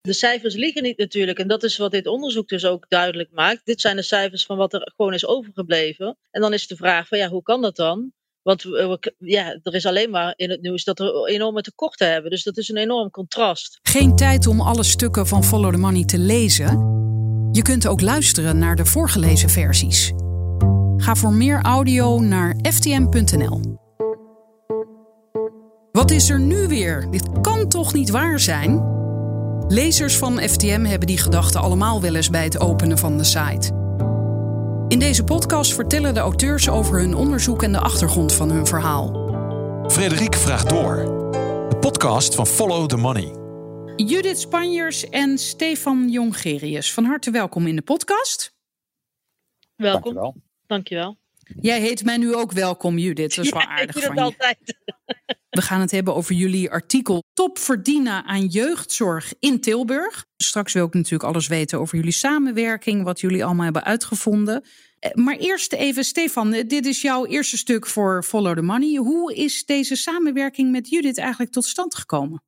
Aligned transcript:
De 0.00 0.12
cijfers 0.12 0.54
liegen 0.54 0.82
niet 0.82 0.98
natuurlijk. 0.98 1.38
En 1.38 1.48
dat 1.48 1.62
is 1.62 1.76
wat 1.76 1.90
dit 1.90 2.06
onderzoek 2.06 2.48
dus 2.48 2.64
ook 2.64 2.84
duidelijk 2.88 3.30
maakt. 3.32 3.60
Dit 3.64 3.80
zijn 3.80 3.96
de 3.96 4.02
cijfers 4.02 4.44
van 4.44 4.56
wat 4.56 4.72
er 4.72 4.92
gewoon 4.96 5.14
is 5.14 5.26
overgebleven. 5.26 6.18
En 6.30 6.40
dan 6.40 6.52
is 6.52 6.66
de 6.66 6.76
vraag 6.76 7.08
van 7.08 7.18
ja, 7.18 7.28
hoe 7.28 7.42
kan 7.42 7.62
dat 7.62 7.76
dan? 7.76 8.12
Want 8.42 8.64
ja, 9.18 9.58
er 9.62 9.74
is 9.74 9.86
alleen 9.86 10.10
maar 10.10 10.32
in 10.36 10.50
het 10.50 10.62
nieuws 10.62 10.84
dat 10.84 10.98
we 10.98 11.28
enorme 11.30 11.62
tekorten 11.62 12.12
hebben. 12.12 12.30
Dus 12.30 12.42
dat 12.42 12.56
is 12.56 12.68
een 12.68 12.76
enorm 12.76 13.10
contrast. 13.10 13.78
Geen 13.82 14.16
tijd 14.16 14.46
om 14.46 14.60
alle 14.60 14.82
stukken 14.82 15.26
van 15.26 15.44
Follow 15.44 15.72
the 15.72 15.78
Money 15.78 16.04
te 16.04 16.18
lezen. 16.18 16.68
Je 17.52 17.62
kunt 17.62 17.86
ook 17.86 18.00
luisteren 18.00 18.58
naar 18.58 18.76
de 18.76 18.84
voorgelezen 18.84 19.50
versies. 19.50 20.12
Ga 20.96 21.14
voor 21.14 21.32
meer 21.32 21.62
audio 21.62 22.20
naar 22.20 22.56
ftm.nl. 22.62 23.78
Wat 25.92 26.10
is 26.10 26.30
er 26.30 26.40
nu 26.40 26.66
weer? 26.66 27.10
Dit 27.10 27.40
kan 27.40 27.68
toch 27.68 27.92
niet 27.92 28.10
waar 28.10 28.40
zijn? 28.40 28.99
Lezers 29.72 30.18
van 30.18 30.38
FTM 30.38 30.84
hebben 30.84 31.06
die 31.06 31.18
gedachten 31.18 31.60
allemaal 31.60 32.00
wel 32.00 32.14
eens 32.14 32.30
bij 32.30 32.44
het 32.44 32.60
openen 32.60 32.98
van 32.98 33.18
de 33.18 33.24
site. 33.24 33.72
In 34.88 34.98
deze 34.98 35.24
podcast 35.24 35.74
vertellen 35.74 36.14
de 36.14 36.20
auteurs 36.20 36.68
over 36.68 37.00
hun 37.00 37.14
onderzoek 37.14 37.62
en 37.62 37.72
de 37.72 37.80
achtergrond 37.80 38.32
van 38.32 38.50
hun 38.50 38.66
verhaal. 38.66 39.28
Frederik 39.90 40.34
vraagt 40.34 40.68
door. 40.68 40.96
De 41.68 41.76
podcast 41.80 42.34
van 42.34 42.46
Follow 42.46 42.88
the 42.88 42.96
Money. 42.96 43.34
Judith 43.96 44.40
Spanjers 44.40 45.08
en 45.08 45.38
Stefan 45.38 46.08
Jongerius, 46.08 46.92
van 46.92 47.04
harte 47.04 47.30
welkom 47.30 47.66
in 47.66 47.76
de 47.76 47.82
podcast. 47.82 48.54
Welkom. 49.74 50.14
Dankjewel. 50.14 50.34
Dankjewel. 50.66 51.19
Jij 51.60 51.80
heet 51.80 52.04
mij 52.04 52.16
nu 52.16 52.34
ook 52.34 52.52
welkom, 52.52 52.98
Judith. 52.98 53.34
Dat 53.34 53.44
is 53.44 53.50
wel 53.50 53.62
aardig 53.62 53.96
ik 53.96 54.02
van 54.02 54.14
je. 54.14 54.20
altijd. 54.20 54.58
We 55.50 55.62
gaan 55.62 55.80
het 55.80 55.90
hebben 55.90 56.14
over 56.14 56.34
jullie 56.34 56.70
artikel 56.70 57.22
Top 57.34 57.58
verdienen 57.58 58.24
aan 58.24 58.46
jeugdzorg 58.46 59.32
in 59.38 59.60
Tilburg. 59.60 60.24
Straks 60.36 60.72
wil 60.72 60.86
ik 60.86 60.94
natuurlijk 60.94 61.22
alles 61.22 61.46
weten 61.46 61.78
over 61.78 61.96
jullie 61.96 62.12
samenwerking, 62.12 63.02
wat 63.02 63.20
jullie 63.20 63.44
allemaal 63.44 63.64
hebben 63.64 63.84
uitgevonden. 63.84 64.64
Eh, 64.98 65.14
maar 65.14 65.36
eerst 65.36 65.72
even, 65.72 66.04
Stefan, 66.04 66.52
eh, 66.52 66.68
dit 66.68 66.86
is 66.86 67.02
jouw 67.02 67.26
eerste 67.26 67.56
stuk 67.56 67.86
voor 67.86 68.22
Follow 68.22 68.56
the 68.56 68.62
Money. 68.62 68.96
Hoe 68.96 69.34
is 69.34 69.64
deze 69.64 69.96
samenwerking 69.96 70.70
met 70.70 70.88
Judith 70.88 71.18
eigenlijk 71.18 71.52
tot 71.52 71.64
stand 71.64 71.94
gekomen? 71.94 72.42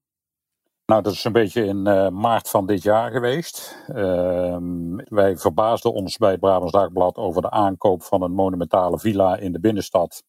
Nou, 0.87 1.03
dat 1.03 1.13
is 1.13 1.25
een 1.25 1.33
beetje 1.33 1.65
in 1.65 1.89
uh, 1.89 2.09
maart 2.09 2.49
van 2.49 2.67
dit 2.67 2.83
jaar 2.83 3.11
geweest. 3.11 3.85
Uh, 3.89 4.57
wij 5.05 5.37
verbaasden 5.37 5.93
ons 5.93 6.17
bij 6.17 6.31
het 6.31 6.41
Brabants 6.41 6.73
Dagblad 6.73 7.17
over 7.17 7.43
de 7.43 7.51
aankoop 7.51 8.03
van 8.03 8.23
een 8.23 8.33
monumentale 8.33 8.99
villa 8.99 9.37
in 9.37 9.53
de 9.53 9.61
binnenstad. 9.61 10.23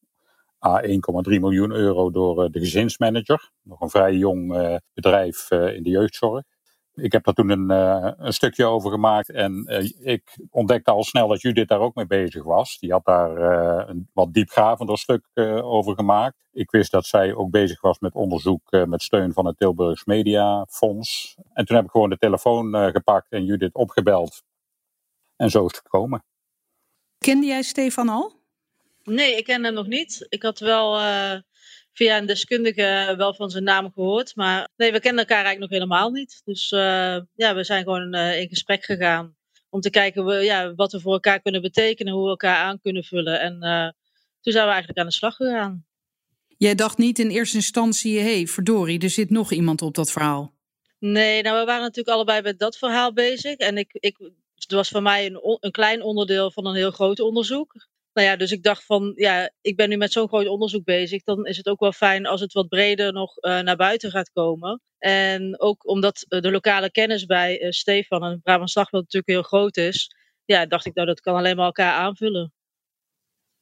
A 0.65 0.81
1,3 0.81 0.91
miljoen 1.23 1.71
euro 1.71 2.11
door 2.11 2.43
uh, 2.43 2.49
de 2.51 2.59
gezinsmanager. 2.59 3.51
Nog 3.61 3.81
een 3.81 3.89
vrij 3.89 4.13
jong 4.13 4.55
uh, 4.55 4.75
bedrijf 4.93 5.51
in 5.51 5.83
de 5.83 5.89
jeugdzorg. 5.89 6.43
Ik 6.95 7.11
heb 7.11 7.23
daar 7.23 7.33
toen 7.33 7.49
een, 7.49 7.69
een 8.25 8.33
stukje 8.33 8.65
over 8.65 8.91
gemaakt 8.91 9.29
en 9.29 9.65
ik 9.99 10.37
ontdekte 10.49 10.91
al 10.91 11.03
snel 11.03 11.27
dat 11.27 11.41
Judith 11.41 11.67
daar 11.67 11.79
ook 11.79 11.95
mee 11.95 12.07
bezig 12.07 12.43
was. 12.43 12.77
Die 12.79 12.91
had 12.91 13.05
daar 13.05 13.37
een 13.89 14.09
wat 14.13 14.33
diepgravender 14.33 14.97
stuk 14.97 15.27
over 15.63 15.95
gemaakt. 15.95 16.43
Ik 16.53 16.71
wist 16.71 16.91
dat 16.91 17.05
zij 17.05 17.33
ook 17.33 17.51
bezig 17.51 17.81
was 17.81 17.99
met 17.99 18.13
onderzoek 18.13 18.71
uh, 18.71 18.83
met 18.83 19.01
steun 19.01 19.33
van 19.33 19.45
het 19.45 19.57
Tilburgs 19.57 20.05
Media 20.05 20.65
Fonds. 20.69 21.35
En 21.53 21.65
toen 21.65 21.75
heb 21.75 21.85
ik 21.85 21.91
gewoon 21.91 22.09
de 22.09 22.17
telefoon 22.17 22.75
uh, 22.75 22.87
gepakt 22.87 23.31
en 23.31 23.45
Judith 23.45 23.73
opgebeld. 23.73 24.43
En 25.35 25.49
zo 25.49 25.65
is 25.65 25.71
het 25.71 25.81
gekomen. 25.81 26.23
Kende 27.17 27.45
jij 27.45 27.61
Stefan 27.61 28.09
al? 28.09 28.33
Nee, 29.03 29.37
ik 29.37 29.43
ken 29.43 29.63
hem 29.63 29.73
nog 29.73 29.87
niet. 29.87 30.25
Ik 30.29 30.43
had 30.43 30.59
wel 30.59 30.99
uh, 30.99 31.35
via 31.93 32.17
een 32.17 32.25
deskundige 32.25 33.13
wel 33.17 33.33
van 33.33 33.49
zijn 33.49 33.63
naam 33.63 33.91
gehoord. 33.93 34.35
Maar 34.35 34.69
nee, 34.75 34.91
we 34.91 34.99
kennen 34.99 35.21
elkaar 35.21 35.45
eigenlijk 35.45 35.71
nog 35.71 35.79
helemaal 35.79 36.11
niet. 36.11 36.41
Dus 36.45 36.69
ja, 37.35 37.55
we 37.55 37.63
zijn 37.63 37.83
gewoon 37.83 38.15
in 38.15 38.47
gesprek 38.47 38.83
gegaan. 38.83 39.35
Om 39.69 39.81
te 39.81 39.89
kijken 39.89 40.25
we, 40.25 40.33
ja, 40.33 40.75
wat 40.75 40.91
we 40.91 40.99
voor 40.99 41.13
elkaar 41.13 41.41
kunnen 41.41 41.61
betekenen, 41.61 42.13
hoe 42.13 42.23
we 42.23 42.29
elkaar 42.29 42.57
aan 42.57 42.79
kunnen 42.79 43.03
vullen. 43.03 43.39
En 43.39 43.59
toen 44.41 44.53
zijn 44.53 44.65
we 44.65 44.71
eigenlijk 44.71 44.99
aan 44.99 45.05
de 45.05 45.11
slag 45.11 45.35
gegaan. 45.35 45.85
Jij 46.57 46.75
dacht 46.75 46.97
niet 46.97 47.19
in 47.19 47.29
eerste 47.29 47.55
instantie, 47.55 48.19
hé, 48.19 48.35
hey, 48.35 48.47
verdorie, 48.47 48.99
er 48.99 49.09
zit 49.09 49.29
nog 49.29 49.51
iemand 49.51 49.81
op 49.81 49.95
dat 49.95 50.11
verhaal. 50.11 50.53
Nee, 50.99 51.41
nou, 51.41 51.59
we 51.59 51.65
waren 51.65 51.81
natuurlijk 51.81 52.15
allebei 52.15 52.41
met 52.41 52.59
dat 52.59 52.77
verhaal 52.77 53.13
bezig. 53.13 53.55
En 53.55 53.77
ik, 53.77 53.87
ik, 53.91 54.17
het 54.55 54.71
was 54.71 54.89
voor 54.89 55.01
mij 55.01 55.25
een, 55.25 55.57
een 55.59 55.71
klein 55.71 56.01
onderdeel 56.01 56.51
van 56.51 56.65
een 56.65 56.75
heel 56.75 56.91
groot 56.91 57.19
onderzoek. 57.19 57.87
Nou 58.13 58.27
ja, 58.27 58.35
dus 58.35 58.51
ik 58.51 58.63
dacht 58.63 58.85
van, 58.85 59.11
ja, 59.15 59.51
ik 59.61 59.75
ben 59.75 59.89
nu 59.89 59.97
met 59.97 60.11
zo'n 60.11 60.27
groot 60.27 60.47
onderzoek 60.47 60.83
bezig. 60.83 61.23
Dan 61.23 61.45
is 61.45 61.57
het 61.57 61.67
ook 61.67 61.79
wel 61.79 61.91
fijn 61.91 62.25
als 62.25 62.41
het 62.41 62.53
wat 62.53 62.67
breder 62.67 63.13
nog 63.13 63.37
uh, 63.37 63.59
naar 63.59 63.75
buiten 63.75 64.11
gaat 64.11 64.31
komen. 64.31 64.81
En 64.97 65.59
ook 65.59 65.87
omdat 65.87 66.25
uh, 66.29 66.41
de 66.41 66.51
lokale 66.51 66.91
kennis 66.91 67.25
bij 67.25 67.61
uh, 67.61 67.71
Stefan 67.71 68.23
en 68.23 68.41
Brabant 68.43 68.73
Dagblad 68.73 69.01
natuurlijk 69.01 69.31
heel 69.31 69.59
groot 69.59 69.77
is. 69.77 70.15
Ja, 70.45 70.65
dacht 70.65 70.85
ik 70.85 70.93
nou, 70.93 71.07
dat 71.07 71.19
kan 71.19 71.35
alleen 71.35 71.55
maar 71.55 71.65
elkaar 71.65 71.93
aanvullen. 71.93 72.53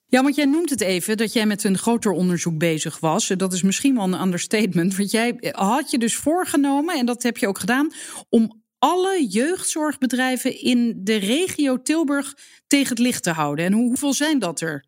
Ja, 0.05 0.23
want 0.23 0.35
jij 0.35 0.45
noemt 0.45 0.69
het 0.69 0.81
even 0.81 1.17
dat 1.17 1.33
jij 1.33 1.45
met 1.45 1.63
een 1.63 1.77
groter 1.77 2.11
onderzoek 2.11 2.57
bezig 2.57 2.99
was. 2.99 3.27
Dat 3.27 3.53
is 3.53 3.61
misschien 3.61 3.95
wel 3.95 4.03
een 4.03 4.21
understatement. 4.21 4.95
Want 4.95 5.11
jij 5.11 5.37
had 5.51 5.91
je 5.91 5.97
dus 5.97 6.15
voorgenomen, 6.15 6.97
en 6.97 7.05
dat 7.05 7.23
heb 7.23 7.37
je 7.37 7.47
ook 7.47 7.59
gedaan, 7.59 7.91
om 8.29 8.60
alle 8.81 9.27
jeugdzorgbedrijven 9.29 10.61
in 10.61 10.99
de 11.03 11.15
regio 11.15 11.81
Tilburg 11.81 12.33
tegen 12.67 12.89
het 12.89 12.99
licht 12.99 13.23
te 13.23 13.31
houden. 13.31 13.65
En 13.65 13.73
hoeveel 13.73 14.13
zijn 14.13 14.39
dat 14.39 14.61
er? 14.61 14.85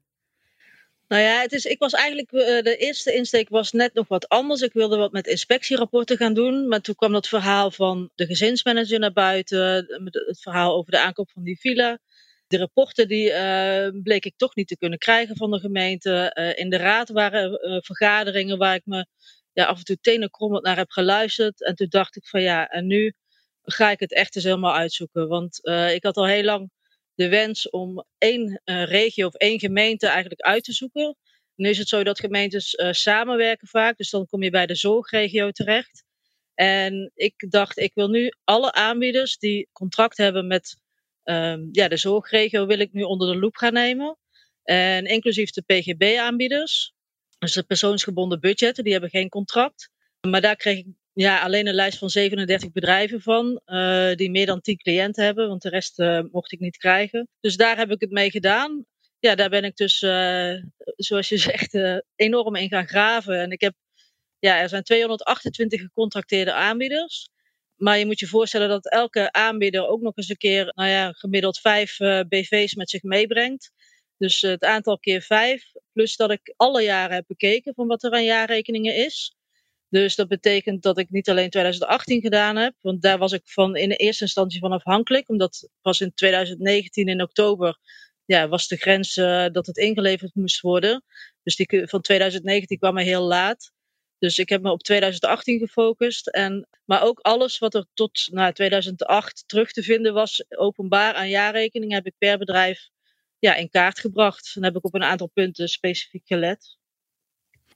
Nou 1.07 1.21
ja, 1.21 1.41
het 1.41 1.51
is, 1.51 1.65
ik 1.65 1.79
was 1.79 1.93
eigenlijk, 1.93 2.31
eh, 2.31 2.63
de 2.63 2.77
eerste 2.77 3.13
insteek 3.13 3.49
was 3.49 3.71
net 3.71 3.93
nog 3.93 4.07
wat 4.07 4.29
anders. 4.29 4.61
Ik 4.61 4.73
wilde 4.73 4.97
wat 4.97 5.11
met 5.11 5.27
inspectierapporten 5.27 6.17
gaan 6.17 6.33
doen. 6.33 6.67
Maar 6.67 6.81
toen 6.81 6.95
kwam 6.95 7.11
dat 7.11 7.27
verhaal 7.27 7.71
van 7.71 8.11
de 8.15 8.25
gezinsmanager 8.25 8.99
naar 8.99 9.13
buiten. 9.13 9.59
Het 10.11 10.41
verhaal 10.41 10.75
over 10.75 10.91
de 10.91 10.99
aankoop 10.99 11.31
van 11.31 11.43
die 11.43 11.59
villa. 11.59 11.99
De 12.47 12.57
rapporten 12.57 13.07
die 13.07 13.29
uh, 13.29 14.01
bleek 14.03 14.25
ik 14.25 14.33
toch 14.37 14.55
niet 14.55 14.67
te 14.67 14.77
kunnen 14.77 14.99
krijgen 14.99 15.35
van 15.35 15.51
de 15.51 15.59
gemeente. 15.59 16.35
Uh, 16.39 16.63
in 16.63 16.69
de 16.69 16.77
raad 16.77 17.09
waren 17.09 17.51
uh, 17.51 17.77
vergaderingen 17.81 18.57
waar 18.57 18.75
ik 18.75 18.85
me 18.85 19.05
ja, 19.53 19.65
af 19.65 19.77
en 19.77 19.83
toe 19.83 19.97
tenenkrommend 20.01 20.63
naar 20.63 20.77
heb 20.77 20.91
geluisterd. 20.91 21.63
En 21.65 21.75
toen 21.75 21.89
dacht 21.89 22.15
ik 22.15 22.27
van 22.27 22.41
ja, 22.41 22.67
en 22.67 22.87
nu 22.87 23.13
ga 23.63 23.91
ik 23.91 24.00
het 24.00 24.13
echt 24.13 24.35
eens 24.35 24.46
helemaal 24.46 24.75
uitzoeken. 24.75 25.28
Want 25.28 25.59
ik 25.94 26.03
had 26.03 26.18
al 26.18 26.28
heel 26.28 26.44
lang 26.44 26.72
de 27.16 27.29
wens 27.29 27.69
om 27.69 28.06
één 28.18 28.62
regio 28.63 29.28
of 29.28 29.35
één 29.35 29.59
gemeente 29.59 30.07
eigenlijk 30.07 30.41
uit 30.41 30.63
te 30.63 30.74
zoeken. 30.74 31.18
Nu 31.56 31.69
is 31.69 31.78
het 31.78 31.88
zo 31.88 32.03
dat 32.03 32.19
gemeentes 32.19 32.78
samenwerken 32.91 33.68
vaak. 33.68 33.97
Dus 33.97 34.09
dan 34.09 34.25
kom 34.25 34.44
je 34.44 34.50
bij 34.50 34.66
de 34.66 34.75
zorgregio 34.75 35.52
terecht. 35.52 36.03
En 36.53 37.12
ik 37.16 37.46
dacht, 37.50 37.78
ik 37.78 37.91
wil 37.94 38.07
nu 38.07 38.34
alle 38.44 38.72
aanbieders 38.72 39.38
die 39.38 39.69
contract 39.72 40.18
hebben 40.18 40.47
met 40.47 40.78
um, 41.23 41.69
ja, 41.72 41.88
de 41.88 41.97
zorgregio 41.97 42.66
wil 42.66 42.79
ik 42.79 42.94
nu 42.94 43.02
onder 43.02 43.31
de 43.31 43.40
loep 43.40 43.56
gaan 43.56 43.73
nemen. 43.73 44.18
En 44.63 45.06
inclusief 45.06 45.50
de 45.50 45.62
PGB-aanbieders. 45.62 46.94
Dus 47.40 47.53
de 47.53 47.63
persoonsgebonden 47.63 48.40
budgetten, 48.40 48.84
die 48.84 48.91
hebben 48.91 49.09
geen 49.09 49.29
contract. 49.29 49.90
Maar 50.28 50.41
daar 50.41 50.56
kreeg 50.56 50.78
ik 50.78 50.88
ja, 51.13 51.41
alleen 51.41 51.68
een 51.68 51.74
lijst 51.74 51.97
van 51.97 52.09
37 52.09 52.72
bedrijven 52.72 53.22
van, 53.22 53.62
uh, 53.66 54.13
die 54.16 54.31
meer 54.31 54.46
dan 54.46 54.62
10 54.62 54.78
cliënten 54.78 55.24
hebben, 55.24 55.47
want 55.47 55.62
de 55.62 55.69
rest 55.69 56.00
uh, 56.00 56.22
mocht 56.31 56.51
ik 56.51 56.59
niet 56.59 56.78
krijgen. 56.78 57.28
Dus 57.40 57.56
daar 57.56 57.78
heb 57.78 57.91
ik 57.91 58.01
het 58.01 58.12
mee 58.12 58.31
gedaan. 58.31 58.85
Ja, 59.19 59.35
daar 59.35 59.50
ben 59.50 59.63
ik 59.63 59.75
dus, 59.75 60.02
uh, 60.02 60.53
zoals 60.96 61.29
je 61.29 61.38
zegt, 61.50 61.78
enorm 62.16 62.56
in 62.56 62.69
gaan 62.69 62.88
graven. 62.88 63.40
En 63.40 63.52
ik 63.52 63.62
heb, 63.62 63.73
ja, 64.40 64.59
er 64.59 64.69
zijn 64.69 64.84
228 64.84 65.81
gecontracteerde 65.81 66.53
aanbieders. 66.53 67.29
Maar 67.75 67.97
je 67.97 68.06
moet 68.06 68.19
je 68.19 68.28
voorstellen 68.28 68.69
dat 68.69 68.90
elke 68.91 69.31
aanbieder 69.31 69.88
ook 69.88 70.02
nog 70.02 70.16
eens 70.16 70.29
een 70.29 70.38
keer, 70.38 70.72
nou 70.75 70.90
ja, 70.90 71.12
gemiddeld 71.12 71.59
vijf 71.59 71.97
BV's 72.28 72.75
met 72.75 72.90
zich 72.90 73.03
meebrengt. 73.03 73.72
Dus 74.18 74.41
het 74.41 74.63
aantal 74.63 75.00
keer 75.00 75.22
vijf, 75.22 75.72
plus 75.94 76.16
dat 76.16 76.31
ik 76.31 76.53
alle 76.56 76.81
jaren 76.84 77.16
heb 77.16 77.28
bekeken 77.28 77.73
van 77.73 77.88
wat 77.88 78.03
er 78.03 78.12
aan 78.12 78.23
jaarrekeningen 78.23 78.96
is. 78.96 79.35
Dus 79.93 80.15
dat 80.15 80.27
betekent 80.27 80.83
dat 80.83 80.97
ik 80.97 81.09
niet 81.09 81.29
alleen 81.29 81.49
2018 81.49 82.21
gedaan 82.21 82.55
heb, 82.55 82.73
want 82.81 83.01
daar 83.01 83.17
was 83.17 83.31
ik 83.31 83.41
van 83.45 83.75
in 83.75 83.89
de 83.89 83.95
eerste 83.95 84.23
instantie 84.23 84.59
van 84.59 84.71
afhankelijk, 84.71 85.29
omdat 85.29 85.69
pas 85.81 86.01
in 86.01 86.13
2019 86.13 87.07
in 87.07 87.22
oktober 87.22 87.78
ja, 88.25 88.47
was 88.47 88.67
de 88.67 88.75
grens 88.75 89.17
uh, 89.17 89.45
dat 89.51 89.66
het 89.66 89.78
ingeleverd 89.78 90.35
moest 90.35 90.61
worden. 90.61 91.03
Dus 91.43 91.55
die 91.55 91.87
van 91.87 92.01
2019 92.01 92.78
kwam 92.78 92.97
er 92.97 93.03
heel 93.03 93.22
laat. 93.22 93.72
Dus 94.19 94.37
ik 94.40 94.49
heb 94.49 94.61
me 94.61 94.72
op 94.72 94.84
2018 94.84 95.59
gefocust. 95.59 96.28
En, 96.28 96.67
maar 96.85 97.03
ook 97.03 97.19
alles 97.19 97.57
wat 97.57 97.73
er 97.73 97.85
tot 97.93 98.28
nou, 98.31 98.53
2008 98.53 99.43
terug 99.47 99.72
te 99.72 99.84
vinden 99.84 100.13
was, 100.13 100.46
openbaar 100.49 101.13
aan 101.13 101.29
jaarrekeningen, 101.29 101.96
heb 101.96 102.05
ik 102.05 102.16
per 102.17 102.37
bedrijf 102.37 102.89
ja, 103.39 103.55
in 103.55 103.69
kaart 103.69 103.99
gebracht. 103.99 104.51
En 104.55 104.63
heb 104.63 104.75
ik 104.75 104.85
op 104.85 104.93
een 104.93 105.03
aantal 105.03 105.29
punten 105.34 105.67
specifiek 105.67 106.28
gelet. 106.28 106.78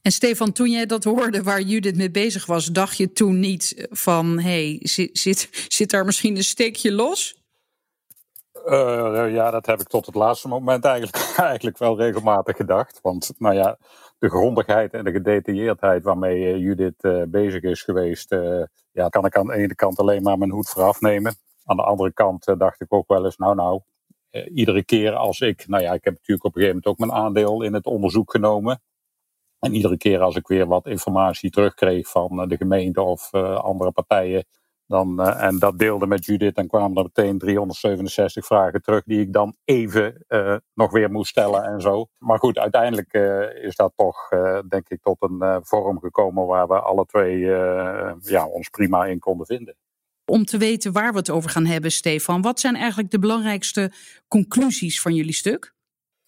En 0.01 0.11
Stefan, 0.11 0.51
toen 0.51 0.69
jij 0.69 0.85
dat 0.85 1.03
hoorde 1.03 1.43
waar 1.43 1.61
Judith 1.61 1.95
mee 1.95 2.11
bezig 2.11 2.45
was, 2.45 2.65
dacht 2.65 2.97
je 2.97 3.11
toen 3.11 3.39
niet 3.39 3.87
van: 3.89 4.39
hey, 4.39 4.79
zit, 4.81 5.49
zit, 5.67 5.89
daar 5.89 6.05
misschien 6.05 6.35
een 6.35 6.43
steekje 6.43 6.91
los? 6.91 7.41
Uh, 8.65 9.33
ja, 9.33 9.51
dat 9.51 9.65
heb 9.65 9.79
ik 9.79 9.87
tot 9.87 10.05
het 10.05 10.15
laatste 10.15 10.47
moment 10.47 10.85
eigenlijk, 10.85 11.33
eigenlijk 11.37 11.77
wel 11.77 11.97
regelmatig 11.97 12.55
gedacht. 12.55 12.99
Want 13.01 13.33
nou 13.37 13.55
ja, 13.55 13.77
de 14.19 14.29
grondigheid 14.29 14.93
en 14.93 15.03
de 15.03 15.11
gedetailleerdheid 15.11 16.03
waarmee 16.03 16.59
Judith 16.59 17.03
uh, 17.03 17.23
bezig 17.27 17.61
is 17.61 17.81
geweest, 17.81 18.35
ja, 18.91 19.07
kan 19.09 19.25
ik 19.25 19.35
aan 19.35 19.47
de 19.47 19.53
ene 19.53 19.75
kant 19.75 19.99
alleen 19.99 20.23
maar 20.23 20.37
mijn 20.37 20.51
hoed 20.51 20.69
voor 20.69 20.83
afnemen. 20.83 21.35
Aan 21.65 21.75
de 21.75 21.83
andere 21.83 22.13
kant 22.13 22.53
dacht 22.57 22.81
ik 22.81 22.93
ook 22.93 23.07
wel 23.07 23.25
eens, 23.25 23.37
nou 23.37 23.55
nou, 23.55 23.81
iedere 24.53 24.83
keer 24.83 25.15
als 25.15 25.39
ik, 25.39 25.67
nou 25.67 25.83
ja, 25.83 25.93
ik 25.93 26.03
heb 26.03 26.13
natuurlijk 26.13 26.45
op 26.45 26.55
een 26.55 26.61
gegeven 26.61 26.81
moment 26.83 26.85
ook 26.85 27.07
mijn 27.07 27.23
aandeel 27.23 27.61
in 27.61 27.73
het 27.73 27.85
onderzoek 27.85 28.31
genomen. 28.31 28.81
En 29.59 29.73
iedere 29.73 29.97
keer 29.97 30.21
als 30.21 30.35
ik 30.35 30.47
weer 30.47 30.67
wat 30.67 30.87
informatie 30.87 31.49
terugkreeg 31.49 32.07
van 32.07 32.47
de 32.47 32.57
gemeente 32.57 33.01
of 33.01 33.33
andere 33.33 33.91
partijen, 33.91 34.45
dan, 34.87 35.21
uh, 35.21 35.43
en 35.43 35.59
dat 35.59 35.79
deelde 35.79 36.07
met 36.07 36.25
Judith. 36.25 36.55
Dan 36.55 36.67
kwamen 36.67 36.97
er 36.97 37.03
meteen 37.03 37.37
367 37.37 38.45
vragen 38.45 38.81
terug 38.81 39.03
die 39.03 39.21
ik 39.21 39.33
dan 39.33 39.55
even 39.63 40.25
nog 40.73 40.91
weer 40.91 41.11
moest 41.11 41.29
stellen 41.29 41.63
en 41.63 41.81
zo. 41.81 42.05
Maar 42.17 42.39
goed, 42.39 42.57
uiteindelijk 42.57 43.13
is 43.61 43.75
dat 43.75 43.93
toch 43.95 44.29
denk 44.69 44.89
ik 44.89 45.01
tot 45.01 45.17
een 45.19 45.59
vorm 45.63 45.99
gekomen 45.99 46.45
waar 46.45 46.67
we 46.67 46.79
alle 46.79 47.05
twee 47.05 47.39
ja, 48.19 48.47
ons 48.47 48.69
prima 48.69 49.05
in 49.05 49.19
konden 49.19 49.45
vinden. 49.45 49.75
Om 50.25 50.45
te 50.45 50.57
weten 50.57 50.91
waar 50.91 51.11
we 51.11 51.17
het 51.17 51.29
over 51.29 51.49
gaan 51.49 51.65
hebben, 51.65 51.91
Stefan. 51.91 52.41
Wat 52.41 52.59
zijn 52.59 52.75
eigenlijk 52.75 53.11
de 53.11 53.19
belangrijkste 53.19 53.91
conclusies 54.27 55.01
van 55.01 55.13
jullie 55.13 55.33
stuk? 55.33 55.75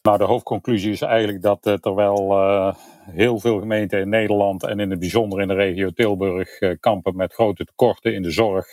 Nou, 0.01 0.17
de 0.17 0.23
hoofdconclusie 0.23 0.91
is 0.91 1.01
eigenlijk 1.01 1.41
dat 1.41 1.67
uh, 1.67 1.73
terwijl 1.73 2.31
uh, 2.31 2.75
heel 3.01 3.39
veel 3.39 3.59
gemeenten 3.59 3.99
in 3.99 4.09
Nederland 4.09 4.63
en 4.63 4.79
in 4.79 4.89
het 4.89 4.99
bijzonder 4.99 5.41
in 5.41 5.47
de 5.47 5.53
regio 5.53 5.89
Tilburg 5.89 6.61
uh, 6.61 6.75
kampen 6.79 7.15
met 7.15 7.33
grote 7.33 7.65
tekorten 7.65 8.13
in 8.13 8.21
de 8.21 8.31
zorg, 8.31 8.65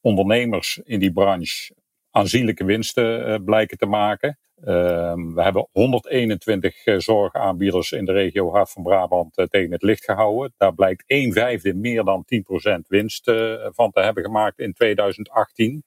ondernemers 0.00 0.80
in 0.84 0.98
die 0.98 1.12
branche 1.12 1.74
aanzienlijke 2.10 2.64
winsten 2.64 3.44
blijken 3.44 3.78
te 3.78 3.86
maken. 3.86 4.38
Ehm, 4.64 5.34
we 5.34 5.42
hebben 5.42 5.68
121 5.72 6.74
zorgaanbieders 6.96 7.92
in 7.92 8.04
de 8.04 8.12
regio 8.12 8.50
Hart 8.50 8.70
van 8.70 8.82
Brabant 8.82 9.34
tegen 9.34 9.72
het 9.72 9.82
licht 9.82 10.04
gehouden. 10.04 10.54
Daar 10.56 10.74
blijkt 10.74 11.04
1 11.06 11.32
vijfde 11.32 11.74
meer 11.74 12.04
dan 12.04 12.24
10% 12.24 12.86
winst 12.88 13.24
van 13.72 13.90
te 13.90 14.00
hebben 14.00 14.24
gemaakt 14.24 14.58
in 14.58 14.72
2018. 14.72 15.82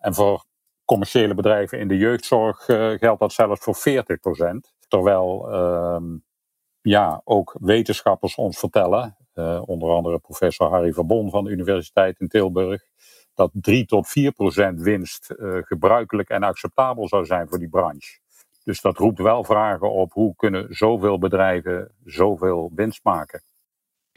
en 0.00 0.14
voor 0.14 0.44
commerciële 0.84 1.34
bedrijven 1.34 1.78
in 1.78 1.88
de 1.88 1.96
jeugdzorg 1.96 2.68
uh, 2.68 2.90
geldt 2.90 3.20
dat 3.20 3.32
zelfs 3.32 3.60
voor 3.60 3.76
40%. 3.76 4.74
Terwijl 4.88 5.48
uh, 5.52 6.18
ja, 6.80 7.20
ook 7.24 7.56
wetenschappers 7.60 8.34
ons 8.34 8.58
vertellen, 8.58 9.16
uh, 9.34 9.62
onder 9.66 9.90
andere 9.90 10.18
professor 10.18 10.70
Harry 10.70 10.92
Verbon 10.92 11.30
van 11.30 11.44
de 11.44 11.50
Universiteit 11.50 12.20
in 12.20 12.28
Tilburg, 12.28 12.82
dat 13.34 13.50
3 13.52 13.86
tot 13.86 14.08
4% 14.08 14.74
winst 14.74 15.34
uh, 15.36 15.58
gebruikelijk 15.62 16.28
en 16.28 16.42
acceptabel 16.42 17.08
zou 17.08 17.24
zijn 17.24 17.48
voor 17.48 17.58
die 17.58 17.68
branche. 17.68 18.18
Dus 18.64 18.80
dat 18.80 18.98
roept 18.98 19.18
wel 19.18 19.44
vragen 19.44 19.90
op 19.90 20.12
hoe 20.12 20.34
kunnen 20.36 20.74
zoveel 20.74 21.18
bedrijven 21.18 21.94
zoveel 22.04 22.72
winst 22.74 23.00
maken. 23.02 23.42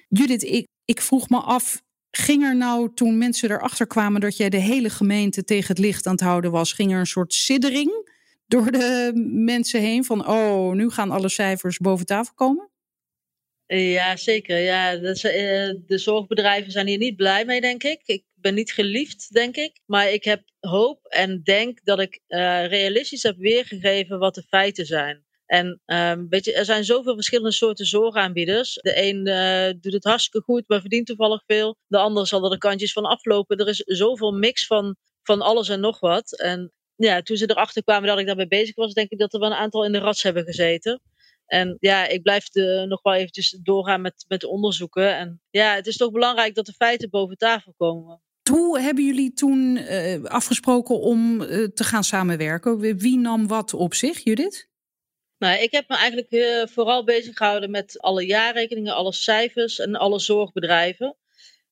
Judith, 0.08 0.44
ik, 0.44 0.68
ik 0.86 1.02
vroeg 1.02 1.30
me 1.30 1.40
af, 1.40 1.82
Ging 2.18 2.44
er 2.44 2.56
nou 2.56 2.94
toen 2.94 3.18
mensen 3.18 3.52
erachter 3.52 3.88
kwamen 3.88 4.22
dat 4.22 4.38
jij 4.38 4.50
de 4.50 4.58
hele 4.58 4.90
gemeente 4.90 5.44
tegen 5.44 5.68
het 5.68 5.78
licht 5.80 6.06
aan 6.06 6.12
het 6.12 6.22
houden 6.22 6.52
was, 6.52 6.74
ging 6.74 6.92
er 6.92 7.00
een 7.00 7.06
soort 7.06 7.34
siddering 7.34 8.10
door 8.48 8.72
de 8.72 9.12
mensen 9.26 9.82
heen 9.82 10.04
van 10.04 10.28
oh, 10.28 10.74
nu 10.74 10.90
gaan 10.90 11.12
alle 11.12 11.30
cijfers 11.30 11.78
boven 11.78 12.06
tafel 12.06 12.34
komen? 12.34 12.70
Ja, 13.66 14.16
zeker. 14.16 14.60
Ja, 14.60 14.96
de, 14.96 15.82
de 15.86 15.98
zorgbedrijven 15.98 16.72
zijn 16.72 16.88
hier 16.88 16.98
niet 16.98 17.16
blij 17.16 17.46
mee, 17.46 17.62
denk 17.62 17.84
ik. 17.84 18.02
Ik 18.06 18.24
ben 18.36 18.54
niet 18.54 18.72
geliefd, 18.72 19.34
denk 19.34 19.56
ik. 19.56 19.80
Maar 19.86 20.12
ik 20.12 20.24
heb 20.24 20.44
hoop 20.60 21.06
en 21.06 21.44
denk 21.44 21.84
dat 21.84 22.00
ik 22.00 22.20
uh, 22.28 22.66
realistisch 22.68 23.24
heb 23.24 23.38
weergegeven 23.38 24.20
wat 24.20 24.36
de 24.36 24.44
feiten 24.44 24.86
zijn. 24.86 25.26
En 25.48 25.82
um, 25.86 26.30
weet 26.30 26.46
je, 26.46 26.54
er 26.54 26.66
zijn 26.66 26.84
zoveel 26.84 27.14
verschillende 27.14 27.52
soorten 27.52 27.86
zorgaanbieders. 27.86 28.74
De 28.74 29.04
een 29.04 29.28
uh, 29.28 29.82
doet 29.82 29.94
het 29.94 30.04
hartstikke 30.04 30.42
goed, 30.42 30.64
maar 30.68 30.80
verdient 30.80 31.06
toevallig 31.06 31.44
veel. 31.46 31.78
De 31.88 31.98
ander 31.98 32.28
zal 32.28 32.44
er 32.44 32.50
de 32.50 32.58
kantjes 32.58 32.94
van 32.94 33.06
aflopen. 33.06 33.58
Er 33.58 33.68
is 33.68 33.78
zoveel 33.86 34.32
mix 34.32 34.66
van, 34.66 34.96
van 35.24 35.42
alles 35.42 35.70
en 35.70 35.80
nog 35.80 36.00
wat. 36.00 36.40
En 36.40 36.72
ja, 36.96 37.22
toen 37.22 37.38
ze 37.38 37.50
erachter 37.50 37.84
kwamen 37.84 38.08
dat 38.08 38.20
ik 38.20 38.26
daarmee 38.26 38.48
bezig 38.48 38.76
was, 38.76 38.94
denk 38.94 39.10
ik 39.10 39.20
dat 39.20 39.34
er 39.34 39.40
wel 39.40 39.50
een 39.50 39.56
aantal 39.58 39.86
in 39.86 39.92
de 39.92 40.00
rats 40.00 40.24
hebben 40.24 40.44
gezeten. 40.44 41.02
En 41.46 41.78
ja, 41.80 42.08
ik 42.08 42.22
blijf 42.22 42.54
nog 42.88 43.02
wel 43.02 43.14
eventjes 43.14 43.60
doorgaan 43.64 44.02
met, 44.02 44.26
met 44.28 44.44
onderzoeken. 44.44 45.18
En 45.18 45.42
ja, 45.50 45.76
het 45.76 45.88
is 45.88 45.98
toch 45.98 46.12
belangrijk 46.12 46.56
dat 46.56 46.66
de 46.66 46.74
feiten 46.74 47.10
boven 47.10 47.38
tafel 47.38 47.74
komen. 47.78 48.22
Hoe 48.50 48.80
hebben 48.80 49.06
jullie 49.06 49.34
toen 49.34 49.78
uh, 49.78 50.24
afgesproken 50.24 51.00
om 51.00 51.42
uh, 51.42 51.68
te 51.68 51.84
gaan 51.84 52.04
samenwerken? 52.04 52.98
Wie 52.98 53.18
nam 53.18 53.48
wat 53.48 53.74
op 53.74 53.94
zich, 53.94 54.24
Judith? 54.24 54.68
Nou, 55.38 55.62
ik 55.62 55.72
heb 55.72 55.88
me 55.90 55.96
eigenlijk 55.96 56.32
uh, 56.32 56.68
vooral 56.68 57.04
bezig 57.04 57.38
gehouden 57.38 57.72
met 57.72 58.02
alle 58.02 58.26
jaarrekeningen, 58.26 58.94
alle 58.94 59.14
cijfers 59.14 59.80
en 59.80 59.96
alle 59.96 60.20
zorgbedrijven. 60.20 61.16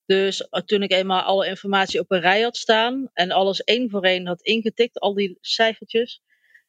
Dus 0.06 0.42
uh, 0.42 0.62
toen 0.62 0.84
ik 0.84 0.92
eenmaal 0.92 1.22
alle 1.22 1.48
informatie 1.48 2.00
op 2.00 2.12
een 2.12 2.20
rij 2.20 2.42
had 2.42 2.58
staan 2.58 3.10
en 3.14 3.32
alles 3.32 3.64
één 3.64 3.90
voor 3.90 4.04
één 4.04 4.28
had 4.28 4.42
ingetikt, 4.42 5.00
al 5.00 5.14
die 5.14 5.38
cijfertjes, 5.42 6.22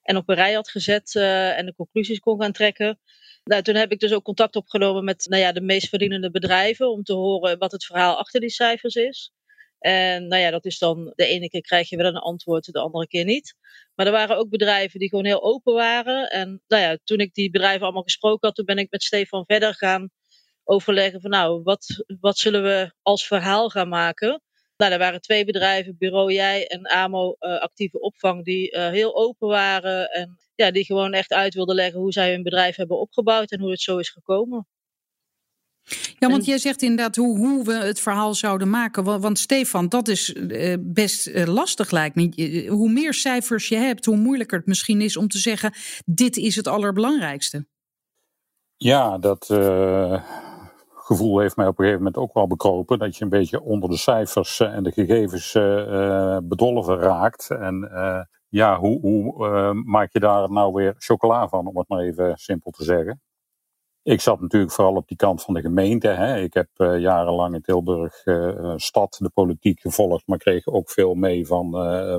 en 0.02 0.16
op 0.16 0.28
een 0.28 0.34
rij 0.34 0.52
had 0.52 0.70
gezet 0.70 1.14
uh, 1.14 1.58
en 1.58 1.66
de 1.66 1.74
conclusies 1.74 2.18
kon 2.18 2.40
gaan 2.40 2.52
trekken. 2.52 2.98
Nou, 3.44 3.62
toen 3.62 3.74
heb 3.74 3.92
ik 3.92 4.00
dus 4.00 4.12
ook 4.12 4.24
contact 4.24 4.56
opgenomen 4.56 5.04
met 5.04 5.26
nou 5.28 5.42
ja, 5.42 5.52
de 5.52 5.60
meest 5.60 5.88
verdienende 5.88 6.30
bedrijven 6.30 6.90
om 6.90 7.02
te 7.02 7.12
horen 7.12 7.58
wat 7.58 7.72
het 7.72 7.84
verhaal 7.84 8.16
achter 8.16 8.40
die 8.40 8.50
cijfers 8.50 8.94
is. 8.94 9.32
En 9.86 10.26
nou 10.26 10.42
ja, 10.42 10.50
dat 10.50 10.64
is 10.64 10.78
dan 10.78 11.12
de 11.14 11.26
ene 11.26 11.48
keer 11.48 11.60
krijg 11.60 11.88
je 11.88 11.96
wel 11.96 12.06
een 12.06 12.16
antwoord, 12.16 12.72
de 12.72 12.80
andere 12.80 13.06
keer 13.06 13.24
niet. 13.24 13.54
Maar 13.94 14.06
er 14.06 14.12
waren 14.12 14.36
ook 14.36 14.48
bedrijven 14.48 15.00
die 15.00 15.08
gewoon 15.08 15.24
heel 15.24 15.42
open 15.42 15.74
waren. 15.74 16.30
En 16.30 16.62
nou 16.66 16.82
ja, 16.82 16.98
toen 17.04 17.18
ik 17.18 17.34
die 17.34 17.50
bedrijven 17.50 17.82
allemaal 17.82 18.02
gesproken 18.02 18.46
had, 18.46 18.56
toen 18.56 18.64
ben 18.64 18.78
ik 18.78 18.90
met 18.90 19.02
Stefan 19.02 19.44
verder 19.44 19.74
gaan 19.74 20.10
overleggen 20.64 21.20
van 21.20 21.30
nou, 21.30 21.62
wat, 21.62 22.04
wat 22.20 22.38
zullen 22.38 22.62
we 22.62 22.92
als 23.02 23.26
verhaal 23.26 23.68
gaan 23.68 23.88
maken? 23.88 24.42
Nou, 24.76 24.92
er 24.92 24.98
waren 24.98 25.20
twee 25.20 25.44
bedrijven, 25.44 25.96
Bureau 25.98 26.32
Jij 26.32 26.66
en 26.66 26.86
AMO 26.86 27.36
uh, 27.40 27.58
Actieve 27.58 28.00
Opvang, 28.00 28.44
die 28.44 28.72
uh, 28.72 28.88
heel 28.88 29.16
open 29.16 29.48
waren. 29.48 30.10
En 30.10 30.38
ja, 30.54 30.70
die 30.70 30.84
gewoon 30.84 31.12
echt 31.12 31.32
uit 31.32 31.54
wilden 31.54 31.74
leggen 31.74 32.00
hoe 32.00 32.12
zij 32.12 32.30
hun 32.32 32.42
bedrijf 32.42 32.76
hebben 32.76 32.98
opgebouwd 32.98 33.50
en 33.50 33.60
hoe 33.60 33.70
het 33.70 33.80
zo 33.80 33.98
is 33.98 34.10
gekomen. 34.10 34.66
Ja, 36.18 36.28
want 36.28 36.44
jij 36.44 36.58
zegt 36.58 36.82
inderdaad 36.82 37.16
hoe, 37.16 37.38
hoe 37.38 37.64
we 37.64 37.74
het 37.74 38.00
verhaal 38.00 38.34
zouden 38.34 38.70
maken. 38.70 39.20
Want, 39.20 39.38
Stefan, 39.38 39.88
dat 39.88 40.08
is 40.08 40.34
uh, 40.34 40.76
best 40.80 41.26
uh, 41.26 41.44
lastig 41.44 41.90
lijkt 41.90 42.16
me. 42.16 42.66
Hoe 42.68 42.92
meer 42.92 43.14
cijfers 43.14 43.68
je 43.68 43.76
hebt, 43.76 44.04
hoe 44.04 44.16
moeilijker 44.16 44.58
het 44.58 44.66
misschien 44.66 45.00
is 45.00 45.16
om 45.16 45.28
te 45.28 45.38
zeggen: 45.38 45.72
dit 46.04 46.36
is 46.36 46.56
het 46.56 46.66
allerbelangrijkste. 46.66 47.66
Ja, 48.76 49.18
dat 49.18 49.48
uh, 49.52 50.22
gevoel 50.94 51.38
heeft 51.38 51.56
mij 51.56 51.66
op 51.66 51.78
een 51.78 51.84
gegeven 51.84 52.04
moment 52.04 52.22
ook 52.22 52.34
wel 52.34 52.46
bekropen. 52.46 52.98
Dat 52.98 53.16
je 53.16 53.24
een 53.24 53.30
beetje 53.30 53.62
onder 53.62 53.88
de 53.90 53.96
cijfers 53.96 54.60
en 54.60 54.82
de 54.82 54.92
gegevens 54.92 55.52
bedolven 56.48 56.98
raakt. 56.98 57.50
En 57.50 57.90
ja, 58.48 58.78
hoe, 58.78 59.00
hoe 59.00 59.74
maak 59.84 60.12
je 60.12 60.20
daar 60.20 60.50
nou 60.50 60.72
weer 60.72 60.94
chocola 60.98 61.48
van, 61.48 61.66
om 61.66 61.78
het 61.78 61.88
maar 61.88 62.00
even 62.00 62.36
simpel 62.36 62.70
te 62.70 62.84
zeggen? 62.84 63.20
Ik 64.06 64.20
zat 64.20 64.40
natuurlijk 64.40 64.72
vooral 64.72 64.94
op 64.94 65.08
die 65.08 65.16
kant 65.16 65.42
van 65.42 65.54
de 65.54 65.60
gemeente. 65.60 66.08
Hè. 66.08 66.40
Ik 66.40 66.54
heb 66.54 66.68
uh, 66.76 66.98
jarenlang 67.00 67.54
in 67.54 67.60
Tilburg 67.60 68.26
uh, 68.26 68.72
stad 68.76 69.18
de 69.20 69.30
politiek 69.30 69.80
gevolgd, 69.80 70.26
maar 70.26 70.38
kreeg 70.38 70.66
ook 70.66 70.90
veel 70.90 71.14
mee 71.14 71.46
van 71.46 71.70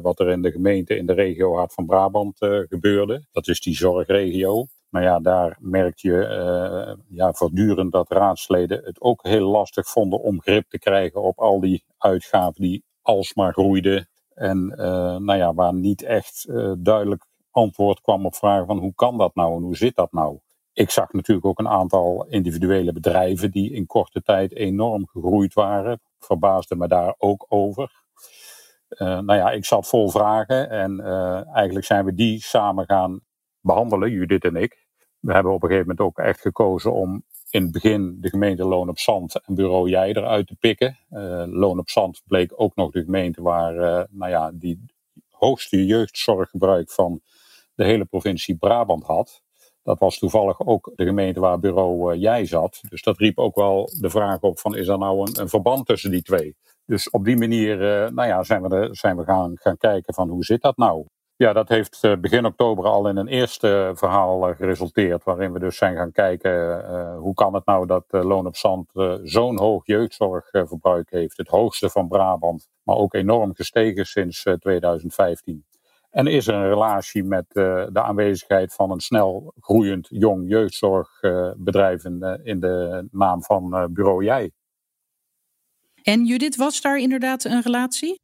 wat 0.01 0.20
er 0.20 0.29
in 0.29 0.41
de 0.41 0.51
gemeente 0.51 0.98
in 0.98 1.06
de 1.06 1.13
regio 1.13 1.56
Hart 1.56 1.74
van 1.74 1.86
Brabant 1.86 2.38
gebeurde. 2.70 3.25
Dat 3.32 3.48
is 3.48 3.62
die 3.62 3.75
zorgregio. 3.75 4.65
Maar 4.89 5.03
ja, 5.03 5.20
daar 5.20 5.58
merk 5.60 5.98
je 5.98 6.98
ja, 7.10 7.34
voortdurend 7.34 7.91
dat 7.91 8.12
raadsleden 8.12 8.82
het 8.84 9.01
ook 9.01 9.24
heel 9.24 9.50
lastig 9.50 9.88
vonden 9.88 10.22
om 10.22 10.41
grip 10.41 10.70
te 10.70 10.79
krijgen 10.79 11.24
op 11.24 11.39
al 11.39 11.60
die 11.60 11.84
uitgaven 11.98 12.62
die 12.62 12.84
alsmaar 13.01 13.53
groeiden. 13.53 14.10
En 14.34 14.67
nou 15.25 15.36
ja, 15.36 15.53
waar 15.53 15.74
niet 15.74 16.03
echt 16.03 16.46
duidelijk 16.77 17.25
antwoord 17.51 18.01
kwam 18.01 18.25
op 18.25 18.36
vragen 18.36 18.65
van 18.65 18.77
hoe 18.77 18.94
kan 18.96 19.17
dat 19.17 19.36
nou 19.36 19.56
en 19.56 19.62
hoe 19.62 19.77
zit 19.77 19.96
dat 19.96 20.12
nou? 20.12 20.39
Ik 20.77 20.91
zag 20.91 21.13
natuurlijk 21.13 21.48
ook 21.48 21.60
een 21.60 21.67
aantal 21.67 22.25
individuele 22.29 22.93
bedrijven 22.93 23.51
die 23.51 23.72
in 23.74 23.86
korte 23.86 24.22
tijd 24.22 24.55
enorm 24.55 25.07
gegroeid 25.07 25.53
waren. 25.53 26.01
Verbaasde 26.19 26.75
me 26.75 26.88
daar 26.88 27.15
ook 27.17 27.46
over. 27.50 27.91
Uh, 28.89 29.19
nou 29.19 29.34
ja, 29.34 29.51
ik 29.51 29.65
zat 29.65 29.88
vol 29.88 30.10
vragen 30.10 30.69
en 30.69 31.00
uh, 31.00 31.55
eigenlijk 31.55 31.86
zijn 31.86 32.05
we 32.05 32.13
die 32.13 32.41
samen 32.41 32.86
gaan 32.86 33.19
behandelen, 33.62 34.12
Judith 34.12 34.43
en 34.43 34.55
ik. 34.55 34.88
We 35.19 35.34
hebben 35.34 35.53
op 35.53 35.63
een 35.63 35.69
gegeven 35.69 35.89
moment 35.89 36.07
ook 36.07 36.25
echt 36.25 36.41
gekozen 36.41 36.93
om 36.93 37.24
in 37.50 37.62
het 37.62 37.72
begin 37.72 38.17
de 38.22 38.29
gemeente 38.29 38.65
Loon 38.65 38.89
op 38.89 39.00
Zand 39.00 39.46
en 39.46 39.55
bureau 39.55 39.89
Jij 39.89 40.10
eruit 40.10 40.48
te 40.48 40.55
pikken. 40.55 40.98
Uh, 41.10 41.43
Loon 41.46 41.79
op 41.79 41.89
Zand 41.89 42.22
bleek 42.25 42.53
ook 42.55 42.75
nog 42.75 42.91
de 42.91 43.03
gemeente 43.03 43.41
waar 43.41 44.07
nou 44.12 44.31
ja, 44.31 44.51
die 44.53 44.86
hoogste 45.29 45.86
jeugdzorggebruik 45.86 46.91
van 46.91 47.22
de 47.75 47.84
hele 47.84 48.05
provincie 48.05 48.57
Brabant 48.57 49.03
had. 49.03 49.46
Dat 49.88 50.00
was 50.00 50.17
toevallig 50.17 50.65
ook 50.65 50.91
de 50.96 51.06
gemeente 51.06 51.39
waar 51.39 51.60
bureau 51.60 52.13
uh, 52.13 52.22
Jij 52.22 52.46
zat. 52.46 52.79
Dus 52.89 53.01
dat 53.01 53.17
riep 53.17 53.38
ook 53.38 53.56
wel 53.56 53.89
de 54.00 54.10
vraag 54.10 54.41
op 54.41 54.60
van 54.60 54.75
is 54.75 54.88
er 54.88 54.98
nou 54.98 55.20
een, 55.20 55.41
een 55.41 55.50
verband 55.50 55.86
tussen 55.86 56.12
die 56.12 56.22
twee? 56.22 56.56
Dus 56.86 57.10
op 57.10 57.25
die 57.25 57.38
manier 57.38 57.82
uh, 57.82 58.10
nou 58.10 58.27
ja, 58.27 58.44
zijn 58.44 58.62
we, 58.62 58.88
zijn 58.91 59.17
we 59.17 59.24
gaan, 59.24 59.51
gaan 59.58 59.77
kijken 59.77 60.13
van 60.13 60.29
hoe 60.29 60.44
zit 60.44 60.62
dat 60.62 60.77
nou? 60.77 61.06
Ja, 61.36 61.53
dat 61.53 61.70
heeft 61.70 61.98
eh, 62.01 62.17
begin 62.17 62.46
oktober 62.46 62.86
al 62.86 63.10
in 63.10 63.17
een 63.17 63.27
eerste 63.27 63.91
verhaal 63.94 64.53
geresulteerd. 64.56 65.24
Waarin 65.24 65.53
we 65.53 65.60
dus 65.60 65.77
zijn 65.77 65.96
gaan 65.96 66.12
kijken 66.12 66.86
hoe 67.15 67.34
kan 67.34 67.53
het 67.53 67.65
nou 67.65 67.86
dat 67.86 68.06
Loon 68.08 68.48
op 68.48 68.56
Zand 68.56 68.91
zo'n 69.24 69.60
hoog 69.60 69.86
jeugdzorgverbruik 69.86 71.10
heeft. 71.10 71.38
Het 71.38 71.48
hoogste 71.48 71.89
van 71.89 72.08
Brabant, 72.08 72.67
maar 72.84 72.96
ook 72.96 73.13
enorm 73.13 73.56
gestegen 73.56 74.06
sinds 74.06 74.44
2015. 74.60 75.65
En 76.17 76.27
is 76.27 76.47
er 76.47 76.53
een 76.53 76.69
relatie 76.69 77.24
met 77.24 77.45
de 77.51 78.01
aanwezigheid 78.01 78.74
van 78.74 78.91
een 78.91 79.00
snel 79.00 79.53
groeiend 79.59 80.07
jong 80.09 80.50
jeugdzorgbedrijf 80.50 82.03
in, 82.03 82.39
in 82.43 82.59
de 82.59 83.07
naam 83.12 83.43
van 83.43 83.93
Bureau 83.93 84.24
Jij. 84.24 84.51
En 86.03 86.25
Judith, 86.25 86.55
was 86.55 86.81
daar 86.81 87.00
inderdaad 87.00 87.43
een 87.43 87.62
relatie? 87.62 88.21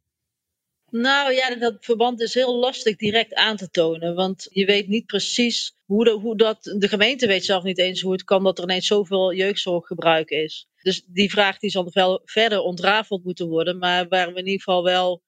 Nou 0.89 1.33
ja, 1.33 1.55
dat 1.55 1.77
verband 1.79 2.21
is 2.21 2.33
heel 2.33 2.55
lastig 2.55 2.95
direct 2.95 3.33
aan 3.33 3.55
te 3.55 3.69
tonen. 3.69 4.15
Want 4.15 4.47
je 4.49 4.65
weet 4.65 4.87
niet 4.87 5.05
precies 5.05 5.75
hoe, 5.85 6.03
de, 6.03 6.11
hoe 6.11 6.37
dat. 6.37 6.63
De 6.63 6.87
gemeente 6.87 7.27
weet 7.27 7.45
zelf 7.45 7.63
niet 7.63 7.79
eens 7.79 8.01
hoe 8.01 8.11
het 8.11 8.23
kan 8.23 8.43
dat 8.43 8.57
er 8.57 8.63
ineens 8.63 8.87
zoveel 8.87 9.33
jeugdzorggebruik 9.33 10.29
is. 10.29 10.67
Dus 10.81 11.05
die 11.07 11.31
vraag 11.31 11.59
die 11.59 11.69
zal 11.69 11.89
wel 11.93 12.21
verder 12.25 12.59
ontrafeld 12.59 13.23
moeten 13.23 13.47
worden. 13.47 13.77
Maar 13.77 14.07
waar 14.07 14.27
we 14.27 14.39
in 14.39 14.45
ieder 14.45 14.61
geval 14.61 14.83
wel 14.83 15.21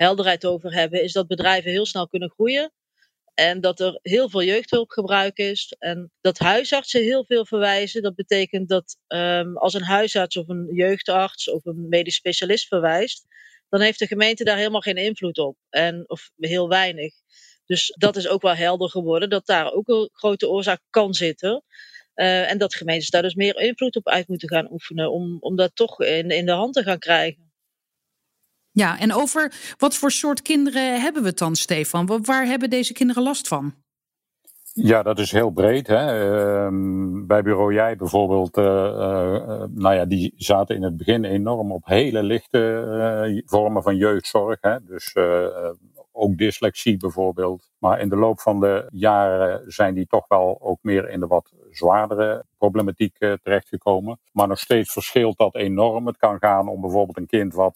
helderheid 0.00 0.46
over 0.46 0.72
hebben, 0.72 1.02
is 1.02 1.12
dat 1.12 1.26
bedrijven 1.26 1.70
heel 1.70 1.86
snel 1.86 2.08
kunnen 2.08 2.30
groeien. 2.30 2.72
En 3.34 3.60
dat 3.60 3.80
er 3.80 3.98
heel 4.02 4.28
veel 4.28 4.42
jeugdhulpgebruik 4.42 5.38
is. 5.38 5.76
En 5.78 6.12
dat 6.20 6.38
huisartsen 6.38 7.02
heel 7.02 7.24
veel 7.24 7.46
verwijzen. 7.46 8.02
Dat 8.02 8.14
betekent 8.14 8.68
dat 8.68 8.96
um, 9.08 9.56
als 9.56 9.74
een 9.74 9.82
huisarts 9.82 10.36
of 10.36 10.48
een 10.48 10.68
jeugdarts 10.72 11.50
of 11.50 11.64
een 11.64 11.88
medisch 11.88 12.14
specialist 12.14 12.66
verwijst, 12.66 13.26
dan 13.68 13.80
heeft 13.80 13.98
de 13.98 14.06
gemeente 14.06 14.44
daar 14.44 14.56
helemaal 14.56 14.80
geen 14.80 14.96
invloed 14.96 15.38
op. 15.38 15.56
En, 15.70 16.04
of 16.08 16.30
heel 16.36 16.68
weinig. 16.68 17.12
Dus 17.66 17.94
dat 17.98 18.16
is 18.16 18.28
ook 18.28 18.42
wel 18.42 18.54
helder 18.54 18.88
geworden, 18.88 19.30
dat 19.30 19.46
daar 19.46 19.72
ook 19.72 19.88
een 19.88 20.08
grote 20.12 20.48
oorzaak 20.48 20.80
kan 20.90 21.14
zitten. 21.14 21.64
Uh, 22.14 22.50
en 22.50 22.58
dat 22.58 22.74
gemeentes 22.74 23.10
daar 23.10 23.22
dus 23.22 23.34
meer 23.34 23.56
invloed 23.56 23.96
op 23.96 24.08
uit 24.08 24.28
moeten 24.28 24.48
gaan 24.48 24.72
oefenen 24.72 25.12
om, 25.12 25.36
om 25.40 25.56
dat 25.56 25.70
toch 25.74 26.00
in, 26.00 26.30
in 26.30 26.46
de 26.46 26.52
hand 26.52 26.74
te 26.74 26.82
gaan 26.82 26.98
krijgen. 26.98 27.49
Ja, 28.72 28.98
en 28.98 29.12
over 29.12 29.52
wat 29.78 29.94
voor 29.94 30.10
soort 30.10 30.42
kinderen 30.42 31.00
hebben 31.00 31.22
we 31.22 31.28
het 31.28 31.38
dan, 31.38 31.56
Stefan? 31.56 32.20
Waar 32.24 32.46
hebben 32.46 32.70
deze 32.70 32.92
kinderen 32.92 33.22
last 33.22 33.48
van? 33.48 33.74
Ja, 34.72 35.02
dat 35.02 35.18
is 35.18 35.32
heel 35.32 35.50
breed. 35.50 35.86
Hè. 35.86 36.30
Uh, 36.30 36.68
bij 37.26 37.42
Bureau 37.42 37.74
Jij 37.74 37.96
bijvoorbeeld, 37.96 38.58
uh, 38.58 38.64
uh, 38.64 39.64
nou 39.68 39.94
ja, 39.94 40.04
die 40.04 40.34
zaten 40.36 40.76
in 40.76 40.82
het 40.82 40.96
begin 40.96 41.24
enorm 41.24 41.72
op 41.72 41.84
hele 41.84 42.22
lichte 42.22 43.42
vormen 43.44 43.82
van 43.82 43.96
jeugdzorg. 43.96 44.58
Hè. 44.60 44.76
Dus 44.84 45.12
ook 46.20 46.36
dyslexie 46.36 46.96
bijvoorbeeld. 46.96 47.70
Maar 47.78 48.00
in 48.00 48.08
de 48.08 48.16
loop 48.16 48.40
van 48.40 48.60
de 48.60 48.86
jaren 48.92 49.72
zijn 49.72 49.94
die 49.94 50.06
toch 50.06 50.28
wel 50.28 50.58
ook 50.60 50.78
meer 50.82 51.08
in 51.08 51.20
de 51.20 51.26
wat 51.26 51.52
zwaardere 51.70 52.44
problematiek 52.58 53.16
terechtgekomen. 53.18 54.20
Maar 54.32 54.48
nog 54.48 54.58
steeds 54.58 54.92
verschilt 54.92 55.38
dat 55.38 55.54
enorm. 55.54 56.06
Het 56.06 56.16
kan 56.16 56.38
gaan 56.38 56.68
om 56.68 56.80
bijvoorbeeld 56.80 57.16
een 57.16 57.26
kind 57.26 57.54
wat 57.54 57.74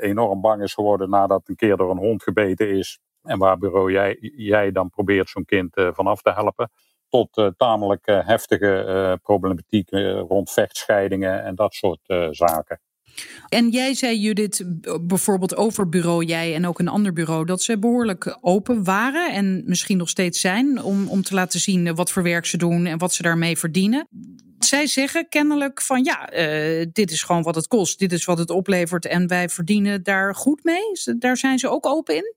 enorm 0.00 0.40
bang 0.40 0.62
is 0.62 0.74
geworden 0.74 1.10
nadat 1.10 1.48
een 1.48 1.56
keer 1.56 1.76
door 1.76 1.90
een 1.90 1.96
hond 1.98 2.22
gebeten 2.22 2.70
is. 2.70 2.98
En 3.22 3.38
waar 3.38 3.58
bureau 3.58 3.92
jij, 3.92 4.16
jij 4.36 4.72
dan 4.72 4.90
probeert 4.90 5.28
zo'n 5.28 5.44
kind 5.44 5.76
uh, 5.76 5.88
vanaf 5.92 6.22
te 6.22 6.32
helpen. 6.32 6.70
Tot 7.08 7.52
tamelijk 7.56 8.06
heftige 8.06 9.18
problematiek 9.22 9.90
rond 10.28 10.50
vechtscheidingen 10.50 11.44
en 11.44 11.54
dat 11.54 11.74
soort 11.74 12.00
zaken. 12.30 12.80
En 13.48 13.68
jij 13.68 13.94
zei 13.94 14.18
Judith 14.18 14.64
bijvoorbeeld 15.00 15.56
over 15.56 15.88
bureau 15.88 16.24
jij 16.24 16.54
en 16.54 16.66
ook 16.66 16.78
een 16.78 16.88
ander 16.88 17.12
bureau 17.12 17.44
dat 17.44 17.62
ze 17.62 17.78
behoorlijk 17.78 18.38
open 18.40 18.84
waren 18.84 19.32
en 19.32 19.62
misschien 19.66 19.96
nog 19.96 20.08
steeds 20.08 20.40
zijn 20.40 20.82
om, 20.82 21.08
om 21.08 21.22
te 21.22 21.34
laten 21.34 21.60
zien 21.60 21.94
wat 21.94 22.12
voor 22.12 22.22
werk 22.22 22.46
ze 22.46 22.56
doen 22.56 22.86
en 22.86 22.98
wat 22.98 23.14
ze 23.14 23.22
daarmee 23.22 23.58
verdienen. 23.58 24.08
Zij 24.58 24.86
zeggen 24.86 25.28
kennelijk 25.28 25.82
van 25.82 26.04
ja, 26.04 26.32
uh, 26.32 26.86
dit 26.92 27.10
is 27.10 27.22
gewoon 27.22 27.42
wat 27.42 27.54
het 27.54 27.66
kost, 27.66 27.98
dit 27.98 28.12
is 28.12 28.24
wat 28.24 28.38
het 28.38 28.50
oplevert 28.50 29.06
en 29.06 29.26
wij 29.26 29.48
verdienen 29.48 30.02
daar 30.02 30.34
goed 30.34 30.64
mee. 30.64 31.16
Daar 31.18 31.36
zijn 31.36 31.58
ze 31.58 31.68
ook 31.68 31.86
open 31.86 32.16
in? 32.16 32.34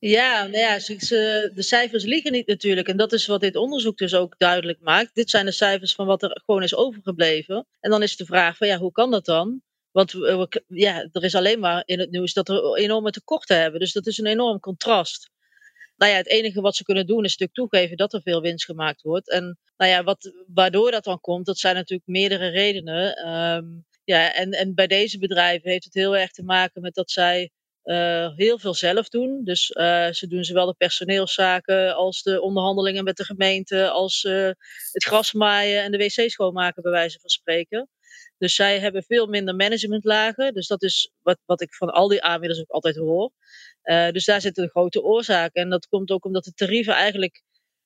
Ja, 0.00 0.46
nou 0.46 0.58
ja, 0.58 0.78
de 0.78 1.52
cijfers 1.56 2.04
liegen 2.04 2.32
niet 2.32 2.46
natuurlijk. 2.46 2.88
En 2.88 2.96
dat 2.96 3.12
is 3.12 3.26
wat 3.26 3.40
dit 3.40 3.56
onderzoek 3.56 3.98
dus 3.98 4.14
ook 4.14 4.34
duidelijk 4.38 4.80
maakt. 4.80 5.14
Dit 5.14 5.30
zijn 5.30 5.44
de 5.44 5.52
cijfers 5.52 5.94
van 5.94 6.06
wat 6.06 6.22
er 6.22 6.42
gewoon 6.44 6.62
is 6.62 6.74
overgebleven. 6.74 7.66
En 7.80 7.90
dan 7.90 8.02
is 8.02 8.16
de 8.16 8.24
vraag 8.24 8.56
van 8.56 8.66
ja, 8.66 8.78
hoe 8.78 8.92
kan 8.92 9.10
dat 9.10 9.24
dan? 9.24 9.62
Want 9.90 10.14
ja, 10.66 11.08
er 11.12 11.24
is 11.24 11.34
alleen 11.34 11.60
maar 11.60 11.82
in 11.86 11.98
het 11.98 12.10
nieuws 12.10 12.32
dat 12.32 12.48
er 12.48 12.74
enorme 12.74 13.10
tekorten 13.10 13.60
hebben. 13.60 13.80
Dus 13.80 13.92
dat 13.92 14.06
is 14.06 14.18
een 14.18 14.26
enorm 14.26 14.60
contrast. 14.60 15.30
Nou 15.96 16.12
ja, 16.12 16.16
het 16.16 16.28
enige 16.28 16.60
wat 16.60 16.76
ze 16.76 16.84
kunnen 16.84 17.06
doen 17.06 17.24
is 17.24 17.36
natuurlijk 17.36 17.70
toegeven 17.70 17.96
dat 17.96 18.12
er 18.12 18.22
veel 18.22 18.40
winst 18.40 18.64
gemaakt 18.64 19.02
wordt. 19.02 19.30
En 19.30 19.58
nou 19.76 19.90
ja, 19.90 20.04
wat, 20.04 20.32
waardoor 20.46 20.90
dat 20.90 21.04
dan 21.04 21.20
komt, 21.20 21.46
dat 21.46 21.58
zijn 21.58 21.74
natuurlijk 21.74 22.08
meerdere 22.08 22.48
redenen. 22.48 23.28
Um, 23.28 23.86
ja, 24.04 24.34
en, 24.34 24.50
en 24.50 24.74
bij 24.74 24.86
deze 24.86 25.18
bedrijven 25.18 25.70
heeft 25.70 25.84
het 25.84 25.94
heel 25.94 26.16
erg 26.16 26.30
te 26.30 26.42
maken 26.42 26.82
met 26.82 26.94
dat 26.94 27.10
zij 27.10 27.50
uh, 27.90 28.30
heel 28.36 28.58
veel 28.58 28.74
zelf 28.74 29.08
doen. 29.08 29.44
Dus 29.44 29.70
uh, 29.70 30.10
ze 30.10 30.26
doen 30.26 30.44
zowel 30.44 30.66
de 30.66 30.74
personeelszaken 30.78 31.94
als 31.94 32.22
de 32.22 32.40
onderhandelingen 32.40 33.04
met 33.04 33.16
de 33.16 33.24
gemeente, 33.24 33.88
als 33.88 34.24
uh, 34.24 34.50
het 34.92 35.04
gras 35.04 35.32
maaien 35.32 35.82
en 35.82 35.92
de 35.92 35.98
wc 35.98 36.30
schoonmaken, 36.30 36.82
bij 36.82 36.92
wijze 36.92 37.18
van 37.20 37.30
spreken. 37.30 37.88
Dus 38.38 38.54
zij 38.54 38.78
hebben 38.78 39.02
veel 39.02 39.26
minder 39.26 39.56
managementlagen. 39.56 40.54
Dus 40.54 40.66
dat 40.66 40.82
is 40.82 41.12
wat, 41.22 41.38
wat 41.44 41.60
ik 41.60 41.74
van 41.74 41.90
al 41.90 42.08
die 42.08 42.22
aanbieders 42.22 42.60
ook 42.60 42.70
altijd 42.70 42.96
hoor. 42.96 43.32
dus 44.12 44.24
daar 44.24 44.40
zit 44.40 44.58
een 44.58 44.68
grote 44.68 45.02
oorzaak. 45.02 45.54
En 45.54 45.70
dat 45.70 45.86
komt 45.88 46.10
ook 46.10 46.24
omdat 46.24 46.44
de 46.44 46.52
tarieven 46.52 46.94
eigenlijk 46.94 47.42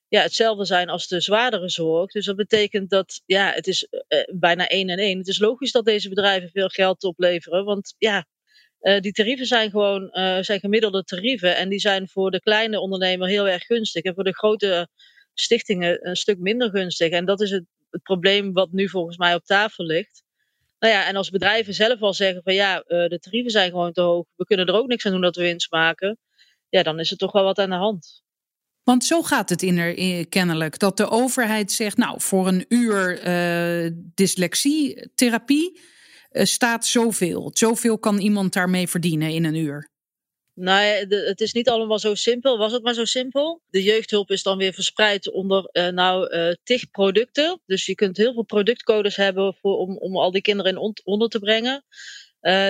ja, 0.07 0.21
hetzelfde 0.21 0.65
zijn 0.65 0.89
als 0.89 1.07
de 1.07 1.21
zwaardere 1.21 1.69
zorg. 1.69 2.11
Dus 2.11 2.25
dat 2.25 2.35
betekent 2.35 2.89
dat 2.89 3.21
ja, 3.25 3.51
het 3.51 3.67
is 3.67 3.87
bijna 4.33 4.67
één 4.67 4.89
en 4.89 4.97
één. 4.97 5.17
Het 5.17 5.27
is 5.27 5.39
logisch 5.39 5.71
dat 5.71 5.85
deze 5.85 6.09
bedrijven 6.09 6.49
veel 6.49 6.69
geld 6.69 7.03
opleveren. 7.03 7.65
Want 7.65 7.95
ja, 7.97 8.25
uh, 8.85 8.99
die 8.99 9.11
tarieven 9.11 9.45
zijn 9.45 9.69
gewoon 9.69 10.03
uh, 10.03 10.37
zijn 10.41 10.59
gemiddelde 10.59 11.03
tarieven. 11.03 11.55
En 11.55 11.69
die 11.69 11.79
zijn 11.79 12.09
voor 12.09 12.31
de 12.31 12.39
kleine 12.39 12.79
ondernemer 12.79 13.27
heel 13.27 13.47
erg 13.47 13.63
gunstig. 13.63 14.03
En 14.03 14.13
voor 14.13 14.23
de 14.23 14.35
grote 14.35 14.87
stichtingen 15.33 16.07
een 16.07 16.15
stuk 16.15 16.39
minder 16.39 16.69
gunstig. 16.69 17.09
En 17.09 17.25
dat 17.25 17.41
is 17.41 17.51
het, 17.51 17.63
het 17.89 18.03
probleem 18.03 18.53
wat 18.53 18.71
nu 18.71 18.89
volgens 18.89 19.17
mij 19.17 19.33
op 19.33 19.45
tafel 19.45 19.85
ligt. 19.85 20.23
Nou 20.79 20.93
ja, 20.93 21.07
en 21.07 21.15
als 21.15 21.29
bedrijven 21.29 21.73
zelf 21.73 22.01
al 22.01 22.13
zeggen 22.13 22.41
van 22.43 22.53
ja, 22.53 22.77
uh, 22.77 23.07
de 23.07 23.19
tarieven 23.19 23.51
zijn 23.51 23.69
gewoon 23.69 23.93
te 23.93 24.01
hoog. 24.01 24.25
We 24.35 24.45
kunnen 24.45 24.65
er 24.65 24.73
ook 24.73 24.87
niks 24.87 25.05
aan 25.05 25.11
doen 25.11 25.21
dat 25.21 25.35
we 25.35 25.41
winst 25.41 25.71
maken. 25.71 26.17
Ja, 26.69 26.83
dan 26.83 26.99
is 26.99 27.11
er 27.11 27.17
toch 27.17 27.31
wel 27.31 27.43
wat 27.43 27.59
aan 27.59 27.69
de 27.69 27.75
hand. 27.75 28.23
Want 28.83 29.03
zo 29.03 29.21
gaat 29.21 29.49
het 29.49 29.61
in 29.61 30.29
kennelijk. 30.29 30.79
Dat 30.79 30.97
de 30.97 31.09
overheid 31.09 31.71
zegt, 31.71 31.97
nou, 31.97 32.21
voor 32.21 32.47
een 32.47 32.65
uur 32.67 33.19
dyslexietherapie 34.15 35.79
staat 36.43 36.85
zoveel. 36.85 37.51
Zoveel 37.53 37.99
kan 37.99 38.17
iemand 38.17 38.53
daarmee 38.53 38.87
verdienen 38.87 39.29
in 39.29 39.45
een 39.45 39.55
uur. 39.55 39.89
Nou, 40.53 40.83
het 41.09 41.41
is 41.41 41.53
niet 41.53 41.69
allemaal 41.69 41.99
zo 41.99 42.15
simpel. 42.15 42.57
Was 42.57 42.71
het 42.71 42.83
maar 42.83 42.93
zo 42.93 43.05
simpel? 43.05 43.61
De 43.67 43.83
jeugdhulp 43.83 44.31
is 44.31 44.43
dan 44.43 44.57
weer 44.57 44.73
verspreid 44.73 45.31
onder 45.31 45.69
uh, 45.71 45.87
nou 45.87 46.35
uh, 46.35 46.53
tig 46.63 46.89
producten. 46.89 47.61
Dus 47.65 47.85
je 47.85 47.95
kunt 47.95 48.17
heel 48.17 48.33
veel 48.33 48.43
productcodes 48.43 49.15
hebben 49.15 49.55
voor, 49.61 49.77
om, 49.77 49.97
om 49.97 50.17
al 50.17 50.31
die 50.31 50.41
kinderen 50.41 50.71
in 50.71 50.93
onder 51.03 51.29
te 51.29 51.39
brengen. 51.39 51.85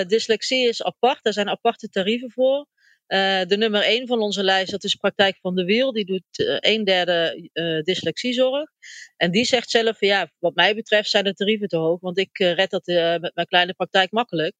Dyslexie 0.06 0.68
is 0.68 0.82
apart, 0.82 1.22
daar 1.22 1.32
zijn 1.32 1.48
aparte 1.48 1.88
tarieven 1.88 2.30
voor. 2.30 2.66
Uh, 3.08 3.44
de 3.44 3.56
nummer 3.56 3.82
1 3.82 4.06
van 4.06 4.20
onze 4.20 4.42
lijst, 4.42 4.70
dat 4.70 4.84
is 4.84 4.94
Praktijk 4.94 5.38
van 5.40 5.54
de 5.54 5.64
Wiel. 5.64 5.92
Die 5.92 6.04
doet 6.04 6.38
uh, 6.38 6.56
een 6.60 6.84
derde 6.84 7.48
uh, 7.52 7.82
dyslexiezorg. 7.82 8.70
En 9.16 9.30
die 9.30 9.44
zegt 9.44 9.70
zelf, 9.70 10.00
ja, 10.00 10.30
wat 10.38 10.54
mij 10.54 10.74
betreft 10.74 11.10
zijn 11.10 11.24
de 11.24 11.34
tarieven 11.34 11.68
te 11.68 11.76
hoog. 11.76 12.00
Want 12.00 12.18
ik 12.18 12.38
red 12.38 12.70
dat 12.70 12.86
met 13.20 13.34
mijn 13.34 13.46
kleine 13.46 13.74
praktijk 13.74 14.10
makkelijk. 14.10 14.54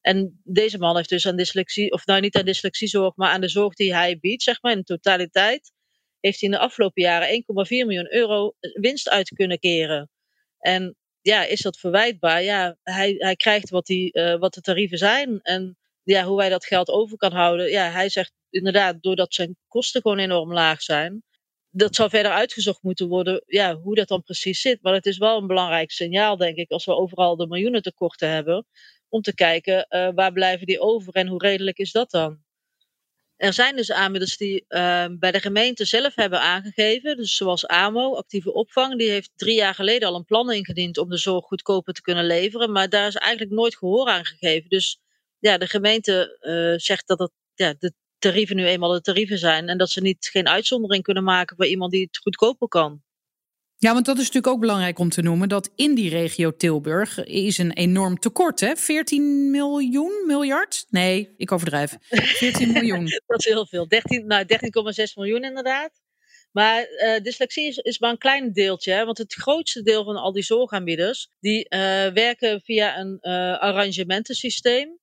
En 0.00 0.40
deze 0.44 0.78
man 0.78 0.96
heeft 0.96 1.08
dus 1.08 1.26
aan 1.26 1.36
dyslexie, 1.36 1.92
of 1.92 2.06
nou 2.06 2.20
niet 2.20 2.36
aan 2.36 2.44
dyslexiezorg, 2.44 3.16
maar 3.16 3.30
aan 3.30 3.40
de 3.40 3.48
zorg 3.48 3.74
die 3.74 3.94
hij 3.94 4.18
biedt, 4.18 4.42
zeg 4.42 4.62
maar 4.62 4.72
in 4.72 4.82
totaliteit. 4.82 5.72
Heeft 6.20 6.40
hij 6.40 6.48
in 6.48 6.54
de 6.54 6.60
afgelopen 6.60 7.02
jaren 7.02 7.44
1,4 7.44 7.68
miljoen 7.68 8.14
euro 8.14 8.52
winst 8.72 9.08
uit 9.08 9.28
kunnen 9.28 9.58
keren. 9.58 10.10
En 10.58 10.96
ja, 11.20 11.44
is 11.44 11.60
dat 11.60 11.78
verwijtbaar? 11.78 12.42
Ja, 12.42 12.76
hij, 12.82 13.14
hij 13.18 13.36
krijgt 13.36 13.70
wat, 13.70 13.86
die, 13.86 14.12
wat 14.38 14.54
de 14.54 14.60
tarieven 14.60 14.98
zijn. 14.98 15.40
En 15.42 15.76
ja, 16.02 16.24
hoe 16.24 16.36
wij 16.36 16.48
dat 16.48 16.66
geld 16.66 16.88
over 16.88 17.16
kan 17.16 17.32
houden. 17.32 17.70
Ja, 17.70 17.90
hij 17.90 18.08
zegt 18.08 18.32
inderdaad, 18.50 19.02
doordat 19.02 19.34
zijn 19.34 19.56
kosten 19.68 20.00
gewoon 20.02 20.18
enorm 20.18 20.52
laag 20.52 20.82
zijn. 20.82 21.22
Dat 21.70 21.94
zou 21.94 22.10
verder 22.10 22.32
uitgezocht 22.32 22.82
moeten 22.82 23.08
worden, 23.08 23.42
ja, 23.46 23.74
hoe 23.76 23.94
dat 23.94 24.08
dan 24.08 24.22
precies 24.22 24.60
zit. 24.60 24.82
Maar 24.82 24.94
het 24.94 25.06
is 25.06 25.18
wel 25.18 25.38
een 25.38 25.46
belangrijk 25.46 25.90
signaal, 25.90 26.36
denk 26.36 26.56
ik, 26.56 26.70
als 26.70 26.84
we 26.84 26.94
overal 26.94 27.36
de 27.36 27.46
miljoenen 27.46 27.82
tekorten 27.82 28.28
hebben. 28.28 28.66
Om 29.08 29.22
te 29.22 29.34
kijken, 29.34 29.86
uh, 29.90 30.08
waar 30.14 30.32
blijven 30.32 30.66
die 30.66 30.80
over 30.80 31.12
en 31.12 31.26
hoe 31.26 31.42
redelijk 31.42 31.78
is 31.78 31.92
dat 31.92 32.10
dan? 32.10 32.42
Er 33.36 33.52
zijn 33.52 33.76
dus 33.76 33.92
aanbieders 33.92 34.36
die 34.36 34.64
uh, 34.68 35.06
bij 35.18 35.32
de 35.32 35.40
gemeente 35.40 35.84
zelf 35.84 36.14
hebben 36.14 36.40
aangegeven, 36.40 37.16
dus 37.16 37.36
zoals 37.36 37.66
AMO, 37.66 38.14
actieve 38.14 38.52
opvang, 38.52 38.98
die 38.98 39.10
heeft 39.10 39.30
drie 39.36 39.54
jaar 39.54 39.74
geleden 39.74 40.08
al 40.08 40.14
een 40.14 40.24
plan 40.24 40.52
ingediend 40.52 40.98
om 40.98 41.08
de 41.08 41.16
zorg 41.16 41.44
goedkoper 41.44 41.94
te 41.94 42.00
kunnen 42.00 42.26
leveren, 42.26 42.72
maar 42.72 42.88
daar 42.88 43.06
is 43.06 43.14
eigenlijk 43.14 43.52
nooit 43.52 43.76
gehoor 43.76 44.08
aan 44.08 44.24
gegeven. 44.24 44.68
Dus 44.68 45.00
ja, 45.42 45.58
de 45.58 45.66
gemeente 45.66 46.38
uh, 46.40 46.78
zegt 46.78 47.06
dat 47.06 47.18
het, 47.18 47.30
ja, 47.54 47.74
de 47.78 47.92
tarieven 48.18 48.56
nu 48.56 48.66
eenmaal 48.66 48.92
de 48.92 49.00
tarieven 49.00 49.38
zijn. 49.38 49.68
En 49.68 49.78
dat 49.78 49.90
ze 49.90 50.00
niet 50.00 50.28
geen 50.32 50.48
uitzondering 50.48 51.02
kunnen 51.02 51.24
maken 51.24 51.56
voor 51.56 51.66
iemand 51.66 51.92
die 51.92 52.02
het 52.02 52.18
goedkoper 52.18 52.68
kan. 52.68 53.02
Ja, 53.76 53.92
want 53.92 54.06
dat 54.06 54.16
is 54.16 54.24
natuurlijk 54.26 54.54
ook 54.54 54.60
belangrijk 54.60 54.98
om 54.98 55.08
te 55.08 55.22
noemen. 55.22 55.48
Dat 55.48 55.70
in 55.76 55.94
die 55.94 56.10
regio 56.10 56.56
Tilburg 56.56 57.24
is 57.24 57.58
een 57.58 57.72
enorm 57.72 58.18
tekort. 58.18 58.60
Hè? 58.60 58.76
14 58.76 59.50
miljoen, 59.50 60.24
miljard? 60.26 60.86
Nee, 60.88 61.34
ik 61.36 61.52
overdrijf. 61.52 61.96
14 62.08 62.72
miljoen. 62.72 63.04
dat 63.26 63.38
is 63.38 63.44
heel 63.44 63.66
veel. 63.66 63.88
13, 63.88 64.26
nou, 64.26 64.44
13,6 64.44 65.12
miljoen 65.14 65.44
inderdaad. 65.44 66.00
Maar 66.52 66.88
uh, 66.90 67.20
dyslexie 67.22 67.66
is, 67.66 67.76
is, 67.76 67.98
maar 67.98 68.10
een 68.10 68.18
klein 68.18 68.52
deeltje. 68.52 68.92
Hè? 68.92 69.04
Want 69.04 69.18
het 69.18 69.34
grootste 69.34 69.82
deel 69.82 70.04
van 70.04 70.16
al 70.16 70.32
die 70.32 70.42
zorgaanbieders, 70.42 71.28
die 71.40 71.66
uh, 71.68 71.78
werken 72.06 72.60
via 72.60 72.98
een 72.98 73.18
uh, 73.22 73.58
arrangementensysteem. 73.58 74.98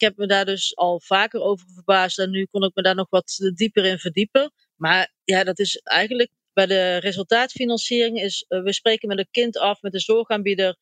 Ik 0.00 0.06
heb 0.06 0.16
me 0.16 0.26
daar 0.26 0.44
dus 0.44 0.76
al 0.76 1.00
vaker 1.00 1.40
over 1.40 1.66
verbaasd 1.74 2.18
en 2.18 2.30
nu 2.30 2.46
kon 2.50 2.64
ik 2.64 2.70
me 2.74 2.82
daar 2.82 2.94
nog 2.94 3.06
wat 3.10 3.50
dieper 3.54 3.84
in 3.84 3.98
verdiepen. 3.98 4.52
Maar 4.76 5.12
ja, 5.24 5.44
dat 5.44 5.58
is 5.58 5.76
eigenlijk 5.76 6.30
bij 6.52 6.66
de 6.66 6.96
resultaatfinanciering 6.96 8.20
is, 8.20 8.44
we 8.48 8.72
spreken 8.72 9.08
met 9.08 9.18
een 9.18 9.28
kind 9.30 9.58
af, 9.58 9.82
met 9.82 9.92
de 9.92 10.00
zorgaanbieder. 10.00 10.76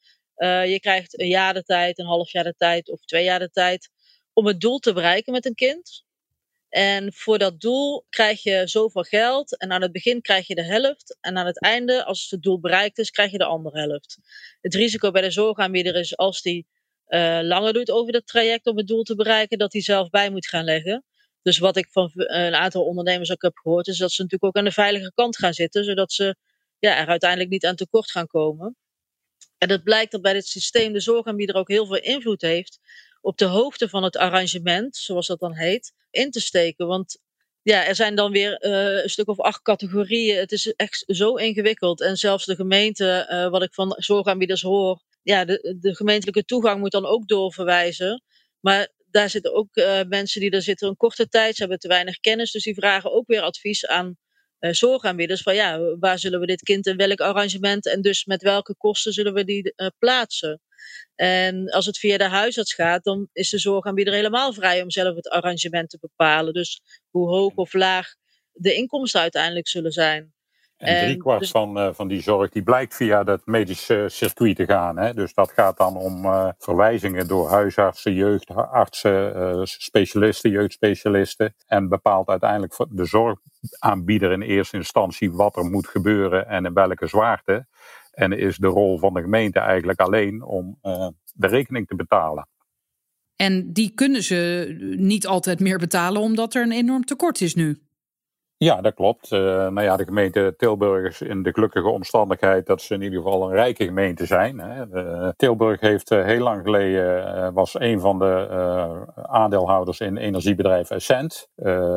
je 0.64 0.78
krijgt 0.80 1.20
een 1.20 1.28
jaar 1.28 1.54
de 1.54 1.62
tijd, 1.62 1.98
een 1.98 2.06
half 2.06 2.32
jaar 2.32 2.44
de 2.44 2.54
tijd 2.56 2.90
of 2.90 3.00
twee 3.04 3.24
jaar 3.24 3.38
de 3.38 3.50
tijd 3.50 3.90
om 4.32 4.46
het 4.46 4.60
doel 4.60 4.78
te 4.78 4.92
bereiken 4.92 5.32
met 5.32 5.46
een 5.46 5.54
kind. 5.54 6.04
En 6.68 7.12
voor 7.12 7.38
dat 7.38 7.60
doel 7.60 8.06
krijg 8.08 8.42
je 8.42 8.62
zoveel 8.66 9.02
geld. 9.02 9.58
En 9.58 9.72
aan 9.72 9.82
het 9.82 9.92
begin 9.92 10.20
krijg 10.20 10.46
je 10.46 10.54
de 10.54 10.64
helft. 10.64 11.18
En 11.20 11.36
aan 11.36 11.46
het 11.46 11.60
einde, 11.60 12.04
als 12.04 12.30
het 12.30 12.42
doel 12.42 12.60
bereikt 12.60 12.98
is, 12.98 13.10
krijg 13.10 13.30
je 13.30 13.38
de 13.38 13.44
andere 13.44 13.80
helft. 13.80 14.18
Het 14.60 14.74
risico 14.74 15.10
bij 15.10 15.22
de 15.22 15.30
zorgaanbieder 15.30 15.94
is 15.94 16.16
als 16.16 16.42
die 16.42 16.66
uh, 17.08 17.38
langer 17.42 17.72
doet 17.72 17.90
over 17.90 18.12
dat 18.12 18.26
traject 18.26 18.66
om 18.66 18.76
het 18.76 18.86
doel 18.86 19.02
te 19.02 19.14
bereiken, 19.14 19.58
dat 19.58 19.72
hij 19.72 19.82
zelf 19.82 20.10
bij 20.10 20.30
moet 20.30 20.46
gaan 20.46 20.64
leggen. 20.64 21.04
Dus 21.42 21.58
wat 21.58 21.76
ik 21.76 21.88
van 21.90 22.10
een 22.14 22.54
aantal 22.54 22.84
ondernemers 22.84 23.30
ook 23.32 23.42
heb 23.42 23.56
gehoord, 23.56 23.86
is 23.86 23.98
dat 23.98 24.12
ze 24.12 24.22
natuurlijk 24.22 24.50
ook 24.50 24.62
aan 24.62 24.68
de 24.68 24.74
veilige 24.74 25.12
kant 25.14 25.38
gaan 25.38 25.54
zitten, 25.54 25.84
zodat 25.84 26.12
ze 26.12 26.36
ja, 26.78 26.98
er 26.98 27.06
uiteindelijk 27.06 27.50
niet 27.50 27.66
aan 27.66 27.76
tekort 27.76 28.10
gaan 28.10 28.26
komen. 28.26 28.76
En 29.58 29.70
het 29.70 29.84
blijkt 29.84 30.12
dat 30.12 30.22
bij 30.22 30.32
dit 30.32 30.46
systeem 30.46 30.92
de 30.92 31.00
zorgaanbieder 31.00 31.56
ook 31.56 31.68
heel 31.68 31.86
veel 31.86 32.00
invloed 32.00 32.40
heeft 32.40 32.78
op 33.20 33.38
de 33.38 33.44
hoogte 33.44 33.88
van 33.88 34.02
het 34.02 34.16
arrangement, 34.16 34.96
zoals 34.96 35.26
dat 35.26 35.40
dan 35.40 35.54
heet, 35.56 35.92
in 36.10 36.30
te 36.30 36.40
steken. 36.40 36.86
Want 36.86 37.18
ja, 37.62 37.86
er 37.86 37.94
zijn 37.94 38.14
dan 38.14 38.32
weer 38.32 38.64
uh, 38.64 39.02
een 39.02 39.10
stuk 39.10 39.28
of 39.28 39.40
acht 39.40 39.62
categorieën. 39.62 40.38
Het 40.38 40.52
is 40.52 40.72
echt 40.72 41.04
zo 41.06 41.34
ingewikkeld. 41.34 42.00
En 42.00 42.16
zelfs 42.16 42.44
de 42.44 42.54
gemeente, 42.54 43.28
uh, 43.30 43.48
wat 43.50 43.62
ik 43.62 43.74
van 43.74 43.94
zorgaanbieders 43.98 44.62
hoor, 44.62 45.02
ja, 45.28 45.44
de, 45.44 45.76
de 45.80 45.94
gemeentelijke 45.94 46.44
toegang 46.44 46.80
moet 46.80 46.90
dan 46.90 47.06
ook 47.06 47.28
doorverwijzen. 47.28 48.22
Maar 48.60 48.88
daar 49.10 49.30
zitten 49.30 49.54
ook 49.54 49.76
uh, 49.76 50.00
mensen 50.08 50.40
die 50.40 50.50
daar 50.50 50.62
zitten 50.62 50.88
een 50.88 50.96
korte 50.96 51.28
tijd, 51.28 51.54
ze 51.54 51.60
hebben 51.60 51.78
te 51.78 51.88
weinig 51.88 52.18
kennis, 52.18 52.52
dus 52.52 52.62
die 52.62 52.74
vragen 52.74 53.12
ook 53.12 53.26
weer 53.26 53.40
advies 53.40 53.86
aan 53.86 54.16
uh, 54.60 54.72
zorgaanbieders 54.72 55.42
van 55.42 55.54
ja, 55.54 55.96
waar 55.98 56.18
zullen 56.18 56.40
we 56.40 56.46
dit 56.46 56.62
kind 56.62 56.86
in 56.86 56.96
welk 56.96 57.20
arrangement 57.20 57.86
en 57.86 58.02
dus 58.02 58.24
met 58.24 58.42
welke 58.42 58.74
kosten 58.76 59.12
zullen 59.12 59.34
we 59.34 59.44
die 59.44 59.72
uh, 59.76 59.86
plaatsen. 59.98 60.60
En 61.14 61.70
als 61.70 61.86
het 61.86 61.98
via 61.98 62.18
de 62.18 62.28
huisarts 62.28 62.74
gaat, 62.74 63.04
dan 63.04 63.28
is 63.32 63.50
de 63.50 63.58
zorgaanbieder 63.58 64.14
helemaal 64.14 64.52
vrij 64.52 64.82
om 64.82 64.90
zelf 64.90 65.16
het 65.16 65.28
arrangement 65.28 65.90
te 65.90 65.98
bepalen. 66.00 66.52
Dus 66.52 66.80
hoe 67.10 67.28
hoog 67.28 67.54
of 67.54 67.72
laag 67.72 68.14
de 68.52 68.74
inkomsten 68.74 69.20
uiteindelijk 69.20 69.68
zullen 69.68 69.92
zijn. 69.92 70.37
En 70.78 71.04
driekwart 71.04 71.40
dus, 71.40 71.50
van, 71.50 71.78
uh, 71.78 71.88
van 71.92 72.08
die 72.08 72.22
zorg 72.22 72.50
die 72.50 72.62
blijkt 72.62 72.94
via 72.94 73.24
dat 73.24 73.46
medische 73.46 74.04
circuit 74.08 74.56
te 74.56 74.64
gaan. 74.64 74.98
Hè? 74.98 75.14
Dus 75.14 75.34
dat 75.34 75.52
gaat 75.52 75.76
dan 75.76 75.96
om 75.96 76.24
uh, 76.24 76.48
verwijzingen 76.58 77.28
door 77.28 77.48
huisartsen, 77.48 78.14
jeugdartsen, 78.14 79.36
uh, 79.36 79.60
specialisten, 79.64 80.50
jeugdspecialisten. 80.50 81.54
En 81.66 81.88
bepaalt 81.88 82.28
uiteindelijk 82.28 82.76
de 82.88 83.04
zorgaanbieder 83.04 84.32
in 84.32 84.42
eerste 84.42 84.76
instantie 84.76 85.32
wat 85.32 85.56
er 85.56 85.64
moet 85.64 85.86
gebeuren 85.86 86.48
en 86.48 86.64
in 86.64 86.74
welke 86.74 87.06
zwaarte. 87.06 87.66
En 88.10 88.32
is 88.32 88.56
de 88.56 88.66
rol 88.66 88.98
van 88.98 89.14
de 89.14 89.20
gemeente 89.20 89.58
eigenlijk 89.58 90.00
alleen 90.00 90.42
om 90.42 90.78
de 91.34 91.46
rekening 91.46 91.86
te 91.86 91.96
betalen. 91.96 92.48
En 93.36 93.72
die 93.72 93.92
kunnen 93.94 94.22
ze 94.22 94.74
niet 94.96 95.26
altijd 95.26 95.60
meer 95.60 95.78
betalen 95.78 96.22
omdat 96.22 96.54
er 96.54 96.62
een 96.62 96.72
enorm 96.72 97.04
tekort 97.04 97.40
is 97.40 97.54
nu. 97.54 97.87
Ja, 98.58 98.80
dat 98.80 98.94
klopt. 98.94 99.30
Uh, 99.30 99.40
nou 99.40 99.82
ja, 99.82 99.96
de 99.96 100.04
gemeente 100.04 100.54
Tilburg 100.56 101.06
is 101.06 101.20
in 101.28 101.42
de 101.42 101.52
gelukkige 101.52 101.88
omstandigheid 101.88 102.66
dat 102.66 102.82
ze 102.82 102.94
in 102.94 103.02
ieder 103.02 103.18
geval 103.18 103.42
een 103.42 103.54
rijke 103.54 103.84
gemeente 103.84 104.26
zijn. 104.26 104.58
Hè. 104.58 104.86
Uh, 104.86 105.28
Tilburg 105.36 105.80
heeft 105.80 106.10
uh, 106.10 106.24
heel 106.24 106.42
lang 106.42 106.62
geleden, 106.62 107.52
was 107.52 107.80
een 107.80 108.00
van 108.00 108.18
de 108.18 108.48
aandeelhouders 109.14 110.00
in 110.00 110.16
energiebedrijf 110.16 110.90
Essent. 110.90 111.48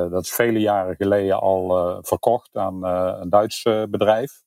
dat 0.10 0.24
is 0.24 0.32
vele 0.32 0.60
jaren 0.60 0.96
geleden 0.96 1.40
al 1.40 1.98
verkocht 2.04 2.56
aan 2.56 2.84
een 2.84 3.30
Duits 3.30 3.64
bedrijf. 3.64 4.44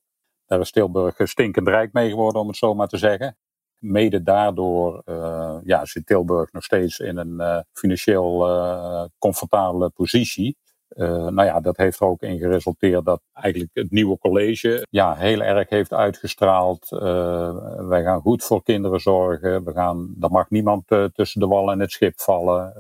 Daar 0.46 0.60
is 0.60 0.70
Tilburg 0.70 1.16
stinkend 1.22 1.68
rijk 1.68 1.92
mee 1.92 2.10
geworden, 2.10 2.40
om 2.40 2.48
het 2.48 2.56
zo 2.56 2.74
maar 2.74 2.88
te 2.88 2.96
zeggen. 2.96 3.36
Mede 3.78 4.22
daardoor 4.22 5.02
ja, 5.64 5.84
zit 5.84 6.06
Tilburg 6.06 6.52
nog 6.52 6.64
steeds 6.64 6.98
in 6.98 7.16
een 7.16 7.64
financieel 7.72 9.10
comfortabele 9.18 9.90
positie. 9.90 10.56
Uh, 10.96 11.08
nou 11.08 11.44
ja, 11.44 11.60
dat 11.60 11.76
heeft 11.76 12.00
er 12.00 12.06
ook 12.06 12.22
in 12.22 12.38
geresulteerd 12.38 13.04
dat 13.04 13.20
eigenlijk 13.32 13.70
het 13.72 13.90
nieuwe 13.90 14.18
college 14.18 14.86
ja, 14.90 15.14
heel 15.14 15.42
erg 15.42 15.68
heeft 15.68 15.92
uitgestraald. 15.92 16.90
Uh, 16.90 16.98
wij 17.88 18.02
gaan 18.02 18.20
goed 18.20 18.44
voor 18.44 18.62
kinderen 18.62 19.00
zorgen. 19.00 19.64
We 19.64 19.72
gaan, 19.72 20.14
er 20.20 20.30
mag 20.30 20.50
niemand 20.50 20.90
uh, 20.90 21.04
tussen 21.04 21.40
de 21.40 21.46
wal 21.46 21.70
en 21.70 21.80
het 21.80 21.90
schip 21.90 22.20
vallen. 22.20 22.72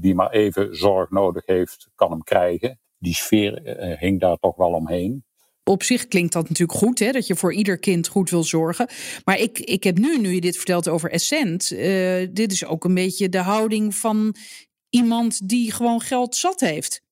wie 0.00 0.14
maar 0.14 0.30
even 0.30 0.76
zorg 0.76 1.10
nodig 1.10 1.46
heeft, 1.46 1.88
kan 1.94 2.10
hem 2.10 2.22
krijgen. 2.22 2.78
Die 2.98 3.14
sfeer 3.14 3.60
hing 3.98 4.20
daar 4.20 4.36
toch 4.36 4.56
wel 4.56 4.72
omheen 4.72 5.26
op 5.64 5.82
zich 5.82 6.08
klinkt 6.08 6.32
dat 6.32 6.48
natuurlijk 6.48 6.78
goed, 6.78 6.98
hè, 6.98 7.10
dat 7.10 7.26
je 7.26 7.36
voor 7.36 7.54
ieder 7.54 7.78
kind 7.78 8.08
goed 8.08 8.30
wil 8.30 8.44
zorgen. 8.44 8.88
Maar 9.24 9.38
ik, 9.38 9.58
ik 9.58 9.84
heb 9.84 9.98
nu, 9.98 10.18
nu 10.18 10.34
je 10.34 10.40
dit 10.40 10.56
vertelt 10.56 10.88
over 10.88 11.10
Essent, 11.10 11.68
dit 12.32 12.52
is 12.52 12.64
ook 12.64 12.84
een 12.84 12.94
beetje 12.94 13.28
de 13.28 13.38
houding 13.38 13.94
van 13.94 14.34
iemand 14.90 15.48
die 15.48 15.72
gewoon 15.72 16.00
geld 16.00 16.36
zat 16.36 16.60
heeft. 16.60 17.02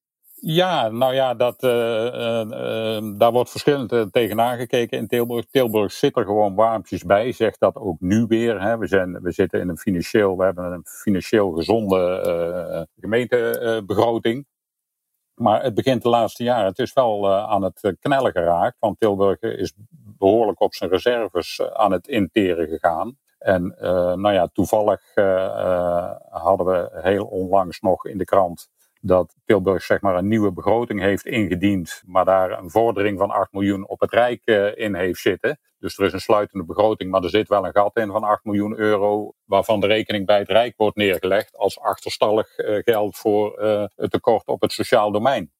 Ja, 0.40 0.88
nou 0.88 1.14
ja, 1.14 1.34
dat, 1.34 1.62
uh, 1.62 1.70
uh, 1.70 3.18
daar 3.18 3.32
wordt 3.32 3.50
verschillend 3.50 4.12
tegenaan 4.12 4.56
gekeken 4.56 4.98
in 4.98 5.06
Tilburg. 5.06 5.46
Tilburg 5.50 5.92
zit 5.92 6.16
er 6.16 6.24
gewoon 6.24 6.54
warmpjes 6.54 7.04
bij, 7.04 7.32
zegt 7.32 7.60
dat 7.60 7.76
ook 7.76 8.00
nu 8.00 8.26
weer. 8.26 8.62
Hè. 8.62 8.78
We, 8.78 8.86
zijn, 8.86 9.20
we 9.22 9.32
zitten 9.32 9.60
in 9.60 9.68
een 9.68 9.78
financieel, 9.78 10.36
we 10.36 10.44
hebben 10.44 10.72
een 10.72 10.84
financieel 10.84 11.50
gezonde 11.50 12.86
gemeentebegroting. 13.00 14.46
Maar 15.34 15.62
het 15.62 15.74
begint 15.74 16.02
de 16.02 16.08
laatste 16.08 16.42
jaren. 16.42 16.66
Het 16.66 16.78
is 16.78 16.92
wel 16.92 17.32
aan 17.32 17.62
het 17.62 17.96
knellen 18.00 18.32
geraakt, 18.32 18.76
want 18.78 19.00
Tilburg 19.00 19.40
is 19.40 19.72
behoorlijk 20.18 20.60
op 20.60 20.74
zijn 20.74 20.90
reserves 20.90 21.62
aan 21.62 21.92
het 21.92 22.08
interen 22.08 22.68
gegaan. 22.68 23.18
En 23.38 23.74
nou 24.20 24.32
ja, 24.32 24.46
toevallig 24.52 25.14
hadden 26.30 26.66
we 26.66 26.90
heel 26.92 27.26
onlangs 27.26 27.80
nog 27.80 28.06
in 28.06 28.18
de 28.18 28.24
krant 28.24 28.68
dat 29.06 29.34
Tilburg 29.44 29.82
zeg 29.82 30.00
maar 30.00 30.16
een 30.16 30.28
nieuwe 30.28 30.52
begroting 30.52 31.00
heeft 31.00 31.26
ingediend, 31.26 32.02
maar 32.06 32.24
daar 32.24 32.58
een 32.58 32.70
vordering 32.70 33.18
van 33.18 33.30
8 33.30 33.52
miljoen 33.52 33.88
op 33.88 34.00
het 34.00 34.12
Rijk 34.12 34.42
uh, 34.44 34.76
in 34.76 34.94
heeft 34.94 35.20
zitten. 35.20 35.58
Dus 35.78 35.98
er 35.98 36.04
is 36.04 36.12
een 36.12 36.20
sluitende 36.20 36.64
begroting, 36.64 37.10
maar 37.10 37.22
er 37.22 37.30
zit 37.30 37.48
wel 37.48 37.66
een 37.66 37.72
gat 37.72 37.96
in 37.96 38.10
van 38.10 38.24
8 38.24 38.44
miljoen 38.44 38.78
euro, 38.78 39.32
waarvan 39.44 39.80
de 39.80 39.86
rekening 39.86 40.26
bij 40.26 40.38
het 40.38 40.48
Rijk 40.48 40.76
wordt 40.76 40.96
neergelegd 40.96 41.56
als 41.56 41.80
achterstallig 41.80 42.58
uh, 42.58 42.78
geld 42.82 43.16
voor 43.16 43.62
uh, 43.62 43.84
het 43.94 44.10
tekort 44.10 44.46
op 44.46 44.60
het 44.60 44.72
sociaal 44.72 45.12
domein. 45.12 45.52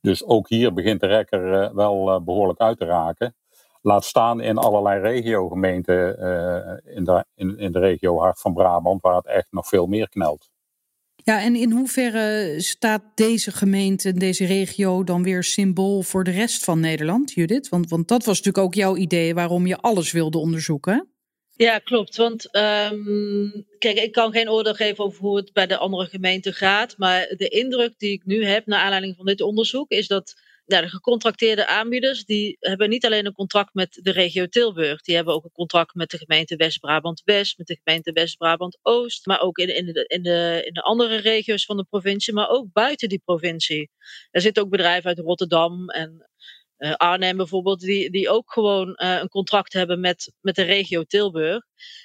Dus 0.00 0.24
ook 0.24 0.48
hier 0.48 0.72
begint 0.72 1.00
de 1.00 1.06
rekker 1.06 1.74
wel 1.74 2.22
behoorlijk 2.24 2.60
uit 2.60 2.78
te 2.78 2.84
raken. 2.84 3.34
Laat 3.82 4.04
staan 4.04 4.40
in 4.40 4.58
allerlei 4.58 5.00
regiogemeenten 5.00 6.18
in, 7.34 7.58
in 7.58 7.72
de 7.72 7.78
regio 7.78 8.18
Hart 8.18 8.40
van 8.40 8.54
Brabant, 8.54 9.02
waar 9.02 9.16
het 9.16 9.26
echt 9.26 9.46
nog 9.50 9.68
veel 9.68 9.86
meer 9.86 10.08
knelt. 10.08 10.50
Ja, 11.24 11.40
en 11.40 11.56
in 11.56 11.70
hoeverre 11.70 12.54
staat 12.60 13.02
deze 13.14 13.50
gemeente, 13.50 14.12
deze 14.12 14.44
regio, 14.44 15.04
dan 15.04 15.22
weer 15.22 15.44
symbool 15.44 16.02
voor 16.02 16.24
de 16.24 16.30
rest 16.30 16.64
van 16.64 16.80
Nederland, 16.80 17.32
Judith? 17.32 17.68
Want, 17.68 17.90
want 17.90 18.08
dat 18.08 18.24
was 18.24 18.36
natuurlijk 18.36 18.64
ook 18.64 18.74
jouw 18.74 18.96
idee 18.96 19.34
waarom 19.34 19.66
je 19.66 19.76
alles 19.76 20.12
wilde 20.12 20.38
onderzoeken. 20.38 21.08
Ja, 21.56 21.78
klopt. 21.78 22.16
Want 22.16 22.56
um, 22.56 23.66
kijk, 23.78 23.98
ik 23.98 24.12
kan 24.12 24.32
geen 24.32 24.50
oordeel 24.50 24.74
geven 24.74 25.04
over 25.04 25.20
hoe 25.20 25.36
het 25.36 25.52
bij 25.52 25.66
de 25.66 25.76
andere 25.76 26.06
gemeenten 26.06 26.54
gaat. 26.54 26.94
Maar 26.96 27.34
de 27.36 27.48
indruk 27.48 27.98
die 27.98 28.12
ik 28.12 28.24
nu 28.24 28.44
heb, 28.44 28.66
naar 28.66 28.80
aanleiding 28.80 29.16
van 29.16 29.26
dit 29.26 29.40
onderzoek, 29.40 29.90
is 29.90 30.06
dat 30.06 30.34
de 30.70 30.88
gecontracteerde 30.88 31.66
aanbieders 31.66 32.24
die 32.24 32.56
hebben 32.60 32.88
niet 32.88 33.06
alleen 33.06 33.26
een 33.26 33.32
contract 33.32 33.74
met 33.74 33.98
de 34.02 34.10
regio 34.10 34.46
Tilburg, 34.46 35.00
die 35.00 35.14
hebben 35.14 35.34
ook 35.34 35.44
een 35.44 35.52
contract 35.52 35.94
met 35.94 36.10
de 36.10 36.18
gemeente 36.18 36.56
West-Brabant-West, 36.56 37.58
met 37.58 37.66
de 37.66 37.80
gemeente 37.82 38.12
West-Brabant-Oost, 38.12 39.26
maar 39.26 39.40
ook 39.40 39.58
in, 39.58 39.76
in, 39.76 39.86
de, 39.86 40.04
in, 40.06 40.22
de, 40.22 40.62
in 40.66 40.72
de 40.72 40.82
andere 40.82 41.16
regio's 41.16 41.64
van 41.64 41.76
de 41.76 41.84
provincie, 41.84 42.34
maar 42.34 42.48
ook 42.48 42.72
buiten 42.72 43.08
die 43.08 43.22
provincie. 43.24 43.90
Er 44.30 44.40
zitten 44.40 44.62
ook 44.62 44.70
bedrijven 44.70 45.08
uit 45.08 45.18
Rotterdam 45.18 45.88
en 45.88 46.28
Arnhem 46.96 47.36
bijvoorbeeld, 47.36 47.80
die, 47.80 48.10
die 48.10 48.28
ook 48.28 48.52
gewoon 48.52 48.92
een 48.96 49.28
contract 49.28 49.72
hebben 49.72 50.00
met, 50.00 50.32
met 50.40 50.54
de 50.54 50.62
regio 50.62 51.02
Tilburg. 51.02 51.62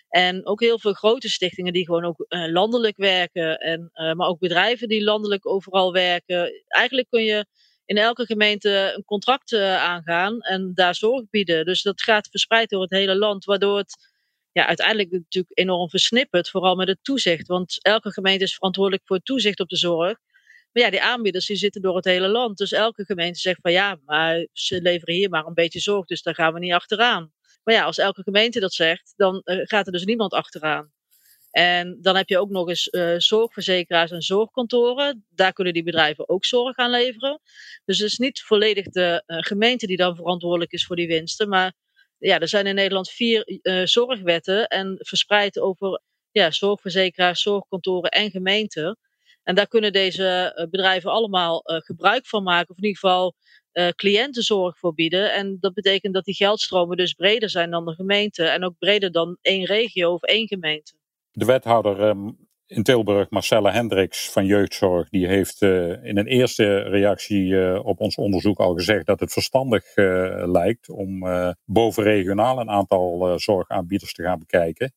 En 0.09 0.45
ook 0.45 0.59
heel 0.59 0.79
veel 0.79 0.93
grote 0.93 1.29
stichtingen 1.29 1.73
die 1.73 1.85
gewoon 1.85 2.05
ook 2.05 2.25
landelijk 2.27 2.97
werken. 2.97 3.57
En, 3.57 3.91
maar 3.93 4.27
ook 4.27 4.39
bedrijven 4.39 4.87
die 4.87 5.03
landelijk 5.03 5.47
overal 5.47 5.93
werken. 5.93 6.63
Eigenlijk 6.67 7.09
kun 7.09 7.23
je 7.23 7.45
in 7.85 7.97
elke 7.97 8.25
gemeente 8.25 8.93
een 8.95 9.03
contract 9.05 9.53
aangaan 9.55 10.39
en 10.41 10.71
daar 10.73 10.95
zorg 10.95 11.29
bieden. 11.29 11.65
Dus 11.65 11.81
dat 11.81 12.01
gaat 12.01 12.27
verspreid 12.29 12.69
door 12.69 12.81
het 12.81 12.91
hele 12.91 13.15
land, 13.15 13.45
waardoor 13.45 13.77
het 13.77 14.13
ja, 14.51 14.67
uiteindelijk 14.67 15.11
natuurlijk 15.11 15.59
enorm 15.59 15.89
versnipperd, 15.89 16.49
vooral 16.49 16.75
met 16.75 16.87
het 16.87 16.99
toezicht. 17.01 17.47
Want 17.47 17.83
elke 17.83 18.11
gemeente 18.11 18.43
is 18.43 18.53
verantwoordelijk 18.53 19.03
voor 19.05 19.15
het 19.15 19.25
toezicht 19.25 19.59
op 19.59 19.69
de 19.69 19.77
zorg. 19.77 20.17
Maar 20.71 20.83
ja, 20.83 20.89
die 20.89 21.01
aanbieders 21.01 21.45
die 21.45 21.55
zitten 21.55 21.81
door 21.81 21.95
het 21.95 22.05
hele 22.05 22.27
land. 22.27 22.57
Dus 22.57 22.71
elke 22.71 23.05
gemeente 23.05 23.39
zegt 23.39 23.59
van 23.61 23.71
ja, 23.71 23.99
maar 24.05 24.47
ze 24.53 24.81
leveren 24.81 25.15
hier 25.15 25.29
maar 25.29 25.45
een 25.45 25.53
beetje 25.53 25.79
zorg, 25.79 26.05
dus 26.05 26.21
daar 26.21 26.35
gaan 26.35 26.53
we 26.53 26.59
niet 26.59 26.73
achteraan. 26.73 27.33
Maar 27.63 27.73
ja, 27.75 27.83
als 27.83 27.97
elke 27.97 28.23
gemeente 28.23 28.59
dat 28.59 28.73
zegt, 28.73 29.13
dan 29.15 29.41
uh, 29.45 29.59
gaat 29.63 29.85
er 29.85 29.91
dus 29.91 30.05
niemand 30.05 30.33
achteraan. 30.33 30.93
En 31.55 31.97
dan 32.01 32.15
heb 32.15 32.29
je 32.29 32.39
ook 32.39 32.49
nog 32.49 32.69
eens 32.69 32.87
uh, 32.91 33.13
zorgverzekeraars 33.17 34.11
en 34.11 34.21
zorgkantoren. 34.21 35.25
Daar 35.29 35.53
kunnen 35.53 35.73
die 35.73 35.83
bedrijven 35.83 36.29
ook 36.29 36.45
zorg 36.45 36.77
aan 36.77 36.89
leveren. 36.89 37.41
Dus 37.85 37.99
het 37.99 38.09
is 38.09 38.17
niet 38.17 38.41
volledig 38.41 38.85
de 38.85 39.23
uh, 39.27 39.37
gemeente 39.39 39.87
die 39.87 39.97
dan 39.97 40.15
verantwoordelijk 40.15 40.71
is 40.71 40.85
voor 40.85 40.95
die 40.95 41.07
winsten. 41.07 41.49
Maar 41.49 41.73
ja, 42.17 42.39
er 42.39 42.47
zijn 42.47 42.67
in 42.67 42.75
Nederland 42.75 43.09
vier 43.09 43.59
uh, 43.61 43.85
zorgwetten 43.85 44.67
en 44.67 44.95
verspreid 44.99 45.59
over 45.59 46.01
ja, 46.31 46.51
zorgverzekeraars, 46.51 47.41
zorgkantoren 47.41 48.09
en 48.09 48.31
gemeenten. 48.31 48.97
En 49.43 49.55
daar 49.55 49.67
kunnen 49.67 49.93
deze 49.93 50.67
bedrijven 50.71 51.11
allemaal 51.11 51.61
gebruik 51.63 52.25
van 52.25 52.43
maken, 52.43 52.69
of 52.69 52.77
in 52.77 52.83
ieder 52.83 52.99
geval 52.99 53.35
cliëntenzorg 53.95 54.77
voor 54.77 54.93
bieden. 54.93 55.33
En 55.33 55.57
dat 55.59 55.73
betekent 55.73 56.13
dat 56.13 56.25
die 56.25 56.35
geldstromen 56.35 56.97
dus 56.97 57.13
breder 57.13 57.49
zijn 57.49 57.71
dan 57.71 57.85
de 57.85 57.93
gemeente 57.93 58.43
en 58.45 58.63
ook 58.63 58.77
breder 58.77 59.11
dan 59.11 59.37
één 59.41 59.65
regio 59.65 60.13
of 60.13 60.23
één 60.23 60.47
gemeente. 60.47 60.93
De 61.37 61.45
wethouder 61.45 62.01
um, 62.01 62.37
in 62.67 62.83
Tilburg, 62.83 63.29
Marcella 63.29 63.71
Hendricks 63.71 64.31
van 64.31 64.45
Jeugdzorg, 64.45 65.09
die 65.09 65.27
heeft 65.27 65.61
uh, 65.61 66.03
in 66.03 66.17
een 66.17 66.27
eerste 66.27 66.77
reactie 66.77 67.47
uh, 67.47 67.85
op 67.85 67.99
ons 67.99 68.15
onderzoek 68.15 68.59
al 68.59 68.73
gezegd 68.73 69.05
dat 69.05 69.19
het 69.19 69.31
verstandig 69.31 69.97
uh, 69.97 70.43
lijkt 70.45 70.89
om 70.89 71.23
bovenregionaal 71.65 72.59
een 72.59 72.69
aantal 72.69 73.39
zorgaanbieders 73.39 74.13
te 74.13 74.23
gaan 74.23 74.39
bekijken. 74.39 74.93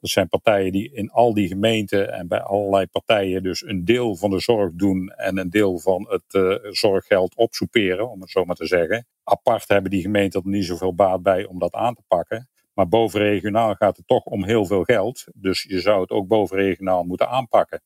Dat 0.00 0.10
zijn 0.10 0.28
partijen 0.28 0.72
die 0.72 0.92
in 0.92 1.10
al 1.10 1.34
die 1.34 1.48
gemeenten 1.48 2.12
en 2.12 2.28
bij 2.28 2.40
allerlei 2.40 2.86
partijen 2.86 3.42
dus 3.42 3.66
een 3.66 3.84
deel 3.84 4.16
van 4.16 4.30
de 4.30 4.40
zorg 4.40 4.72
doen 4.72 5.08
en 5.08 5.38
een 5.38 5.50
deel 5.50 5.78
van 5.78 6.06
het 6.08 6.58
zorggeld 6.76 7.36
opsoeperen, 7.36 8.10
om 8.10 8.20
het 8.20 8.30
zo 8.30 8.44
maar 8.44 8.56
te 8.56 8.66
zeggen. 8.66 9.06
Apart 9.24 9.68
hebben 9.68 9.90
die 9.90 10.02
gemeenten 10.02 10.42
er 10.42 10.48
niet 10.48 10.64
zoveel 10.64 10.94
baat 10.94 11.22
bij 11.22 11.44
om 11.44 11.58
dat 11.58 11.74
aan 11.74 11.94
te 11.94 12.02
pakken. 12.08 12.48
Maar 12.76 12.88
bovenregionaal 12.88 13.74
gaat 13.74 13.96
het 13.96 14.06
toch 14.06 14.24
om 14.24 14.44
heel 14.44 14.66
veel 14.66 14.82
geld. 14.82 15.24
Dus 15.34 15.62
je 15.62 15.80
zou 15.80 16.00
het 16.00 16.10
ook 16.10 16.28
bovenregionaal 16.28 17.04
moeten 17.04 17.28
aanpakken. 17.28 17.82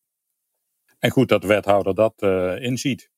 En 0.98 1.11
goed 1.11 1.29
dat 1.29 1.42
de 1.42 1.46
wethouder 1.46 1.94
dat 1.94 2.14
uh, 2.22 2.62
inziet. 2.62 3.11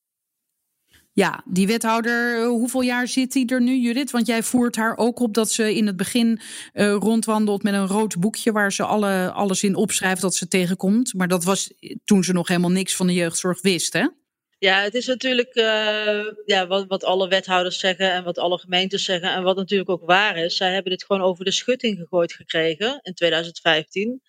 Ja, 1.12 1.44
die 1.46 1.66
wethouder, 1.66 2.40
eh, 2.40 2.46
hoeveel 2.46 2.80
jaar 2.80 3.08
zit 3.08 3.34
hij 3.34 3.46
er 3.46 3.60
nu, 3.60 3.76
Judith? 3.76 4.10
Want 4.10 4.26
jij 4.26 4.42
voert 4.42 4.76
haar 4.76 4.96
ook 4.96 5.20
op 5.20 5.34
dat 5.34 5.50
ze 5.50 5.74
in 5.74 5.86
het 5.86 5.96
begin 5.96 6.40
uh, 6.72 6.92
rondwandelt 6.92 7.62
met 7.62 7.74
een 7.74 7.86
rood 7.86 8.18
boekje 8.20 8.52
waar 8.52 8.72
ze 8.72 8.84
alle, 8.84 9.30
alles 9.30 9.62
in 9.62 9.74
opschrijft 9.74 10.20
dat 10.20 10.34
ze 10.34 10.48
tegenkomt. 10.48 11.14
Maar 11.14 11.28
dat 11.28 11.44
was 11.44 11.74
toen 12.04 12.24
ze 12.24 12.32
nog 12.32 12.48
helemaal 12.48 12.70
niks 12.70 12.96
van 12.96 13.06
de 13.06 13.14
jeugdzorg 13.14 13.62
wist, 13.62 13.92
hè? 13.92 14.06
Ja, 14.62 14.82
het 14.82 14.94
is 14.94 15.06
natuurlijk 15.06 15.56
uh, 15.56 16.24
ja, 16.44 16.66
wat, 16.66 16.86
wat 16.86 17.04
alle 17.04 17.28
wethouders 17.28 17.78
zeggen 17.78 18.12
en 18.12 18.24
wat 18.24 18.38
alle 18.38 18.58
gemeentes 18.58 19.04
zeggen. 19.04 19.32
En 19.32 19.42
wat 19.42 19.56
natuurlijk 19.56 19.90
ook 19.90 20.04
waar 20.04 20.36
is. 20.36 20.56
Zij 20.56 20.72
hebben 20.72 20.92
dit 20.92 21.04
gewoon 21.04 21.22
over 21.22 21.44
de 21.44 21.50
schutting 21.50 21.98
gegooid 21.98 22.32
gekregen 22.32 23.00
in 23.02 23.14
2015. 23.14 24.22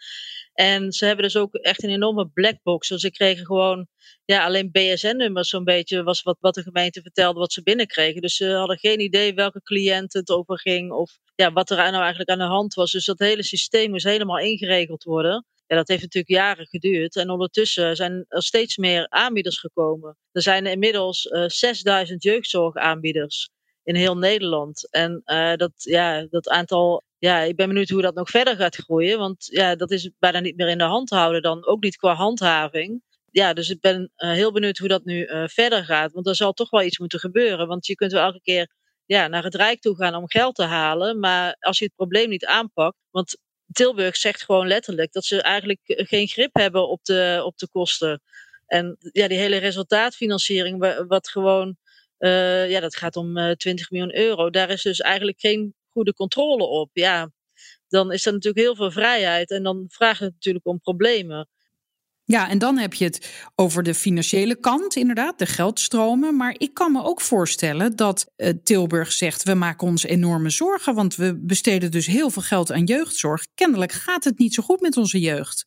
En 0.54 0.92
ze 0.92 1.06
hebben 1.06 1.24
dus 1.24 1.38
ook 1.38 1.54
echt 1.56 1.84
een 1.84 1.90
enorme 1.90 2.28
blackbox. 2.28 2.88
Dus 2.88 3.02
ze 3.02 3.12
kregen 3.12 3.46
gewoon 3.46 3.88
ja, 4.26 4.46
alleen 4.46 4.72
BSN-nummers 4.72 5.50
zo'n 5.50 5.64
beetje 5.64 6.04
was 6.04 6.22
wat, 6.22 6.38
wat 6.40 6.54
de 6.54 6.64
gemeente 6.64 7.02
vertelde 7.02 7.40
wat 7.40 7.54
ze 7.54 7.64
binnenkregen. 7.64 8.22
Dus 8.22 8.36
ze 8.36 8.52
hadden 8.52 8.78
geen 8.78 9.00
idee 9.00 9.34
welke 9.34 9.62
cliënt 9.62 10.14
het 10.14 10.30
over 10.30 10.60
ging 10.60 10.92
of 10.92 11.18
ja, 11.36 11.52
wat 11.52 11.70
er 11.70 11.78
nou 11.78 11.96
eigenlijk 11.96 12.30
aan 12.30 12.38
de 12.38 12.44
hand 12.54 12.74
was. 12.74 12.92
Dus 12.92 13.06
dat 13.06 13.20
hele 13.20 13.44
systeem 13.44 13.90
moest 13.90 14.06
helemaal 14.06 14.40
ingeregeld 14.40 15.04
worden. 15.04 15.46
Ja, 15.68 15.76
dat 15.76 15.88
heeft 15.88 16.02
natuurlijk 16.02 16.34
jaren 16.34 16.68
geduurd. 16.68 17.16
En 17.16 17.30
ondertussen 17.30 17.96
zijn 17.96 18.26
er 18.28 18.44
steeds 18.44 18.78
meer 18.78 19.10
aanbieders 19.10 19.60
gekomen. 19.60 20.18
Er 20.32 20.42
zijn 20.42 20.66
inmiddels 20.66 21.26
uh, 21.26 21.44
6000 21.48 22.24
jeugdzorgaanbieders 22.24 23.50
in 23.84 23.96
heel 23.96 24.18
Nederland. 24.18 24.92
En 24.92 25.22
uh, 25.26 25.56
dat, 25.56 25.72
ja, 25.76 26.26
dat 26.30 26.50
aantal, 26.50 27.04
ja, 27.18 27.40
ik 27.40 27.56
ben 27.56 27.68
benieuwd 27.68 27.90
hoe 27.90 28.02
dat 28.02 28.16
nog 28.16 28.30
verder 28.30 28.56
gaat 28.56 28.76
groeien. 28.76 29.20
Want 29.20 29.46
ja, 29.46 29.76
dat 29.76 29.92
is 29.92 30.10
bijna 30.20 30.40
niet 30.40 30.56
meer 30.56 30.68
in 30.68 30.78
de 30.78 30.84
hand 30.84 31.10
houden 31.10 31.42
dan, 31.42 31.66
ook 31.66 31.84
niet 31.84 31.96
qua 31.96 32.14
handhaving. 32.14 33.02
Ja, 33.32 33.54
dus 33.54 33.70
ik 33.70 33.80
ben 33.80 34.12
uh, 34.18 34.32
heel 34.32 34.52
benieuwd 34.52 34.78
hoe 34.78 34.88
dat 34.88 35.06
nu 35.06 35.30
verder 35.46 35.86
gaat. 35.86 36.12
Want 36.12 36.28
er 36.28 36.36
zal 36.36 36.54
toch 36.54 36.70
wel 36.70 36.84
iets 36.84 37.00
moeten 37.00 37.20
gebeuren. 37.20 37.68
Want 37.68 37.86
je 37.86 37.96
kunt 37.96 38.12
wel 38.12 38.24
elke 38.24 38.42
keer 38.42 38.68
ja, 39.06 39.28
naar 39.28 39.44
het 39.44 39.56
Rijk 39.56 39.82
toe 39.82 39.96
gaan 39.96 40.16
om 40.16 40.30
geld 40.30 40.56
te 40.56 40.64
halen. 40.64 41.20
Maar 41.20 41.56
als 41.60 41.80
je 41.80 41.86
het 41.86 41.96
probleem 41.96 42.30
niet 42.30 42.46
aanpakt. 42.46 42.98
Want 43.10 43.38
Tilburg 43.72 44.16
zegt 44.16 44.44
gewoon 44.44 44.68
letterlijk 44.68 45.12
dat 45.12 45.26
ze 45.26 45.42
eigenlijk 45.42 45.80
geen 45.86 46.28
grip 46.28 46.56
hebben 46.56 46.90
op 46.90 47.04
de, 47.04 47.42
op 47.46 47.58
de 47.58 47.68
kosten. 47.68 48.22
En 48.68 48.98
ja, 49.00 49.28
die 49.28 49.38
hele 49.38 49.58
resultaatfinanciering, 49.58 51.06
wat 51.08 51.30
gewoon, 51.30 51.78
uh, 52.20 52.70
ja, 52.70 52.80
dat 52.80 52.96
gaat 52.96 53.16
om 53.16 53.38
uh, 53.38 53.50
eh, 53.50 53.56
20 53.56 53.92
miljoen 53.92 54.16
euro. 54.16 54.50
Daar 54.50 54.70
is 54.70 54.82
dus 54.82 55.00
eigenlijk 55.00 55.40
geen 55.40 55.76
goede 55.90 56.14
controle 56.14 56.64
op. 56.64 56.90
Ja, 56.94 57.32
dan 57.88 58.12
is 58.12 58.26
er 58.26 58.34
natuurlijk 58.34 58.66
heel 58.66 58.76
veel 58.76 58.92
vrijheid 58.92 59.52
en 59.52 59.64
dan 59.64 59.86
vraagt 59.90 60.20
het 60.20 60.34
natuurlijk 60.34 60.66
om 60.66 60.80
problemen. 60.80 61.50
Ja, 62.26 62.50
en 62.50 62.58
dan 62.58 62.78
heb 62.78 62.94
je 62.94 63.06
het 63.06 63.50
over 63.56 63.84
de 63.84 63.94
financiële 63.94 64.60
kant, 64.60 64.96
inderdaad, 64.96 65.40
de 65.40 65.46
geldstromen. 65.46 66.36
Maar 66.36 66.56
ik 66.58 66.74
kan 66.74 66.92
me 66.92 67.04
ook 67.04 67.22
voorstellen 67.22 67.96
dat 67.96 68.32
uh, 68.38 68.50
Tilburg 68.64 69.12
zegt: 69.12 69.44
we 69.44 69.54
maken 69.54 69.88
ons 69.88 70.04
enorme 70.04 70.50
zorgen, 70.50 70.96
want 70.96 71.16
we 71.16 71.40
besteden 71.40 71.92
dus 71.92 72.06
heel 72.06 72.30
veel 72.30 72.42
geld 72.42 72.72
aan 72.72 72.84
jeugdzorg. 72.84 73.48
Kennelijk 73.54 73.92
gaat 73.92 74.24
het 74.24 74.38
niet 74.38 74.54
zo 74.54 74.64
goed 74.64 74.82
met 74.82 74.98
onze 74.98 75.20
jeugd. 75.20 75.66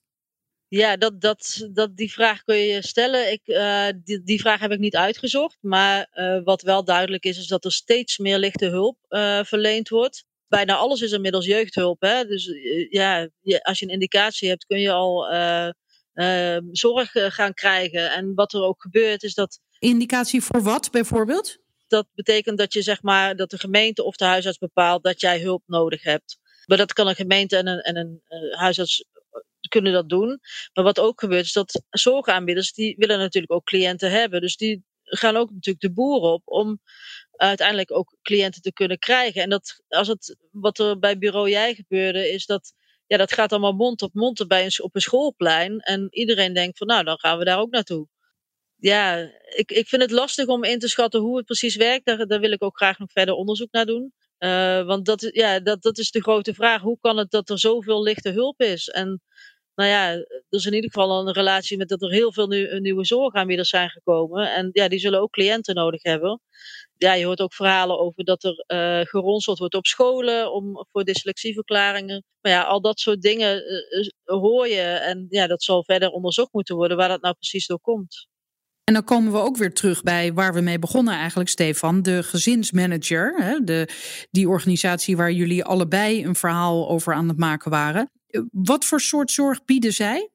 Ja, 0.68 0.96
dat, 0.96 1.20
dat, 1.20 1.68
dat, 1.72 1.96
die 1.96 2.12
vraag 2.12 2.42
kun 2.42 2.56
je 2.56 2.82
stellen. 2.82 3.32
Ik, 3.32 3.40
uh, 3.44 3.86
die, 4.04 4.22
die 4.22 4.40
vraag 4.40 4.60
heb 4.60 4.70
ik 4.70 4.78
niet 4.78 4.96
uitgezocht. 4.96 5.58
Maar 5.60 6.08
uh, 6.14 6.40
wat 6.44 6.62
wel 6.62 6.84
duidelijk 6.84 7.24
is, 7.24 7.38
is 7.38 7.46
dat 7.46 7.64
er 7.64 7.72
steeds 7.72 8.18
meer 8.18 8.38
lichte 8.38 8.66
hulp 8.66 8.98
verleend 9.44 9.88
wordt 9.88 10.24
bijna 10.48 10.74
alles 10.74 11.00
is 11.00 11.12
inmiddels 11.12 11.46
jeugdhulp. 11.46 12.00
Hè? 12.00 12.24
Dus 12.24 12.50
ja, 12.90 13.28
als 13.62 13.78
je 13.78 13.84
een 13.84 13.92
indicatie 13.92 14.48
hebt, 14.48 14.66
kun 14.66 14.80
je 14.80 14.92
al 14.92 15.28
uh, 16.16 16.58
zorg 16.72 17.14
eh, 17.14 17.30
gaan 17.30 17.54
krijgen. 17.54 18.10
En 18.10 18.34
wat 18.34 18.52
er 18.52 18.62
ook 18.62 18.82
gebeurt 18.82 19.22
is 19.22 19.34
dat. 19.34 19.60
Indicatie 19.78 20.42
voor 20.42 20.62
wat 20.62 20.90
bijvoorbeeld? 20.90 21.58
Dat 21.86 22.06
betekent 22.14 22.58
dat 22.58 22.72
je 22.72 22.82
zeg 22.82 23.02
maar 23.02 23.36
dat 23.36 23.50
de 23.50 23.58
gemeente 23.58 24.04
of 24.04 24.16
de 24.16 24.24
huisarts 24.24 24.58
bepaalt 24.58 25.02
dat 25.02 25.20
jij 25.20 25.40
hulp 25.40 25.62
nodig 25.66 26.02
hebt. 26.02 26.38
Maar 26.66 26.78
dat 26.78 26.92
kan 26.92 27.08
een 27.08 27.14
gemeente 27.14 27.56
en 27.56 27.66
een, 27.66 27.80
en 27.80 27.96
een 27.96 28.22
uh, 28.28 28.58
huisarts 28.58 29.04
kunnen 29.68 29.92
dat 29.92 30.08
doen. 30.08 30.40
Maar 30.74 30.84
wat 30.84 31.00
ook 31.00 31.20
gebeurt 31.20 31.44
is 31.44 31.52
dat 31.52 31.82
zorgaanbieders 31.90 32.72
die 32.72 32.94
willen 32.98 33.18
natuurlijk 33.18 33.52
ook 33.52 33.64
cliënten 33.64 34.10
hebben. 34.10 34.40
Dus 34.40 34.56
die 34.56 34.84
gaan 35.02 35.36
ook 35.36 35.50
natuurlijk 35.50 35.84
de 35.84 35.92
boer 35.92 36.20
op 36.20 36.42
om 36.44 36.80
uiteindelijk 37.36 37.92
ook 37.92 38.16
cliënten 38.22 38.62
te 38.62 38.72
kunnen 38.72 38.98
krijgen. 38.98 39.42
En 39.42 39.50
dat 39.50 39.82
als 39.88 40.08
het 40.08 40.36
wat 40.50 40.78
er 40.78 40.98
bij 40.98 41.18
bureau 41.18 41.50
jij 41.50 41.74
gebeurde, 41.74 42.32
is 42.32 42.46
dat 42.46 42.72
ja, 43.06 43.16
dat 43.16 43.32
gaat 43.32 43.52
allemaal 43.52 43.72
mond 43.72 44.02
op 44.02 44.14
mond 44.14 44.48
bij 44.48 44.76
op 44.78 44.94
een 44.94 45.00
schoolplein. 45.00 45.78
En 45.78 46.06
iedereen 46.10 46.52
denkt 46.52 46.78
van 46.78 46.86
nou, 46.86 47.04
dan 47.04 47.18
gaan 47.18 47.38
we 47.38 47.44
daar 47.44 47.58
ook 47.58 47.70
naartoe. 47.70 48.08
Ja, 48.76 49.16
ik, 49.54 49.70
ik 49.70 49.88
vind 49.88 50.02
het 50.02 50.10
lastig 50.10 50.46
om 50.46 50.64
in 50.64 50.78
te 50.78 50.88
schatten 50.88 51.20
hoe 51.20 51.36
het 51.36 51.46
precies 51.46 51.76
werkt. 51.76 52.04
Daar, 52.06 52.26
daar 52.26 52.40
wil 52.40 52.52
ik 52.52 52.64
ook 52.64 52.76
graag 52.76 52.98
nog 52.98 53.12
verder 53.12 53.34
onderzoek 53.34 53.72
naar 53.72 53.86
doen. 53.86 54.12
Uh, 54.38 54.84
want 54.86 55.06
dat, 55.06 55.28
ja, 55.32 55.60
dat, 55.60 55.82
dat 55.82 55.98
is 55.98 56.10
de 56.10 56.22
grote 56.22 56.54
vraag. 56.54 56.80
Hoe 56.80 56.98
kan 57.00 57.16
het 57.16 57.30
dat 57.30 57.50
er 57.50 57.58
zoveel 57.58 58.02
lichte 58.02 58.30
hulp 58.30 58.60
is? 58.60 58.88
En 58.88 59.22
nou 59.76 59.90
ja, 59.90 60.10
er 60.10 60.44
is 60.48 60.66
in 60.66 60.74
ieder 60.74 60.90
geval 60.90 61.26
een 61.26 61.32
relatie 61.32 61.76
met 61.76 61.88
dat 61.88 62.02
er 62.02 62.10
heel 62.10 62.32
veel 62.32 62.46
nu, 62.46 62.80
nieuwe 62.80 63.04
zorgaanbieders 63.04 63.68
zijn 63.68 63.90
gekomen. 63.90 64.54
En 64.54 64.70
ja, 64.72 64.88
die 64.88 64.98
zullen 64.98 65.20
ook 65.20 65.32
cliënten 65.32 65.74
nodig 65.74 66.02
hebben 66.02 66.40
ja, 66.98 67.14
je 67.14 67.24
hoort 67.24 67.40
ook 67.40 67.54
verhalen 67.54 67.98
over 67.98 68.24
dat 68.24 68.44
er 68.44 68.64
uh, 68.66 69.06
geronseld 69.06 69.58
wordt 69.58 69.74
op 69.74 69.86
scholen 69.86 70.52
om, 70.52 70.86
voor 70.92 71.04
dyslexieverklaringen. 71.04 72.24
Maar 72.40 72.52
ja, 72.52 72.62
al 72.62 72.80
dat 72.80 73.00
soort 73.00 73.22
dingen 73.22 73.62
uh, 73.62 74.08
hoor 74.24 74.68
je. 74.68 74.80
En 74.80 75.26
ja, 75.28 75.46
dat 75.46 75.62
zal 75.62 75.84
verder 75.84 76.10
onderzocht 76.10 76.52
moeten 76.52 76.76
worden 76.76 76.96
waar 76.96 77.08
dat 77.08 77.22
nou 77.22 77.34
precies 77.34 77.66
door 77.66 77.80
komt. 77.80 78.28
En 78.84 78.94
dan 78.94 79.04
komen 79.04 79.32
we 79.32 79.38
ook 79.38 79.56
weer 79.56 79.74
terug 79.74 80.02
bij 80.02 80.32
waar 80.32 80.54
we 80.54 80.60
mee 80.60 80.78
begonnen 80.78 81.14
eigenlijk, 81.14 81.48
Stefan. 81.48 82.02
De 82.02 82.22
gezinsmanager, 82.22 83.34
hè, 83.42 83.64
de, 83.64 83.88
die 84.30 84.48
organisatie 84.48 85.16
waar 85.16 85.32
jullie 85.32 85.64
allebei 85.64 86.24
een 86.24 86.34
verhaal 86.34 86.88
over 86.88 87.14
aan 87.14 87.28
het 87.28 87.38
maken 87.38 87.70
waren. 87.70 88.10
Wat 88.52 88.84
voor 88.84 89.00
soort 89.00 89.30
zorg 89.30 89.64
bieden 89.64 89.92
zij? 89.92 90.30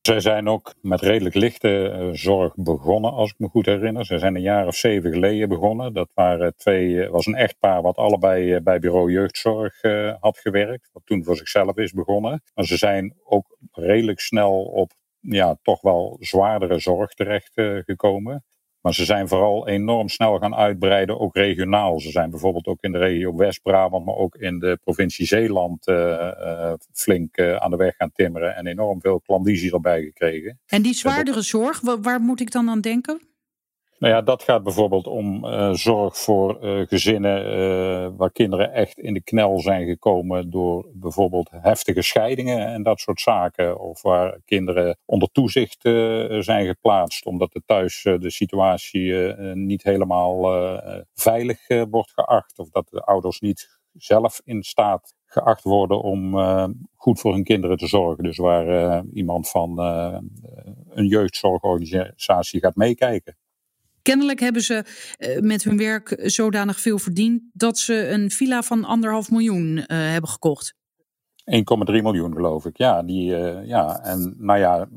Zij 0.00 0.20
zijn 0.20 0.48
ook 0.48 0.74
met 0.80 1.00
redelijk 1.00 1.34
lichte 1.34 1.68
uh, 1.68 2.08
zorg 2.12 2.54
begonnen, 2.54 3.12
als 3.12 3.30
ik 3.30 3.38
me 3.38 3.48
goed 3.48 3.66
herinner. 3.66 4.04
Ze 4.04 4.18
zijn 4.18 4.34
een 4.34 4.42
jaar 4.42 4.66
of 4.66 4.76
zeven 4.76 5.12
geleden 5.12 5.48
begonnen. 5.48 5.92
Dat 5.92 6.10
waren 6.14 6.56
twee, 6.56 7.08
was 7.08 7.26
een 7.26 7.34
echtpaar 7.34 7.82
wat 7.82 7.96
allebei 7.96 8.60
bij 8.60 8.78
bureau 8.78 9.12
jeugdzorg 9.12 9.80
had 10.20 10.38
gewerkt. 10.38 10.90
Wat 10.92 11.06
toen 11.06 11.24
voor 11.24 11.36
zichzelf 11.36 11.76
is 11.76 11.92
begonnen. 11.92 12.42
Maar 12.54 12.64
ze 12.64 12.76
zijn 12.76 13.14
ook 13.24 13.56
redelijk 13.70 14.20
snel 14.20 14.64
op 14.64 14.92
ja, 15.20 15.58
toch 15.62 15.80
wel 15.80 16.16
zwaardere 16.20 16.78
zorg 16.78 17.14
terecht 17.14 17.52
gekomen. 17.84 18.44
Maar 18.86 18.94
ze 18.94 19.04
zijn 19.04 19.28
vooral 19.28 19.68
enorm 19.68 20.08
snel 20.08 20.38
gaan 20.38 20.54
uitbreiden, 20.54 21.20
ook 21.20 21.36
regionaal. 21.36 22.00
Ze 22.00 22.10
zijn 22.10 22.30
bijvoorbeeld 22.30 22.66
ook 22.66 22.82
in 22.82 22.92
de 22.92 22.98
regio 22.98 23.36
West-Brabant, 23.36 24.04
maar 24.04 24.14
ook 24.14 24.34
in 24.34 24.58
de 24.58 24.78
provincie 24.84 25.26
Zeeland 25.26 25.88
uh, 25.88 25.96
uh, 25.96 26.72
flink 26.92 27.36
uh, 27.36 27.56
aan 27.56 27.70
de 27.70 27.76
weg 27.76 27.96
gaan 27.96 28.12
timmeren. 28.12 28.56
En 28.56 28.66
enorm 28.66 29.00
veel 29.00 29.20
klandizie 29.20 29.72
erbij 29.72 30.02
gekregen. 30.02 30.60
En 30.66 30.82
die 30.82 30.94
zwaardere 30.94 31.42
zorg, 31.42 31.80
waar 32.00 32.20
moet 32.20 32.40
ik 32.40 32.50
dan 32.50 32.68
aan 32.68 32.80
denken? 32.80 33.20
Nou 33.98 34.12
ja, 34.14 34.20
dat 34.22 34.42
gaat 34.42 34.62
bijvoorbeeld 34.62 35.06
om 35.06 35.44
uh, 35.44 35.72
zorg 35.72 36.18
voor 36.18 36.64
uh, 36.64 36.86
gezinnen 36.86 37.58
uh, 37.58 38.08
waar 38.16 38.32
kinderen 38.32 38.72
echt 38.72 38.98
in 38.98 39.14
de 39.14 39.22
knel 39.22 39.60
zijn 39.60 39.86
gekomen 39.86 40.50
door 40.50 40.90
bijvoorbeeld 40.92 41.50
heftige 41.50 42.02
scheidingen 42.02 42.66
en 42.66 42.82
dat 42.82 43.00
soort 43.00 43.20
zaken. 43.20 43.80
Of 43.80 44.02
waar 44.02 44.40
kinderen 44.44 44.98
onder 45.04 45.28
toezicht 45.32 45.80
zijn 46.44 46.66
geplaatst 46.66 47.26
omdat 47.26 47.54
er 47.54 47.62
thuis 47.66 48.02
de 48.02 48.30
situatie 48.30 49.14
niet 49.54 49.82
helemaal 49.82 50.40
veilig 51.14 51.66
wordt 51.90 52.12
geacht. 52.12 52.58
Of 52.58 52.68
dat 52.70 52.88
de 52.88 53.00
ouders 53.00 53.40
niet 53.40 53.78
zelf 53.92 54.40
in 54.44 54.62
staat 54.62 55.14
geacht 55.26 55.62
worden 55.62 56.02
om 56.02 56.34
goed 56.94 57.20
voor 57.20 57.32
hun 57.32 57.44
kinderen 57.44 57.76
te 57.76 57.86
zorgen. 57.86 58.24
Dus 58.24 58.36
waar 58.36 59.02
iemand 59.12 59.48
van 59.48 59.78
een 60.88 61.06
jeugdzorgorganisatie 61.06 62.60
gaat 62.60 62.76
meekijken. 62.76 63.36
Kennelijk 64.06 64.40
hebben 64.40 64.62
ze 64.62 64.84
uh, 65.18 65.40
met 65.40 65.64
hun 65.64 65.76
werk 65.76 66.20
zodanig 66.22 66.80
veel 66.80 66.98
verdiend 66.98 67.42
dat 67.52 67.78
ze 67.78 68.08
een 68.08 68.30
villa 68.30 68.62
van 68.62 68.84
anderhalf 68.84 69.30
miljoen 69.30 69.76
uh, 69.76 69.84
hebben 69.86 70.30
gekocht. 70.30 70.74
1,3 70.74 71.56
miljoen 71.86 72.32
geloof 72.32 72.64
ik. 72.64 72.76
Ja, 72.76 73.02
die, 73.02 73.30
uh, 73.30 73.66
ja, 73.66 74.02
en 74.02 74.34
nou 74.38 74.58
ja, 74.58 74.88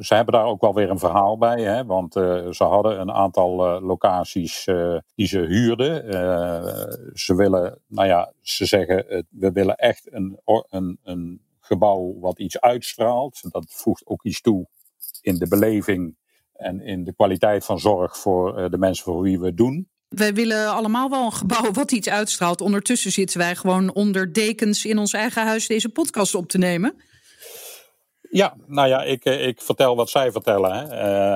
ze 0.00 0.14
hebben 0.14 0.34
daar 0.34 0.44
ook 0.44 0.60
wel 0.60 0.74
weer 0.74 0.90
een 0.90 0.98
verhaal 0.98 1.38
bij. 1.38 1.62
Hè, 1.62 1.84
want 1.84 2.12
ze 2.50 2.64
hadden 2.64 3.00
een 3.00 3.12
aantal 3.12 3.80
locaties 3.80 4.64
die 5.14 5.26
ze 5.26 5.38
huurden. 5.38 6.04
ze 7.14 7.34
willen, 7.34 7.78
nou 7.86 8.08
ja, 8.08 8.32
ze 8.40 8.64
zeggen, 8.64 9.26
we 9.30 9.52
willen 9.52 9.76
echt 9.76 10.12
een, 10.12 10.40
een, 10.68 10.98
een 11.02 11.40
gebouw 11.60 12.18
wat 12.18 12.38
iets 12.38 12.60
uitstraalt. 12.60 13.40
Dat 13.50 13.64
voegt 13.68 14.06
ook 14.06 14.24
iets 14.24 14.40
toe 14.40 14.66
in 15.20 15.38
de 15.38 15.48
beleving 15.48 16.16
en 16.60 16.80
in 16.80 17.04
de 17.04 17.14
kwaliteit 17.14 17.64
van 17.64 17.78
zorg 17.78 18.18
voor 18.18 18.58
eh, 18.58 18.70
de 18.70 18.78
mensen 18.78 19.04
voor 19.04 19.22
wie 19.22 19.38
we 19.38 19.46
het 19.46 19.56
doen. 19.56 19.88
Wij 20.08 20.34
willen 20.34 20.68
allemaal 20.68 21.10
wel 21.10 21.24
een 21.24 21.32
gebouw 21.32 21.72
wat 21.80 21.92
iets 21.92 22.08
uitstraalt. 22.08 22.60
Ondertussen 22.60 23.10
zitten 23.12 23.38
wij 23.38 23.56
gewoon 23.56 23.94
onder 23.94 24.32
dekens 24.32 24.84
in 24.84 24.98
ons 24.98 25.12
eigen 25.12 25.46
huis 25.46 25.66
deze 25.66 25.88
podcast 25.88 26.34
op 26.34 26.48
te 26.48 26.58
nemen. 26.58 26.94
Ja, 28.30 28.56
nou 28.66 28.88
ja, 28.88 29.02
ik, 29.02 29.24
eh, 29.24 29.46
ik 29.46 29.60
vertel 29.60 29.96
wat 29.96 30.10
zij 30.10 30.32
vertellen. 30.32 30.72
Hè. 30.72 30.84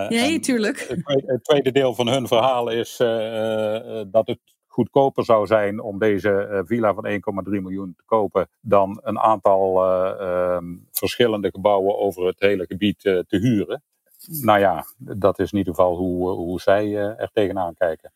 Uh, 0.05 0.09
nee, 0.09 0.41
tuurlijk. 0.41 1.03
Het, 1.05 1.45
tweede 1.45 1.73
deel 1.73 1.95
van 1.95 2.09
hun 2.09 2.27
verhaal 2.27 2.69
is 2.69 3.01
uh, 3.01 4.03
dat 4.07 4.27
het 4.27 4.41
goedkoper 4.67 5.25
zou 5.25 5.47
zijn 5.47 5.81
om 5.81 5.99
deze 5.99 6.63
villa 6.67 6.95
van 6.95 7.07
1,3 7.09 7.21
miljoen 7.45 7.95
te 7.97 8.03
kopen 8.05 8.49
dan 8.61 9.01
een 9.03 9.19
aantal 9.19 9.85
ehm, 9.85 10.65
verschillende 10.91 11.51
gebouwen 11.51 11.99
over 11.99 12.27
het 12.27 12.41
hele 12.41 12.67
gebied 12.67 13.01
te 13.01 13.25
huren 13.29 13.83
nou 14.27 14.61
ja, 14.61 14.87
dat 14.99 15.39
is 15.39 15.53
in 15.53 15.59
ieder 15.59 15.75
geval 15.75 15.97
hoe, 15.97 16.31
hoe 16.31 16.61
zij 16.61 16.85
eh, 16.85 17.21
er 17.21 17.31
tegenaan 17.33 17.75
kijken. 17.75 18.13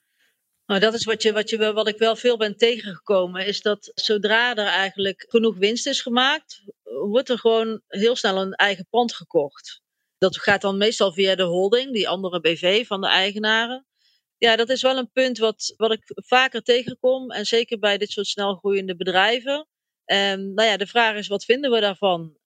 Nou, 0.66 0.81
dat 0.81 0.94
is 0.94 1.05
wat, 1.05 1.23
je, 1.23 1.33
wat, 1.33 1.51
je, 1.51 1.73
wat 1.73 1.88
ik 1.88 1.99
wel 1.99 2.16
veel 2.16 2.37
ben 2.37 2.57
tegengekomen, 2.57 3.47
is 3.47 3.61
dat 3.61 3.90
zodra 3.94 4.51
er 4.57 4.66
eigenlijk 4.66 5.27
genoeg 5.29 5.57
winst 5.57 5.87
is 5.87 6.01
gemaakt, 6.01 6.62
wordt 6.83 7.29
er 7.29 7.38
gewoon 7.38 7.81
heel 7.87 8.16
snel 8.16 8.40
een 8.40 8.53
eigen 8.53 8.87
pand 8.90 9.14
gekocht. 9.14 9.83
Dat 10.18 10.38
gaat 10.38 10.61
dan 10.61 10.77
meestal 10.77 11.12
via 11.12 11.35
de 11.35 11.42
holding, 11.42 11.92
die 11.92 12.09
andere 12.09 12.40
BV 12.40 12.87
van 12.87 13.01
de 13.01 13.09
eigenaren. 13.09 13.87
Ja, 14.38 14.57
dat 14.57 14.68
is 14.68 14.83
wel 14.83 14.97
een 14.97 15.11
punt 15.12 15.38
wat, 15.38 15.75
wat 15.77 15.92
ik 15.92 16.03
vaker 16.14 16.62
tegenkom. 16.62 17.31
En 17.31 17.44
zeker 17.44 17.79
bij 17.79 17.99
dit 17.99 18.11
soort 18.11 18.27
snel 18.27 18.55
groeiende 18.55 18.97
bedrijven. 18.97 19.66
En 20.05 20.55
nou 20.55 20.68
ja, 20.68 20.77
de 20.77 20.87
vraag 20.87 21.16
is, 21.16 21.29
wat 21.29 21.44
vinden 21.44 21.71
we 21.71 21.81
daarvan? 21.81 22.38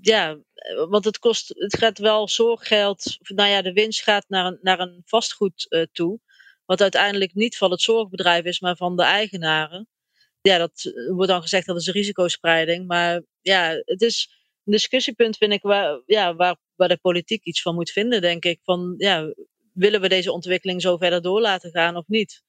Ja, 0.00 0.38
eh, 0.54 0.88
want 0.88 1.04
het 1.04 1.18
kost, 1.18 1.48
het 1.48 1.76
gaat 1.76 1.98
wel 1.98 2.28
zorggeld. 2.28 3.18
Nou 3.20 3.48
ja, 3.48 3.62
de 3.62 3.72
winst 3.72 4.02
gaat 4.02 4.24
naar 4.28 4.46
een, 4.46 4.58
naar 4.62 4.80
een 4.80 5.02
vastgoed 5.04 5.66
uh, 5.68 5.82
toe. 5.92 6.20
Wat 6.64 6.80
uiteindelijk 6.80 7.34
niet 7.34 7.56
van 7.56 7.70
het 7.70 7.80
zorgbedrijf 7.80 8.44
is, 8.44 8.60
maar 8.60 8.76
van 8.76 8.96
de 8.96 9.02
eigenaren. 9.02 9.88
Ja, 10.40 10.58
dat 10.58 10.84
eh, 10.84 11.14
wordt 11.14 11.30
dan 11.30 11.42
gezegd 11.42 11.66
dat 11.66 11.76
is 11.76 11.88
risicospreiding. 11.88 12.86
Maar 12.86 13.22
ja, 13.40 13.82
het 13.84 14.02
is 14.02 14.28
een 14.64 14.72
discussiepunt, 14.72 15.36
vind 15.36 15.52
ik, 15.52 15.62
waar, 15.62 16.02
ja, 16.06 16.34
waar, 16.34 16.56
waar 16.74 16.88
de 16.88 16.98
politiek 16.98 17.44
iets 17.44 17.62
van 17.62 17.74
moet 17.74 17.90
vinden, 17.90 18.20
denk 18.20 18.44
ik. 18.44 18.60
Van 18.62 18.94
ja, 18.98 19.34
willen 19.72 20.00
we 20.00 20.08
deze 20.08 20.32
ontwikkeling 20.32 20.82
zo 20.82 20.96
verder 20.96 21.22
door 21.22 21.40
laten 21.40 21.70
gaan 21.70 21.96
of 21.96 22.06
niet? 22.06 22.42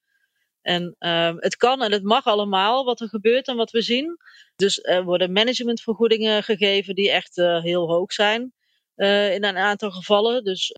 En 0.62 0.96
uh, 1.00 1.34
het 1.36 1.56
kan 1.56 1.82
en 1.82 1.92
het 1.92 2.04
mag 2.04 2.26
allemaal 2.26 2.86
wat 2.86 3.02
er 3.02 3.10
gebeurt 3.10 3.48
en 3.48 3.56
wat 3.56 3.72
we 3.72 3.82
zien. 3.82 4.18
Dus 4.56 4.84
er 4.84 5.04
worden 5.04 5.32
managementvergoedingen 5.32 6.44
gegeven 6.44 6.96
die 6.96 7.12
echt 7.12 7.38
uh, 7.38 7.62
heel 7.62 7.88
hoog 7.88 8.14
zijn. 8.14 8.54
Uh, 8.96 9.34
in 9.34 9.44
een 9.44 9.58
aantal 9.58 9.92
gevallen, 9.92 10.44
dus 10.44 10.76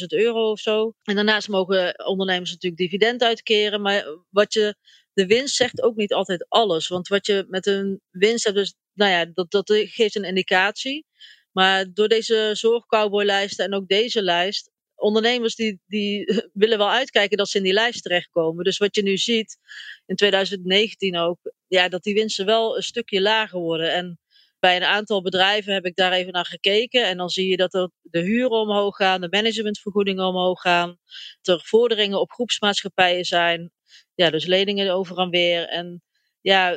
250.000 0.00 0.06
euro 0.06 0.50
of 0.50 0.60
zo. 0.60 0.92
En 1.02 1.14
daarnaast 1.14 1.48
mogen 1.48 2.06
ondernemers 2.06 2.50
natuurlijk 2.50 2.82
dividend 2.82 3.22
uitkeren. 3.22 3.82
Maar 3.82 4.04
wat 4.30 4.52
je, 4.52 4.76
de 5.12 5.26
winst 5.26 5.56
zegt 5.56 5.82
ook 5.82 5.96
niet 5.96 6.12
altijd 6.12 6.46
alles. 6.48 6.88
Want 6.88 7.08
wat 7.08 7.26
je 7.26 7.44
met 7.48 7.66
een 7.66 8.00
winst 8.10 8.44
hebt, 8.44 8.56
dus, 8.56 8.74
nou 8.92 9.10
ja, 9.10 9.24
dat, 9.24 9.50
dat 9.50 9.72
geeft 9.72 10.16
een 10.16 10.24
indicatie. 10.24 11.06
Maar 11.52 11.92
door 11.92 12.08
deze 12.08 12.50
zorgcowboylijsten 12.52 13.64
en 13.64 13.74
ook 13.74 13.88
deze 13.88 14.22
lijst 14.22 14.70
ondernemers 14.96 15.54
die, 15.54 15.80
die 15.86 16.24
willen 16.52 16.78
wel 16.78 16.90
uitkijken 16.90 17.36
dat 17.36 17.48
ze 17.48 17.56
in 17.56 17.62
die 17.62 17.72
lijst 17.72 18.02
terechtkomen. 18.02 18.64
Dus 18.64 18.78
wat 18.78 18.94
je 18.94 19.02
nu 19.02 19.16
ziet 19.16 19.58
in 20.06 20.16
2019 20.16 21.16
ook, 21.16 21.38
ja, 21.66 21.88
dat 21.88 22.02
die 22.02 22.14
winsten 22.14 22.46
wel 22.46 22.76
een 22.76 22.82
stukje 22.82 23.20
lager 23.20 23.58
worden. 23.58 23.92
En 23.92 24.20
bij 24.58 24.76
een 24.76 24.84
aantal 24.84 25.22
bedrijven 25.22 25.74
heb 25.74 25.84
ik 25.84 25.96
daar 25.96 26.12
even 26.12 26.32
naar 26.32 26.46
gekeken. 26.46 27.06
En 27.06 27.16
dan 27.16 27.28
zie 27.28 27.48
je 27.48 27.56
dat 27.56 27.74
er 27.74 27.90
de 28.02 28.20
huren 28.20 28.50
omhoog 28.50 28.96
gaan, 28.96 29.20
de 29.20 29.28
managementvergoedingen 29.30 30.26
omhoog 30.26 30.60
gaan. 30.60 30.98
Er 31.42 31.60
vorderingen 31.64 32.20
op 32.20 32.30
groepsmaatschappijen 32.30 33.24
zijn. 33.24 33.72
Ja, 34.14 34.30
dus 34.30 34.46
leningen 34.46 34.94
over 34.94 35.18
en 35.18 35.30
weer. 35.30 35.68
En 35.68 36.02
ja, 36.40 36.70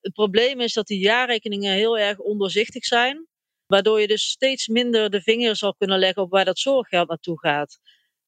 het 0.00 0.12
probleem 0.12 0.60
is 0.60 0.72
dat 0.72 0.86
die 0.86 0.98
jaarrekeningen 0.98 1.74
heel 1.74 1.98
erg 1.98 2.18
ondoorzichtig 2.18 2.84
zijn. 2.84 3.27
Waardoor 3.68 4.00
je 4.00 4.06
dus 4.06 4.28
steeds 4.28 4.66
minder 4.66 5.10
de 5.10 5.22
vinger 5.22 5.56
zal 5.56 5.74
kunnen 5.74 5.98
leggen 5.98 6.22
op 6.22 6.30
waar 6.30 6.44
dat 6.44 6.58
zorggeld 6.58 7.08
naartoe 7.08 7.38
gaat. 7.38 7.78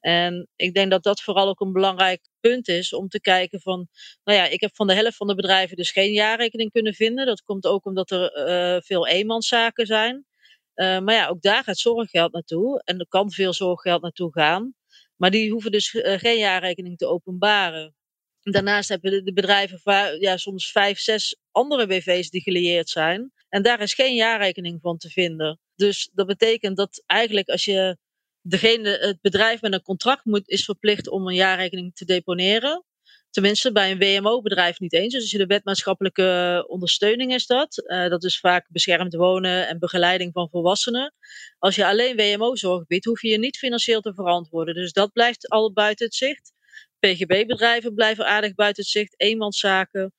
En 0.00 0.48
ik 0.56 0.74
denk 0.74 0.90
dat 0.90 1.02
dat 1.02 1.22
vooral 1.22 1.48
ook 1.48 1.60
een 1.60 1.72
belangrijk 1.72 2.28
punt 2.40 2.68
is 2.68 2.92
om 2.92 3.08
te 3.08 3.20
kijken 3.20 3.60
van, 3.60 3.88
nou 4.24 4.38
ja, 4.38 4.46
ik 4.46 4.60
heb 4.60 4.74
van 4.74 4.86
de 4.86 4.94
helft 4.94 5.16
van 5.16 5.26
de 5.26 5.34
bedrijven 5.34 5.76
dus 5.76 5.90
geen 5.90 6.12
jaarrekening 6.12 6.72
kunnen 6.72 6.94
vinden. 6.94 7.26
Dat 7.26 7.42
komt 7.42 7.66
ook 7.66 7.86
omdat 7.86 8.10
er 8.10 8.48
uh, 8.48 8.80
veel 8.80 9.06
eenmanszaken 9.06 9.86
zijn. 9.86 10.26
Uh, 10.74 10.98
maar 10.98 11.14
ja, 11.14 11.28
ook 11.28 11.42
daar 11.42 11.64
gaat 11.64 11.78
zorggeld 11.78 12.32
naartoe 12.32 12.82
en 12.84 12.98
er 12.98 13.08
kan 13.08 13.32
veel 13.32 13.52
zorggeld 13.52 14.02
naartoe 14.02 14.32
gaan. 14.32 14.74
Maar 15.16 15.30
die 15.30 15.50
hoeven 15.50 15.72
dus 15.72 15.94
uh, 15.94 16.18
geen 16.18 16.38
jaarrekening 16.38 16.98
te 16.98 17.06
openbaren. 17.06 17.94
Daarnaast 18.40 18.88
hebben 18.88 19.24
de 19.24 19.32
bedrijven 19.32 19.80
ja, 20.20 20.36
soms 20.36 20.70
vijf, 20.70 20.98
zes 20.98 21.36
andere 21.50 21.86
BV's 21.86 22.30
die 22.30 22.42
gelieerd 22.42 22.88
zijn. 22.88 23.32
En 23.50 23.62
daar 23.62 23.80
is 23.80 23.94
geen 23.94 24.14
jaarrekening 24.14 24.78
van 24.80 24.98
te 24.98 25.08
vinden. 25.08 25.60
Dus 25.74 26.10
dat 26.12 26.26
betekent 26.26 26.76
dat 26.76 27.02
eigenlijk 27.06 27.48
als 27.48 27.64
je 27.64 27.96
degene, 28.42 28.88
het 28.88 29.20
bedrijf 29.20 29.60
met 29.60 29.72
een 29.72 29.82
contract 29.82 30.24
moet, 30.24 30.48
is 30.48 30.64
verplicht 30.64 31.08
om 31.08 31.28
een 31.28 31.34
jaarrekening 31.34 31.94
te 31.94 32.04
deponeren. 32.04 32.84
Tenminste, 33.30 33.72
bij 33.72 33.90
een 33.90 33.98
WMO-bedrijf 33.98 34.78
niet 34.78 34.92
eens. 34.92 35.12
Dus 35.12 35.22
als 35.22 35.30
je 35.30 35.38
de 35.38 35.46
wetmaatschappelijke 35.46 36.64
ondersteuning 36.68 37.34
is 37.34 37.46
dat. 37.46 37.82
Uh, 37.86 38.08
dat 38.08 38.24
is 38.24 38.40
vaak 38.40 38.66
beschermd 38.70 39.14
wonen 39.14 39.68
en 39.68 39.78
begeleiding 39.78 40.32
van 40.32 40.48
volwassenen. 40.50 41.14
Als 41.58 41.74
je 41.74 41.86
alleen 41.86 42.16
WMO-zorg 42.16 42.86
biedt, 42.86 43.04
hoef 43.04 43.22
je 43.22 43.28
je 43.28 43.38
niet 43.38 43.58
financieel 43.58 44.00
te 44.00 44.14
verantwoorden. 44.14 44.74
Dus 44.74 44.92
dat 44.92 45.12
blijft 45.12 45.48
al 45.48 45.72
buiten 45.72 46.06
het 46.06 46.14
zicht. 46.14 46.52
PGB-bedrijven 46.98 47.94
blijven 47.94 48.26
aardig 48.26 48.54
buiten 48.54 48.82
het 48.82 48.92
zicht. 48.92 49.14
Eenmanszaken. 49.16 50.12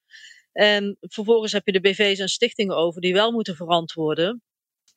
En 0.51 0.97
vervolgens 0.99 1.51
heb 1.51 1.65
je 1.65 1.71
de 1.71 1.81
BV's 1.81 2.19
en 2.19 2.29
stichtingen 2.29 2.75
over 2.75 3.01
die 3.01 3.13
wel 3.13 3.31
moeten 3.31 3.55
verantwoorden. 3.55 4.43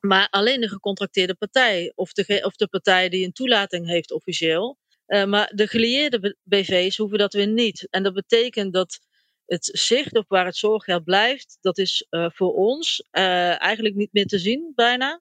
Maar 0.01 0.29
alleen 0.31 0.61
de 0.61 0.69
gecontracteerde 0.69 1.35
partij 1.35 1.93
of 1.95 2.13
de, 2.13 2.43
of 2.45 2.57
de 2.57 2.69
partij 2.69 3.09
die 3.09 3.25
een 3.25 3.33
toelating 3.33 3.87
heeft 3.87 4.13
officieel. 4.13 4.79
Uh, 5.07 5.25
maar 5.25 5.51
de 5.55 5.67
gelieerde 5.67 6.37
BV's 6.43 6.97
hoeven 6.97 7.19
dat 7.19 7.33
weer 7.33 7.47
niet. 7.47 7.87
En 7.91 8.03
dat 8.03 8.15
betekent 8.15 8.73
dat 8.73 8.99
het 9.47 9.71
zicht 9.73 10.17
op 10.17 10.25
waar 10.29 10.45
het 10.45 10.57
zorggeld 10.57 11.05
blijft, 11.05 11.59
dat 11.61 11.79
is 11.79 12.07
uh, 12.11 12.27
voor 12.31 12.55
ons 12.55 13.09
uh, 13.13 13.63
eigenlijk 13.63 13.95
niet 13.95 14.13
meer 14.13 14.27
te 14.27 14.39
zien 14.39 14.73
bijna. 14.75 15.21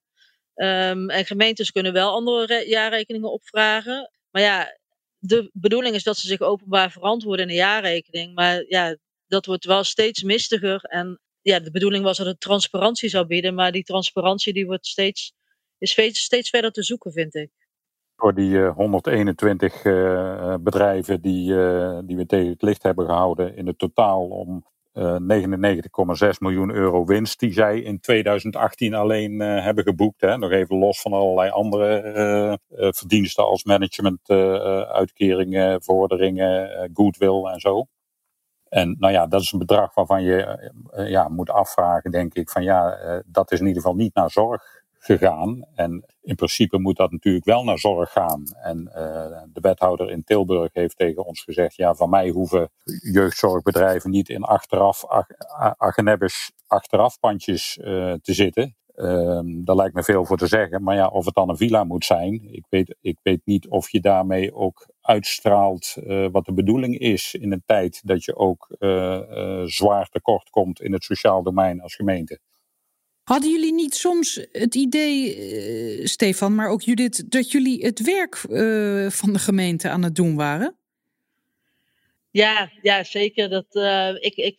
Ehm, 0.53 1.09
en 1.09 1.25
gemeentes 1.25 1.71
kunnen 1.71 1.93
wel 1.93 2.11
andere 2.11 2.63
jaarrekeningen 2.67 3.31
opvragen. 3.31 4.11
Maar 4.31 4.41
ja, 4.41 4.77
de 5.17 5.49
bedoeling 5.53 5.95
is 5.95 6.03
dat 6.03 6.17
ze 6.17 6.27
zich 6.27 6.41
openbaar 6.41 6.91
verantwoorden 6.91 7.45
in 7.45 7.51
de 7.51 7.57
jaarrekening. 7.57 8.33
Maar 8.35 8.63
ja, 8.67 8.97
dat 9.27 9.45
wordt 9.45 9.65
wel 9.65 9.83
steeds 9.83 10.23
mistiger. 10.23 10.83
En 10.83 11.19
ja, 11.41 11.59
de 11.59 11.71
bedoeling 11.71 12.03
was 12.03 12.17
dat 12.17 12.27
het 12.27 12.39
transparantie 12.39 13.09
zou 13.09 13.25
bieden. 13.25 13.53
Maar 13.53 13.71
die 13.71 13.83
transparantie 13.83 14.53
die 14.53 14.65
wordt 14.65 14.87
steeds, 14.87 15.33
is 15.77 15.91
steeds, 15.91 16.19
steeds 16.19 16.49
verder 16.49 16.71
te 16.71 16.83
zoeken, 16.83 17.11
vind 17.11 17.35
ik. 17.35 17.51
Voor 18.15 18.33
die 18.33 18.59
121 18.59 19.83
uh, 19.83 20.55
bedrijven 20.59 21.21
die, 21.21 21.47
die 22.05 22.17
we 22.17 22.25
tegen 22.25 22.49
het 22.49 22.61
licht 22.61 22.83
hebben 22.83 23.05
gehouden 23.05 23.55
in 23.55 23.67
het 23.67 23.77
totaal 23.77 24.27
om 24.27 24.71
99,6 24.93 24.99
miljoen 26.39 26.71
euro 26.71 27.05
winst 27.05 27.39
die 27.39 27.53
zij 27.53 27.79
in 27.79 27.99
2018 27.99 28.93
alleen 28.93 29.39
hebben 29.39 29.83
geboekt. 29.83 30.21
Hè. 30.21 30.37
Nog 30.37 30.51
even 30.51 30.77
los 30.77 31.01
van 31.01 31.13
allerlei 31.13 31.49
andere 31.49 32.59
verdiensten 32.69 33.45
als 33.45 33.63
management, 33.63 34.29
uitkeringen, 34.89 35.83
vorderingen, 35.83 36.89
goodwill 36.93 37.43
en 37.43 37.59
zo. 37.59 37.87
En 38.73 38.95
nou 38.99 39.13
ja, 39.13 39.27
dat 39.27 39.41
is 39.41 39.51
een 39.51 39.59
bedrag 39.59 39.93
waarvan 39.93 40.23
je 40.23 40.71
ja, 41.07 41.27
moet 41.27 41.49
afvragen, 41.49 42.11
denk 42.11 42.33
ik, 42.33 42.49
van 42.49 42.63
ja, 42.63 42.97
dat 43.25 43.51
is 43.51 43.59
in 43.59 43.67
ieder 43.67 43.81
geval 43.81 43.97
niet 43.97 44.15
naar 44.15 44.31
zorg 44.31 44.83
gegaan. 45.03 45.65
En 45.75 46.05
in 46.21 46.35
principe 46.35 46.79
moet 46.79 46.97
dat 46.97 47.11
natuurlijk 47.11 47.45
wel 47.45 47.63
naar 47.63 47.77
zorg 47.77 48.11
gaan. 48.11 48.43
En 48.61 48.87
uh, 48.87 48.93
de 49.53 49.59
wethouder 49.61 50.09
in 50.09 50.23
Tilburg 50.23 50.73
heeft 50.73 50.97
tegen 50.97 51.25
ons 51.25 51.41
gezegd: 51.41 51.75
ja, 51.75 51.93
van 51.93 52.09
mij 52.09 52.29
hoeven 52.29 52.69
jeugdzorgbedrijven 53.11 54.09
niet 54.09 54.29
in 54.29 54.43
achteraf, 54.43 55.05
agenebbes 55.77 56.51
achterafpandjes 56.67 57.77
uh, 57.77 58.13
te 58.13 58.33
zitten. 58.33 58.75
Um, 58.95 59.65
daar 59.65 59.75
lijkt 59.75 59.95
me 59.95 60.03
veel 60.03 60.25
voor 60.25 60.37
te 60.37 60.47
zeggen. 60.47 60.83
Maar 60.83 60.95
ja, 60.95 61.07
of 61.07 61.25
het 61.25 61.35
dan 61.35 61.49
een 61.49 61.57
villa 61.57 61.83
moet 61.83 62.05
zijn, 62.05 62.47
ik 62.51 62.65
weet, 62.69 62.95
ik 63.01 63.17
weet 63.23 63.41
niet 63.45 63.67
of 63.67 63.89
je 63.89 64.01
daarmee 64.01 64.53
ook 64.53 64.87
uitstraalt 65.01 65.95
uh, 66.03 66.27
wat 66.31 66.45
de 66.45 66.53
bedoeling 66.53 66.99
is 66.99 67.33
in 67.33 67.51
een 67.51 67.63
tijd 67.65 68.01
dat 68.03 68.23
je 68.23 68.35
ook 68.35 68.67
zwaar 69.65 70.09
tekort 70.09 70.49
komt 70.49 70.81
in 70.81 70.93
het 70.93 71.03
sociaal 71.03 71.43
domein 71.43 71.81
als 71.81 71.95
gemeente. 71.95 72.39
Hadden 73.23 73.51
jullie 73.51 73.73
niet 73.73 73.95
soms 73.95 74.47
het 74.51 74.75
idee, 74.75 76.07
Stefan, 76.07 76.55
maar 76.55 76.69
ook 76.69 76.81
Judith, 76.81 77.31
dat 77.31 77.51
jullie 77.51 77.85
het 77.85 78.01
werk 78.01 78.35
van 79.11 79.33
de 79.33 79.39
gemeente 79.39 79.89
aan 79.89 80.03
het 80.03 80.15
doen 80.15 80.35
waren? 80.35 80.77
Ja, 82.33 82.71
ja 82.81 83.03
zeker. 83.03 83.49
Dat, 83.49 83.65
uh, 83.75 84.09
ik, 84.09 84.35
ik, 84.35 84.57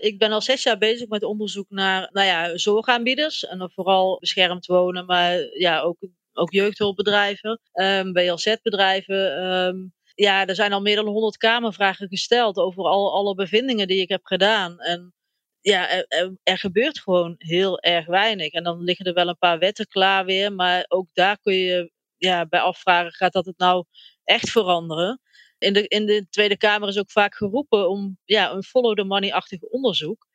ik 0.00 0.18
ben 0.18 0.32
al 0.32 0.40
zes 0.40 0.62
jaar 0.62 0.78
bezig 0.78 1.08
met 1.08 1.22
onderzoek 1.22 1.70
naar 1.70 2.08
nou 2.12 2.26
ja, 2.26 2.56
zorgaanbieders. 2.56 3.46
En 3.46 3.58
dan 3.58 3.70
vooral 3.70 4.18
beschermd 4.18 4.66
wonen, 4.66 5.06
maar 5.06 5.58
ja, 5.58 5.80
ook, 5.80 5.96
ook 6.32 6.52
jeugdhulpbedrijven, 6.52 7.50
um, 7.50 7.58
ehm, 7.72 8.12
BLZ-bedrijven. 8.12 9.44
Um, 9.44 9.94
ja, 10.14 10.46
er 10.46 10.54
zijn 10.54 10.72
al 10.72 10.80
meer 10.80 10.96
dan 10.96 11.06
honderd 11.06 11.36
kamervragen 11.36 12.08
gesteld 12.08 12.56
over 12.56 12.84
al, 12.84 13.14
alle 13.14 13.34
bevindingen 13.34 13.88
die 13.88 14.00
ik 14.00 14.08
heb 14.08 14.24
gedaan. 14.24 14.80
En 14.80 15.14
ja, 15.60 15.90
er, 15.90 16.36
er, 16.42 16.58
gebeurt 16.58 16.98
gewoon 16.98 17.34
heel 17.38 17.80
erg 17.80 18.06
weinig. 18.06 18.52
En 18.52 18.64
dan 18.64 18.82
liggen 18.82 19.06
er 19.06 19.14
wel 19.14 19.28
een 19.28 19.38
paar 19.38 19.58
wetten 19.58 19.86
klaar 19.86 20.24
weer, 20.24 20.52
maar 20.52 20.84
ook 20.88 21.08
daar 21.12 21.38
kun 21.40 21.54
je 21.54 21.90
ja, 22.16 22.46
bij 22.46 22.60
afvragen, 22.60 23.12
gaat 23.12 23.32
dat 23.32 23.46
het 23.46 23.58
nou 23.58 23.84
echt 24.24 24.50
veranderen? 24.50 25.20
In 25.66 25.72
de, 25.72 25.88
in 25.88 26.06
de 26.06 26.26
Tweede 26.30 26.56
Kamer 26.56 26.88
is 26.88 26.98
ook 26.98 27.10
vaak 27.10 27.34
geroepen 27.34 27.88
om 27.88 28.18
ja, 28.24 28.52
een 28.52 28.62
follow 28.62 28.96
the 28.96 29.04
money-achtig 29.04 29.60
onderzoek. 29.60 30.26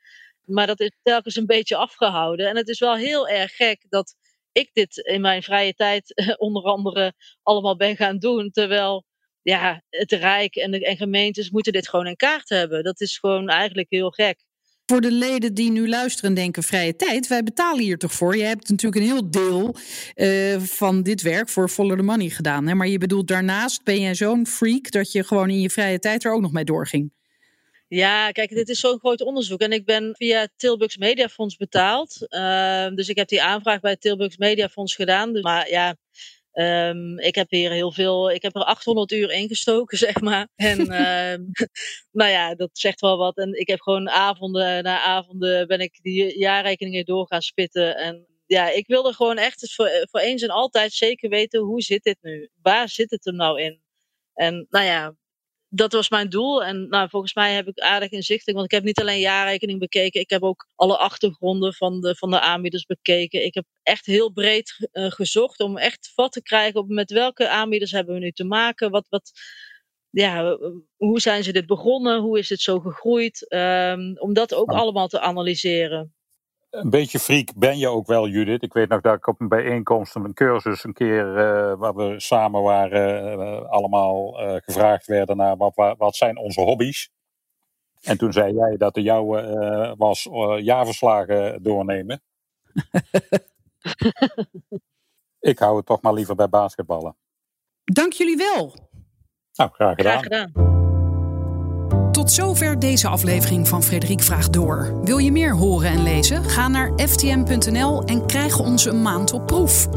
Maar 0.45 0.67
dat 0.67 0.79
is 0.79 0.91
telkens 1.01 1.35
een 1.35 1.45
beetje 1.45 1.75
afgehouden. 1.75 2.49
En 2.49 2.55
het 2.55 2.67
is 2.67 2.79
wel 2.79 2.95
heel 2.95 3.27
erg 3.27 3.55
gek 3.55 3.85
dat 3.89 4.15
ik 4.51 4.69
dit 4.73 4.97
in 4.97 5.21
mijn 5.21 5.43
vrije 5.43 5.73
tijd 5.73 6.35
onder 6.37 6.63
andere 6.63 7.13
allemaal 7.43 7.75
ben 7.75 7.95
gaan 7.95 8.17
doen. 8.17 8.49
Terwijl 8.49 9.05
ja, 9.41 9.83
het 9.89 10.11
Rijk 10.11 10.55
en, 10.55 10.71
de, 10.71 10.85
en 10.85 10.97
gemeentes 10.97 11.49
moeten 11.49 11.73
dit 11.73 11.89
gewoon 11.89 12.07
in 12.07 12.15
kaart 12.15 12.49
hebben. 12.49 12.83
Dat 12.83 13.01
is 13.01 13.17
gewoon 13.17 13.49
eigenlijk 13.49 13.89
heel 13.89 14.11
gek 14.11 14.43
voor 14.91 15.01
de 15.01 15.12
leden 15.12 15.54
die 15.54 15.71
nu 15.71 15.89
luisteren 15.89 16.30
en 16.30 16.36
denken 16.36 16.63
vrije 16.63 16.95
tijd, 16.95 17.27
wij 17.27 17.43
betalen 17.43 17.84
hier 17.84 17.97
toch 17.97 18.12
voor. 18.12 18.38
Je 18.38 18.43
hebt 18.43 18.69
natuurlijk 18.69 19.01
een 19.01 19.12
heel 19.12 19.32
deel 19.32 19.75
uh, 20.15 20.60
van 20.60 21.04
dit 21.04 21.21
werk 21.21 21.49
voor 21.49 21.69
Follow 21.69 21.97
the 21.97 22.04
Money 22.04 22.30
gedaan. 22.30 22.67
Hè? 22.67 22.75
Maar 22.75 22.88
je 22.88 22.97
bedoelt 22.97 23.27
daarnaast 23.27 23.84
ben 23.84 24.01
jij 24.01 24.15
zo'n 24.15 24.47
freak 24.47 24.91
dat 24.91 25.12
je 25.12 25.23
gewoon 25.23 25.49
in 25.49 25.60
je 25.60 25.69
vrije 25.69 25.99
tijd 25.99 26.23
er 26.23 26.34
ook 26.34 26.41
nog 26.41 26.51
mee 26.51 26.63
doorging. 26.63 27.12
Ja, 27.88 28.32
kijk, 28.32 28.49
dit 28.49 28.69
is 28.69 28.80
zo'n 28.80 28.99
groot 28.99 29.21
onderzoek. 29.21 29.60
En 29.60 29.71
ik 29.71 29.86
ben 29.86 30.15
via 30.17 30.47
Tilburgs 30.56 30.97
Mediafonds 30.97 31.56
betaald. 31.56 32.17
Uh, 32.30 32.88
dus 32.88 33.10
ik 33.10 33.17
heb 33.17 33.27
die 33.27 33.41
aanvraag 33.41 33.80
bij 33.80 33.95
Tilburgs 33.95 34.38
Mediafonds 34.38 34.95
gedaan. 34.95 35.34
Dus, 35.34 35.41
maar 35.41 35.69
ja, 35.69 35.95
Um, 36.53 37.19
ik 37.19 37.35
heb 37.35 37.49
hier 37.49 37.71
heel 37.71 37.91
veel, 37.91 38.31
ik 38.31 38.41
heb 38.41 38.55
er 38.55 38.63
800 38.63 39.11
uur 39.11 39.31
ingestoken, 39.31 39.97
zeg 40.07 40.21
maar. 40.21 40.47
En 40.55 40.79
um, 40.79 41.49
nou 42.11 42.31
ja, 42.31 42.55
dat 42.55 42.69
zegt 42.73 43.01
wel 43.01 43.17
wat. 43.17 43.37
En 43.37 43.59
ik 43.59 43.67
heb 43.67 43.81
gewoon 43.81 44.09
avonden 44.09 44.83
na 44.83 45.01
avonden 45.01 45.67
ben 45.67 45.79
ik 45.79 45.99
die 46.01 46.39
jaarrekeningen 46.39 47.05
door 47.05 47.27
gaan 47.27 47.41
spitten. 47.41 47.97
En 47.97 48.25
ja, 48.45 48.69
ik 48.69 48.87
wilde 48.87 49.13
gewoon 49.13 49.37
echt 49.37 49.73
voor, 49.73 49.89
voor 50.09 50.19
eens 50.19 50.41
en 50.41 50.49
altijd 50.49 50.93
zeker 50.93 51.29
weten, 51.29 51.59
hoe 51.59 51.81
zit 51.81 52.03
dit 52.03 52.17
nu? 52.21 52.49
Waar 52.61 52.89
zit 52.89 53.11
het 53.11 53.25
er 53.25 53.33
nou 53.33 53.61
in? 53.61 53.81
En 54.33 54.67
nou 54.69 54.85
ja, 54.85 55.15
dat 55.73 55.93
was 55.93 56.10
mijn 56.10 56.29
doel. 56.29 56.63
En 56.63 56.88
nou, 56.89 57.10
volgens 57.10 57.34
mij 57.34 57.53
heb 57.53 57.67
ik 57.67 57.79
aardig 57.79 58.10
inzichting. 58.10 58.55
Want 58.55 58.67
ik 58.67 58.77
heb 58.77 58.84
niet 58.84 58.99
alleen 58.99 59.19
jaarrekening 59.19 59.79
bekeken. 59.79 60.21
Ik 60.21 60.29
heb 60.29 60.43
ook 60.43 60.67
alle 60.75 60.97
achtergronden 60.97 61.73
van 61.73 62.01
de, 62.01 62.15
van 62.15 62.29
de 62.29 62.39
aanbieders 62.39 62.86
bekeken. 62.86 63.45
Ik 63.45 63.53
heb 63.53 63.65
echt 63.84 64.05
heel 64.05 64.31
breed 64.31 64.89
uh, 64.93 65.12
gezocht 65.12 65.60
om 65.60 65.77
echt 65.77 66.12
vat 66.13 66.31
te 66.31 66.41
krijgen 66.41 66.79
op 66.79 66.88
met 66.88 67.12
welke 67.12 67.49
aanbieders 67.49 67.91
hebben 67.91 68.13
we 68.13 68.19
nu 68.19 68.31
te 68.31 68.43
maken. 68.43 68.91
Wat, 68.91 69.07
wat, 69.10 69.31
ja, 70.10 70.57
hoe 70.95 71.19
zijn 71.19 71.43
ze 71.43 71.51
dit 71.51 71.65
begonnen? 71.65 72.21
Hoe 72.21 72.39
is 72.39 72.49
het 72.49 72.62
zo 72.62 72.79
gegroeid? 72.79 73.53
Um, 73.53 74.17
om 74.17 74.34
dat 74.34 74.53
ook 74.53 74.69
allemaal 74.71 75.07
te 75.07 75.19
analyseren 75.19 76.13
een 76.71 76.89
beetje 76.89 77.19
freak 77.19 77.53
ben 77.55 77.77
je 77.77 77.88
ook 77.88 78.07
wel, 78.07 78.27
Judith. 78.27 78.63
Ik 78.63 78.73
weet 78.73 78.89
nog 78.89 79.01
dat 79.01 79.15
ik 79.15 79.27
op 79.27 79.41
een 79.41 79.47
bijeenkomst, 79.47 80.15
een 80.15 80.34
cursus, 80.34 80.84
een 80.84 80.93
keer 80.93 81.27
uh, 81.27 81.73
waar 81.77 81.95
we 81.95 82.19
samen 82.19 82.62
waren, 82.62 83.39
uh, 83.39 83.69
allemaal 83.69 84.41
uh, 84.41 84.55
gevraagd 84.55 85.05
werden 85.05 85.38
naar 85.38 85.57
wat, 85.57 85.95
wat 85.97 86.15
zijn 86.15 86.38
onze 86.38 86.62
hobby's. 86.62 87.10
En 88.01 88.17
toen 88.17 88.34
zei 88.34 88.53
jij 88.53 88.77
dat 88.77 88.93
de 88.93 89.01
jouwe 89.01 89.95
was 89.97 90.29
jaarverslagen 90.57 91.63
doornemen. 91.63 92.21
ik 95.39 95.60
hou 95.60 95.77
het 95.77 95.86
toch 95.86 96.01
maar 96.01 96.13
liever 96.13 96.36
bij 96.36 96.49
basketballen. 96.49 97.15
Dank 97.84 98.13
jullie 98.13 98.38
wel. 98.38 98.75
Nou, 99.53 99.71
graag 99.71 99.95
gedaan. 99.95 100.23
Graag 100.23 100.23
gedaan. 100.23 100.80
Zover 102.31 102.79
deze 102.79 103.07
aflevering 103.07 103.67
van 103.67 103.83
Frederik 103.83 104.21
Vraagt 104.21 104.53
Door. 104.53 104.99
Wil 105.03 105.17
je 105.17 105.31
meer 105.31 105.55
horen 105.55 105.89
en 105.89 106.03
lezen? 106.03 106.43
Ga 106.43 106.67
naar 106.67 106.91
ftm.nl 106.95 108.03
en 108.03 108.25
krijg 108.25 108.59
onze 108.59 108.93
maand 108.93 109.33
op 109.33 109.45
proef. 109.45 109.87